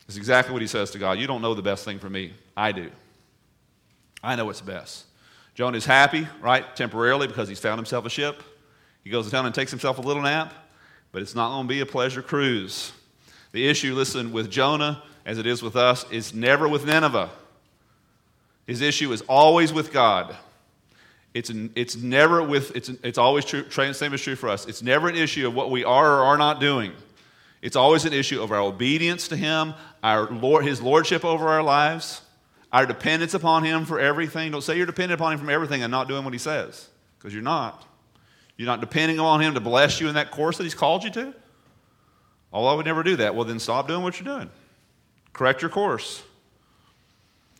It's 0.07 0.17
exactly 0.17 0.53
what 0.53 0.61
He 0.61 0.67
says 0.67 0.91
to 0.91 0.99
God. 0.99 1.19
You 1.19 1.27
don't 1.27 1.41
know 1.41 1.53
the 1.53 1.61
best 1.61 1.85
thing 1.85 1.99
for 1.99 2.09
me. 2.09 2.33
I 2.55 2.71
do. 2.71 2.89
I 4.23 4.35
know 4.35 4.45
what's 4.45 4.61
best. 4.61 5.05
Jonah 5.53 5.77
is 5.77 5.85
happy, 5.85 6.27
right, 6.41 6.75
temporarily 6.75 7.27
because 7.27 7.47
he's 7.47 7.59
found 7.59 7.77
himself 7.79 8.05
a 8.05 8.09
ship. 8.09 8.43
He 9.03 9.09
goes 9.09 9.25
to 9.25 9.31
town 9.31 9.45
and 9.45 9.55
takes 9.55 9.71
himself 9.71 9.99
a 9.99 10.01
little 10.01 10.21
nap, 10.21 10.53
but 11.13 11.21
it's 11.21 11.33
not 11.33 11.49
going 11.49 11.65
to 11.65 11.69
be 11.69 11.79
a 11.79 11.85
pleasure 11.85 12.21
cruise. 12.21 12.91
The 13.53 13.65
issue, 13.65 13.95
listen, 13.95 14.33
with 14.33 14.51
Jonah, 14.51 15.01
as 15.25 15.37
it 15.37 15.45
is 15.45 15.63
with 15.63 15.77
us, 15.77 16.05
is 16.11 16.33
never 16.33 16.67
with 16.67 16.85
Nineveh. 16.85 17.29
His 18.67 18.81
issue 18.81 19.13
is 19.13 19.21
always 19.21 19.71
with 19.71 19.93
God. 19.93 20.35
It's, 21.33 21.51
it's 21.75 21.95
never 21.95 22.43
with, 22.43 22.75
it's, 22.75 22.89
it's 22.89 23.17
always 23.17 23.45
true, 23.45 23.69
same 23.69 24.13
is 24.13 24.21
true 24.21 24.35
for 24.35 24.49
us. 24.49 24.65
It's 24.65 24.81
never 24.81 25.07
an 25.07 25.15
issue 25.15 25.47
of 25.47 25.53
what 25.53 25.71
we 25.71 25.85
are 25.85 26.19
or 26.19 26.23
are 26.23 26.37
not 26.37 26.59
doing. 26.59 26.91
It's 27.65 27.75
always 27.75 28.05
an 28.05 28.13
issue 28.13 28.43
of 28.43 28.51
our 28.51 28.59
obedience 28.59 29.27
to 29.29 29.35
Him, 29.35 29.73
our 30.03 30.29
Lord, 30.29 30.65
His 30.65 30.83
Lordship 30.83 31.25
over 31.25 31.47
our 31.47 31.63
lives, 31.63 32.21
our 32.71 32.85
dependence 32.85 33.33
upon 33.33 33.63
Him 33.63 33.85
for 33.85 33.99
everything. 33.99 34.51
Don't 34.51 34.61
say 34.61 34.77
you're 34.77 34.85
dependent 34.85 35.19
upon 35.19 35.33
Him 35.33 35.39
from 35.39 35.49
everything 35.49 35.81
and 35.81 35.89
not 35.89 36.07
doing 36.07 36.23
what 36.23 36.31
He 36.31 36.37
says, 36.37 36.87
because 37.17 37.33
you're 37.33 37.41
not. 37.41 37.83
You're 38.55 38.67
not 38.67 38.81
depending 38.81 39.19
on 39.19 39.41
Him 39.41 39.55
to 39.55 39.59
bless 39.59 39.99
you 39.99 40.07
in 40.07 40.13
that 40.13 40.29
course 40.29 40.59
that 40.59 40.63
He's 40.63 40.75
called 40.75 41.03
you 41.03 41.09
to. 41.09 41.33
Oh, 42.53 42.67
I 42.67 42.75
would 42.75 42.85
never 42.85 43.01
do 43.01 43.15
that. 43.15 43.33
Well, 43.33 43.45
then 43.45 43.57
stop 43.57 43.87
doing 43.87 44.03
what 44.03 44.21
you're 44.21 44.31
doing. 44.31 44.51
Correct 45.33 45.63
your 45.63 45.71
course. 45.71 46.21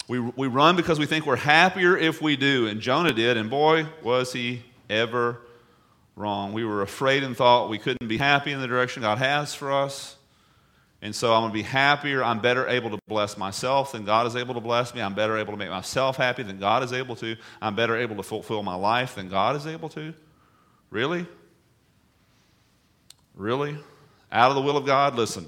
We, 0.07 0.19
we 0.19 0.45
run 0.45 0.75
because 0.75 0.99
we 0.99 1.07
think 1.07 1.25
we're 1.25 1.35
happier 1.35 1.97
if 1.97 2.21
we 2.21 2.35
do, 2.35 2.67
and 2.67 2.79
Jonah 2.79 3.11
did, 3.11 3.37
and 3.37 3.49
boy, 3.49 3.87
was 4.03 4.33
he 4.33 4.61
ever 4.87 5.41
wrong. 6.15 6.53
We 6.53 6.65
were 6.65 6.81
afraid 6.81 7.23
and 7.23 7.35
thought 7.35 7.69
we 7.69 7.77
couldn't 7.77 8.07
be 8.07 8.17
happy 8.17 8.51
in 8.51 8.61
the 8.61 8.67
direction 8.67 9.01
God 9.01 9.17
has 9.17 9.53
for 9.53 9.71
us. 9.71 10.15
And 11.01 11.13
so 11.13 11.33
I'm 11.33 11.41
going 11.41 11.51
to 11.51 11.53
be 11.53 11.61
happier. 11.61 12.23
I'm 12.23 12.39
better 12.39 12.67
able 12.67 12.89
to 12.91 12.99
bless 13.07 13.37
myself 13.37 13.91
than 13.91 14.05
God 14.05 14.25
is 14.25 14.35
able 14.35 14.55
to 14.55 14.61
bless 14.61 14.95
me. 14.95 15.01
I'm 15.01 15.13
better 15.13 15.37
able 15.37 15.53
to 15.53 15.57
make 15.57 15.69
myself 15.69 16.17
happy 16.17 16.41
than 16.43 16.57
God 16.57 16.83
is 16.83 16.93
able 16.93 17.15
to. 17.17 17.35
I'm 17.61 17.75
better 17.75 17.95
able 17.95 18.15
to 18.15 18.23
fulfill 18.23 18.63
my 18.63 18.75
life 18.75 19.15
than 19.15 19.29
God 19.29 19.55
is 19.55 19.67
able 19.67 19.89
to. 19.89 20.13
Really? 20.89 21.27
Really? 23.35 23.77
out 24.35 24.49
of 24.49 24.55
the 24.55 24.61
will 24.61 24.75
of 24.75 24.85
God, 24.85 25.15
listen, 25.15 25.47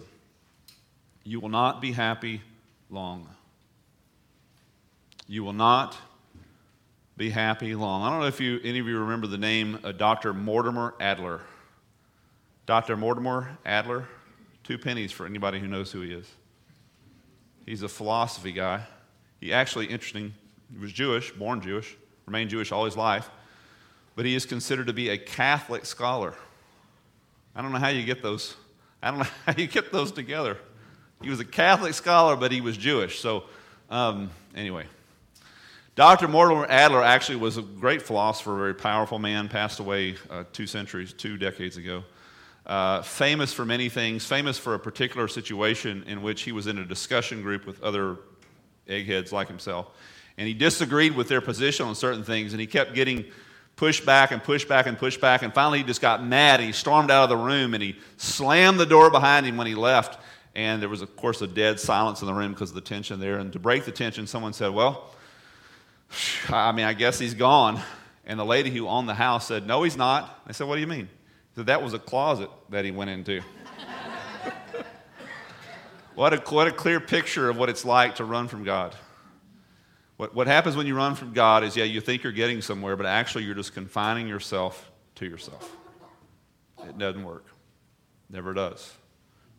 you 1.23 1.41
will 1.41 1.49
not 1.49 1.81
be 1.81 1.91
happy 1.91 2.41
long. 2.89 3.27
You 5.27 5.43
will 5.43 5.53
not 5.53 5.97
be 7.17 7.29
happy 7.31 7.73
long. 7.75 8.03
I 8.03 8.09
don't 8.09 8.19
know 8.19 8.27
if 8.27 8.39
you, 8.39 8.59
any 8.63 8.79
of 8.79 8.87
you 8.87 8.99
remember 8.99 9.27
the 9.27 9.37
name 9.37 9.79
Dr. 9.97 10.33
Mortimer 10.33 10.93
Adler. 10.99 11.41
Dr. 12.67 12.95
Mortimer 12.95 13.57
Adler, 13.65 14.07
two 14.63 14.77
pennies 14.77 15.11
for 15.11 15.25
anybody 15.25 15.59
who 15.59 15.67
knows 15.67 15.91
who 15.91 16.01
he 16.01 16.13
is. 16.13 16.29
He's 17.65 17.81
a 17.81 17.89
philosophy 17.89 18.51
guy. 18.51 18.83
He 19.41 19.51
actually, 19.51 19.87
interesting, 19.87 20.33
he 20.71 20.79
was 20.79 20.91
Jewish, 20.91 21.31
born 21.31 21.61
Jewish, 21.61 21.95
remained 22.25 22.51
Jewish 22.51 22.71
all 22.71 22.85
his 22.85 22.95
life, 22.95 23.29
but 24.15 24.25
he 24.25 24.35
is 24.35 24.45
considered 24.45 24.87
to 24.87 24.93
be 24.93 25.09
a 25.09 25.17
Catholic 25.17 25.85
scholar. 25.85 26.33
I 27.55 27.61
don't 27.61 27.71
know 27.71 27.79
how 27.79 27.89
you 27.89 28.03
get 28.03 28.21
those 28.21 28.55
I 29.01 29.09
don't 29.09 29.19
know 29.19 29.25
how 29.45 29.53
you 29.57 29.67
get 29.67 29.91
those 29.91 30.11
together. 30.11 30.57
He 31.21 31.29
was 31.29 31.39
a 31.39 31.45
Catholic 31.45 31.93
scholar, 31.93 32.35
but 32.35 32.51
he 32.51 32.61
was 32.61 32.77
Jewish. 32.77 33.19
So, 33.19 33.43
um, 33.89 34.29
anyway. 34.55 34.85
Dr. 35.97 36.27
Mortimer 36.27 36.67
Adler 36.69 37.01
actually 37.01 37.37
was 37.37 37.57
a 37.57 37.63
great 37.63 38.03
philosopher, 38.03 38.53
a 38.53 38.57
very 38.57 38.75
powerful 38.75 39.17
man, 39.17 39.49
passed 39.49 39.79
away 39.79 40.15
uh, 40.29 40.43
two 40.53 40.67
centuries, 40.67 41.11
two 41.11 41.37
decades 41.37 41.75
ago. 41.77 42.03
Uh, 42.67 43.01
famous 43.01 43.51
for 43.51 43.65
many 43.65 43.89
things, 43.89 44.23
famous 44.23 44.59
for 44.59 44.75
a 44.75 44.79
particular 44.79 45.27
situation 45.27 46.03
in 46.05 46.21
which 46.21 46.43
he 46.43 46.51
was 46.51 46.67
in 46.67 46.77
a 46.77 46.85
discussion 46.85 47.41
group 47.41 47.65
with 47.65 47.81
other 47.81 48.17
eggheads 48.87 49.33
like 49.33 49.47
himself. 49.47 49.87
And 50.37 50.47
he 50.47 50.53
disagreed 50.53 51.15
with 51.15 51.29
their 51.29 51.41
position 51.41 51.87
on 51.87 51.95
certain 51.95 52.23
things, 52.23 52.53
and 52.53 52.61
he 52.61 52.67
kept 52.67 52.93
getting 52.93 53.25
pushed 53.75 54.05
back 54.05 54.29
and 54.29 54.43
pushed 54.43 54.69
back 54.69 54.85
and 54.85 54.99
pushed 54.99 55.19
back. 55.19 55.41
And 55.41 55.51
finally, 55.51 55.79
he 55.79 55.83
just 55.83 55.99
got 55.99 56.23
mad. 56.23 56.59
He 56.59 56.73
stormed 56.73 57.09
out 57.09 57.23
of 57.23 57.29
the 57.29 57.37
room 57.37 57.73
and 57.73 57.81
he 57.81 57.95
slammed 58.17 58.79
the 58.79 58.85
door 58.85 59.09
behind 59.09 59.47
him 59.47 59.57
when 59.57 59.65
he 59.65 59.73
left. 59.73 60.21
And 60.53 60.79
there 60.79 60.89
was, 60.89 61.01
of 61.01 61.15
course, 61.15 61.41
a 61.41 61.47
dead 61.47 61.79
silence 61.79 62.21
in 62.21 62.27
the 62.27 62.35
room 62.35 62.53
because 62.53 62.69
of 62.69 62.75
the 62.75 62.81
tension 62.81 63.19
there. 63.19 63.39
And 63.39 63.51
to 63.53 63.57
break 63.57 63.85
the 63.85 63.91
tension, 63.91 64.27
someone 64.27 64.53
said, 64.53 64.71
Well, 64.71 65.11
I 66.49 66.71
mean, 66.71 66.85
I 66.85 66.93
guess 66.93 67.19
he's 67.19 67.33
gone. 67.33 67.81
And 68.25 68.39
the 68.39 68.45
lady 68.45 68.69
who 68.69 68.87
owned 68.87 69.07
the 69.07 69.13
house 69.13 69.47
said, 69.47 69.65
No, 69.65 69.83
he's 69.83 69.97
not. 69.97 70.41
I 70.45 70.51
said, 70.51 70.67
What 70.67 70.75
do 70.75 70.81
you 70.81 70.87
mean? 70.87 71.09
Said, 71.55 71.67
That 71.67 71.81
was 71.81 71.93
a 71.93 71.99
closet 71.99 72.49
that 72.69 72.85
he 72.85 72.91
went 72.91 73.09
into. 73.09 73.41
what, 76.15 76.33
a, 76.33 76.37
what 76.53 76.67
a 76.67 76.71
clear 76.71 76.99
picture 76.99 77.49
of 77.49 77.57
what 77.57 77.69
it's 77.69 77.85
like 77.85 78.15
to 78.15 78.25
run 78.25 78.47
from 78.47 78.63
God. 78.63 78.95
What, 80.17 80.33
what 80.33 80.47
happens 80.47 80.75
when 80.75 80.87
you 80.87 80.95
run 80.95 81.15
from 81.15 81.33
God 81.33 81.63
is, 81.63 81.77
yeah, 81.77 81.83
you 81.83 82.01
think 82.01 82.23
you're 82.23 82.33
getting 82.33 82.61
somewhere, 82.61 82.95
but 82.95 83.05
actually 83.05 83.45
you're 83.45 83.55
just 83.55 83.73
confining 83.73 84.27
yourself 84.27 84.91
to 85.15 85.25
yourself. 85.25 85.75
It 86.87 86.97
doesn't 86.97 87.23
work. 87.23 87.45
Never 88.29 88.53
does. 88.53 88.91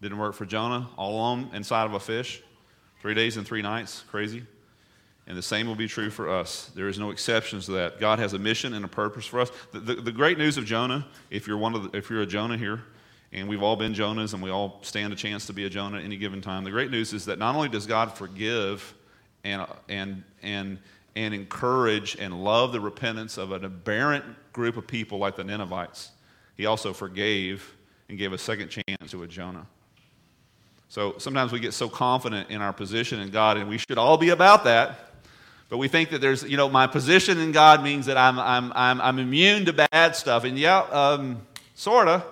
Didn't 0.02 0.18
work 0.18 0.34
for 0.34 0.46
Jonah, 0.46 0.88
all 0.96 1.14
alone 1.14 1.50
inside 1.54 1.84
of 1.84 1.94
a 1.94 2.00
fish, 2.00 2.42
three 3.00 3.14
days 3.14 3.36
and 3.36 3.46
three 3.46 3.62
nights. 3.62 4.04
Crazy. 4.10 4.44
And 5.28 5.36
the 5.36 5.42
same 5.42 5.66
will 5.66 5.74
be 5.74 5.86
true 5.86 6.08
for 6.08 6.30
us. 6.30 6.70
There 6.74 6.88
is 6.88 6.98
no 6.98 7.10
exceptions 7.10 7.66
to 7.66 7.72
that. 7.72 8.00
God 8.00 8.18
has 8.18 8.32
a 8.32 8.38
mission 8.38 8.72
and 8.72 8.82
a 8.82 8.88
purpose 8.88 9.26
for 9.26 9.40
us. 9.40 9.52
The, 9.72 9.80
the, 9.80 9.94
the 9.96 10.12
great 10.12 10.38
news 10.38 10.56
of 10.56 10.64
Jonah, 10.64 11.06
if 11.28 11.46
you're, 11.46 11.58
one 11.58 11.74
of 11.74 11.92
the, 11.92 11.98
if 11.98 12.08
you're 12.08 12.22
a 12.22 12.26
Jonah 12.26 12.56
here, 12.56 12.82
and 13.30 13.46
we've 13.46 13.62
all 13.62 13.76
been 13.76 13.92
Jonahs 13.92 14.32
and 14.32 14.42
we 14.42 14.48
all 14.48 14.78
stand 14.80 15.12
a 15.12 15.16
chance 15.16 15.44
to 15.46 15.52
be 15.52 15.66
a 15.66 15.70
Jonah 15.70 15.98
at 15.98 16.04
any 16.04 16.16
given 16.16 16.40
time, 16.40 16.64
the 16.64 16.70
great 16.70 16.90
news 16.90 17.12
is 17.12 17.26
that 17.26 17.38
not 17.38 17.54
only 17.54 17.68
does 17.68 17.86
God 17.86 18.16
forgive 18.16 18.94
and, 19.44 19.66
and, 19.90 20.24
and, 20.42 20.78
and 21.14 21.34
encourage 21.34 22.16
and 22.18 22.42
love 22.42 22.72
the 22.72 22.80
repentance 22.80 23.36
of 23.36 23.52
an 23.52 23.66
aberrant 23.66 24.24
group 24.54 24.78
of 24.78 24.86
people 24.86 25.18
like 25.18 25.36
the 25.36 25.44
Ninevites. 25.44 26.10
He 26.56 26.64
also 26.64 26.94
forgave 26.94 27.76
and 28.08 28.16
gave 28.16 28.32
a 28.32 28.38
second 28.38 28.70
chance 28.70 29.10
to 29.10 29.22
a 29.24 29.26
Jonah. 29.26 29.66
So 30.88 31.16
sometimes 31.18 31.52
we 31.52 31.60
get 31.60 31.74
so 31.74 31.86
confident 31.90 32.48
in 32.48 32.62
our 32.62 32.72
position 32.72 33.20
in 33.20 33.28
God, 33.28 33.58
and 33.58 33.68
we 33.68 33.76
should 33.76 33.98
all 33.98 34.16
be 34.16 34.30
about 34.30 34.64
that. 34.64 35.07
But 35.68 35.78
we 35.78 35.88
think 35.88 36.10
that 36.10 36.20
there's, 36.20 36.42
you 36.42 36.56
know, 36.56 36.68
my 36.68 36.86
position 36.86 37.38
in 37.38 37.52
God 37.52 37.82
means 37.82 38.06
that 38.06 38.16
I'm, 38.16 38.38
I'm, 38.38 38.72
I'm, 38.74 39.00
I'm 39.00 39.18
immune 39.18 39.66
to 39.66 39.72
bad 39.72 40.16
stuff. 40.16 40.44
And 40.44 40.58
yeah, 40.58 40.78
um, 40.78 41.46
sort 41.74 42.08
of, 42.08 42.24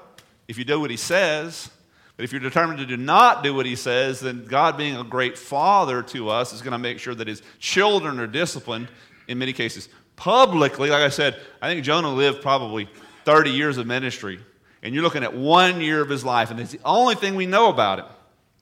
if 0.48 0.56
you 0.56 0.64
do 0.64 0.80
what 0.80 0.90
He 0.90 0.96
says. 0.96 1.70
But 2.16 2.24
if 2.24 2.32
you're 2.32 2.40
determined 2.40 2.78
to 2.78 2.86
do 2.86 2.96
not 2.96 3.42
do 3.42 3.54
what 3.54 3.66
he 3.66 3.76
says, 3.76 4.20
then 4.20 4.46
God, 4.46 4.78
being 4.78 4.96
a 4.96 5.04
great 5.04 5.36
father 5.36 6.02
to 6.04 6.30
us, 6.30 6.52
is 6.52 6.62
going 6.62 6.72
to 6.72 6.78
make 6.78 6.98
sure 6.98 7.14
that 7.14 7.28
his 7.28 7.42
children 7.58 8.18
are 8.18 8.26
disciplined 8.26 8.88
in 9.28 9.38
many 9.38 9.52
cases 9.52 9.88
publicly. 10.16 10.88
Like 10.88 11.02
I 11.02 11.10
said, 11.10 11.38
I 11.60 11.68
think 11.68 11.84
Jonah 11.84 12.12
lived 12.12 12.40
probably 12.40 12.88
30 13.24 13.50
years 13.50 13.76
of 13.76 13.86
ministry. 13.86 14.40
And 14.82 14.94
you're 14.94 15.02
looking 15.02 15.24
at 15.24 15.34
one 15.34 15.80
year 15.80 16.00
of 16.00 16.08
his 16.08 16.24
life, 16.24 16.50
and 16.50 16.58
it's 16.58 16.72
the 16.72 16.80
only 16.84 17.16
thing 17.16 17.34
we 17.34 17.44
know 17.44 17.68
about 17.68 17.98
it. 17.98 18.04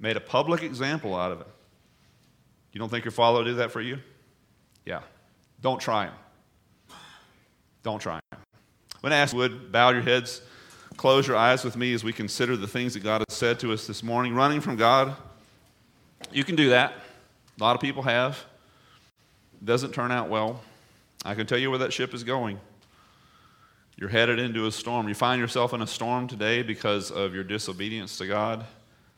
Made 0.00 0.16
a 0.16 0.20
public 0.20 0.62
example 0.62 1.14
out 1.14 1.30
of 1.30 1.40
it. 1.40 1.46
You 2.72 2.80
don't 2.80 2.88
think 2.88 3.04
your 3.04 3.12
father 3.12 3.38
will 3.38 3.44
do 3.44 3.54
that 3.56 3.70
for 3.70 3.80
you? 3.80 3.98
Yeah. 4.84 5.00
Don't 5.60 5.80
try 5.80 6.06
him. 6.06 6.14
Don't 7.82 8.00
try 8.00 8.16
him. 8.16 8.38
When 9.00 9.12
I 9.12 9.16
ask 9.16 9.32
you 9.32 9.38
would 9.40 9.72
bow 9.72 9.90
your 9.90 10.02
heads, 10.02 10.42
close 10.96 11.26
your 11.26 11.36
eyes 11.36 11.64
with 11.64 11.76
me 11.76 11.92
as 11.94 12.04
we 12.04 12.12
consider 12.12 12.56
the 12.56 12.66
things 12.66 12.94
that 12.94 13.02
God 13.02 13.22
has 13.28 13.36
said 13.36 13.58
to 13.60 13.72
us 13.72 13.86
this 13.86 14.02
morning. 14.02 14.34
Running 14.34 14.60
from 14.60 14.76
God, 14.76 15.16
you 16.32 16.44
can 16.44 16.56
do 16.56 16.70
that. 16.70 16.92
A 17.58 17.62
lot 17.62 17.74
of 17.74 17.80
people 17.80 18.02
have. 18.02 18.44
It 19.60 19.66
doesn't 19.66 19.92
turn 19.92 20.10
out 20.10 20.28
well. 20.28 20.62
I 21.24 21.34
can 21.34 21.46
tell 21.46 21.58
you 21.58 21.70
where 21.70 21.78
that 21.78 21.92
ship 21.92 22.14
is 22.14 22.24
going. 22.24 22.58
You're 23.96 24.08
headed 24.08 24.38
into 24.38 24.66
a 24.66 24.72
storm. 24.72 25.08
You 25.08 25.14
find 25.14 25.40
yourself 25.40 25.72
in 25.72 25.80
a 25.80 25.86
storm 25.86 26.26
today 26.26 26.62
because 26.62 27.10
of 27.10 27.34
your 27.34 27.44
disobedience 27.44 28.18
to 28.18 28.26
God. 28.26 28.66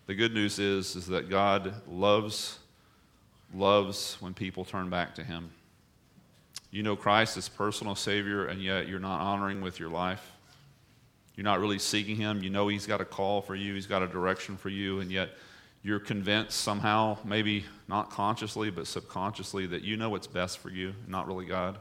The 0.07 0.15
good 0.15 0.35
news 0.35 0.59
is, 0.59 0.95
is 0.95 1.07
that 1.07 1.31
God 1.31 1.75
loves 1.89 2.59
loves 3.55 4.17
when 4.21 4.35
people 4.35 4.65
turn 4.65 4.91
back 4.91 5.15
to 5.15 5.25
him. 5.25 5.51
You 6.71 6.83
know 6.83 6.97
Christ 6.97 7.37
as 7.37 7.49
personal 7.49 7.95
savior 7.95 8.47
and 8.47 8.63
yet 8.63 8.89
you're 8.89 9.01
not 9.01 9.21
honoring 9.21 9.61
with 9.61 9.79
your 9.79 9.89
life. 9.89 10.33
You're 11.35 11.45
not 11.45 11.61
really 11.61 11.79
seeking 11.79 12.17
him. 12.17 12.43
You 12.43 12.51
know 12.51 12.69
he's 12.69 12.87
got 12.87 13.01
a 13.01 13.05
call 13.05 13.43
for 13.43 13.55
you, 13.55 13.75
he's 13.75 13.87
got 13.87 14.03
a 14.03 14.07
direction 14.07 14.57
for 14.57 14.69
you 14.69 15.01
and 15.01 15.11
yet 15.11 15.31
you're 15.83 16.01
convinced 16.01 16.59
somehow, 16.59 17.19
maybe 17.25 17.65
not 17.89 18.11
consciously 18.11 18.71
but 18.71 18.87
subconsciously 18.87 19.67
that 19.67 19.83
you 19.83 19.97
know 19.97 20.11
what's 20.11 20.27
best 20.27 20.59
for 20.59 20.71
you, 20.71 20.95
not 21.07 21.27
really 21.27 21.47
God. 21.47 21.79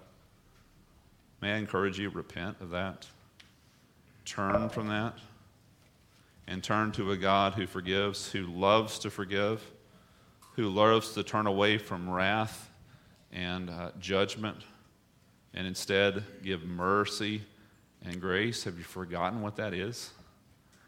May 1.42 1.54
I 1.54 1.58
encourage 1.58 2.00
you 2.00 2.10
repent 2.10 2.58
of 2.62 2.70
that? 2.72 3.08
Turn 4.26 4.70
from 4.70 4.88
that 4.88 5.18
and 6.48 6.64
turn 6.64 6.92
to 6.94 7.12
a 7.12 7.18
God 7.18 7.54
who 7.54 7.66
forgives, 7.66 8.32
who 8.32 8.46
loves 8.46 9.00
to 9.00 9.10
forgive, 9.10 9.64
who 10.56 10.70
loves 10.70 11.14
to 11.14 11.24
turn 11.24 11.48
away 11.48 11.78
from 11.78 12.10
wrath 12.10 12.70
and 13.32 13.70
uh, 13.70 13.92
judgment 14.00 14.58
and 15.56 15.66
instead 15.66 16.24
give 16.44 16.64
mercy 16.64 17.42
and 18.04 18.22
grace. 18.22 18.66
Have 18.66 18.78
you 18.78 18.84
forgotten 18.84 19.42
what 19.42 19.56
that 19.56 19.74
is? 19.74 20.12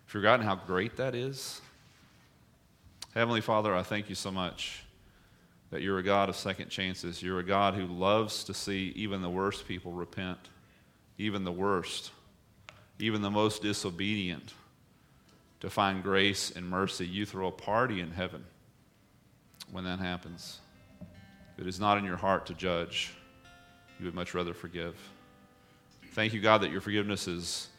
Forgotten 0.05 0.45
how 0.45 0.55
great 0.55 0.97
that 0.97 1.15
is? 1.15 1.61
Heavenly 3.13 3.41
Father, 3.41 3.74
I 3.74 3.82
thank 3.82 4.09
you 4.09 4.15
so 4.15 4.30
much 4.30 4.84
that 5.72 5.82
you're 5.82 5.97
a 5.97 6.03
God 6.03 6.30
of 6.30 6.36
second 6.36 6.70
chances. 6.70 7.24
You're 7.24 7.39
a 7.39 7.45
God 7.45 7.74
who 7.74 7.88
loves 7.88 8.43
to 8.43 8.53
see 8.53 8.93
even 8.95 9.22
the 9.22 9.30
worst 9.30 9.68
people 9.68 9.91
repent, 9.91 10.38
even 11.18 11.43
the 11.43 11.51
worst, 11.51 12.11
even 12.99 13.22
the 13.22 13.32
most 13.32 13.61
disobedient, 13.61 14.53
to 15.61 15.70
find 15.70 16.03
grace 16.03 16.51
and 16.51 16.70
mercy. 16.70 17.07
You 17.07 17.26
throw 17.26 17.47
a 17.47 17.51
party 17.51 18.01
in 18.01 18.11
heaven 18.11 18.45
when 19.72 19.84
that 19.86 19.99
happens. 19.99 20.59
It 21.57 21.68
is 21.68 21.80
not 21.80 21.97
in 21.97 22.05
your 22.05 22.18
heart 22.18 22.45
to 22.45 22.53
judge, 22.53 23.13
you 24.00 24.06
would 24.06 24.16
much 24.16 24.34
rather 24.34 24.54
forgive. 24.54 24.95
Thank 26.12 26.34
you, 26.34 26.41
God, 26.41 26.62
that 26.62 26.72
your 26.72 26.82
forgiveness 26.82 27.28
is 27.28 27.70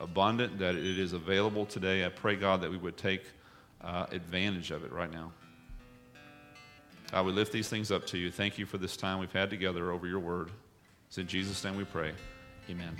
abundant, 0.00 0.58
that 0.58 0.74
it 0.74 0.98
is 0.98 1.12
available 1.12 1.66
today. 1.66 2.04
I 2.04 2.08
pray, 2.08 2.36
God, 2.36 2.60
that 2.62 2.70
we 2.70 2.76
would 2.76 2.96
take 2.96 3.22
uh, 3.80 4.06
advantage 4.10 4.70
of 4.70 4.84
it 4.84 4.92
right 4.92 5.10
now. 5.10 5.32
God, 7.10 7.26
we 7.26 7.32
lift 7.32 7.52
these 7.52 7.68
things 7.68 7.90
up 7.90 8.06
to 8.08 8.18
you. 8.18 8.30
Thank 8.30 8.58
you 8.58 8.66
for 8.66 8.76
this 8.78 8.96
time 8.96 9.18
we've 9.18 9.32
had 9.32 9.50
together 9.50 9.90
over 9.92 10.06
your 10.06 10.20
word. 10.20 10.50
It's 11.08 11.18
in 11.18 11.26
Jesus' 11.26 11.64
name 11.64 11.76
we 11.76 11.84
pray. 11.84 12.12
Amen. 12.68 12.96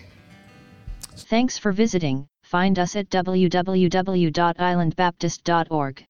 Thanks 1.15 1.59
for 1.59 1.73
visiting. 1.73 2.27
Find 2.43 2.79
us 2.79 2.97
at 2.97 3.11
www.islandbaptist.org. 3.11 6.07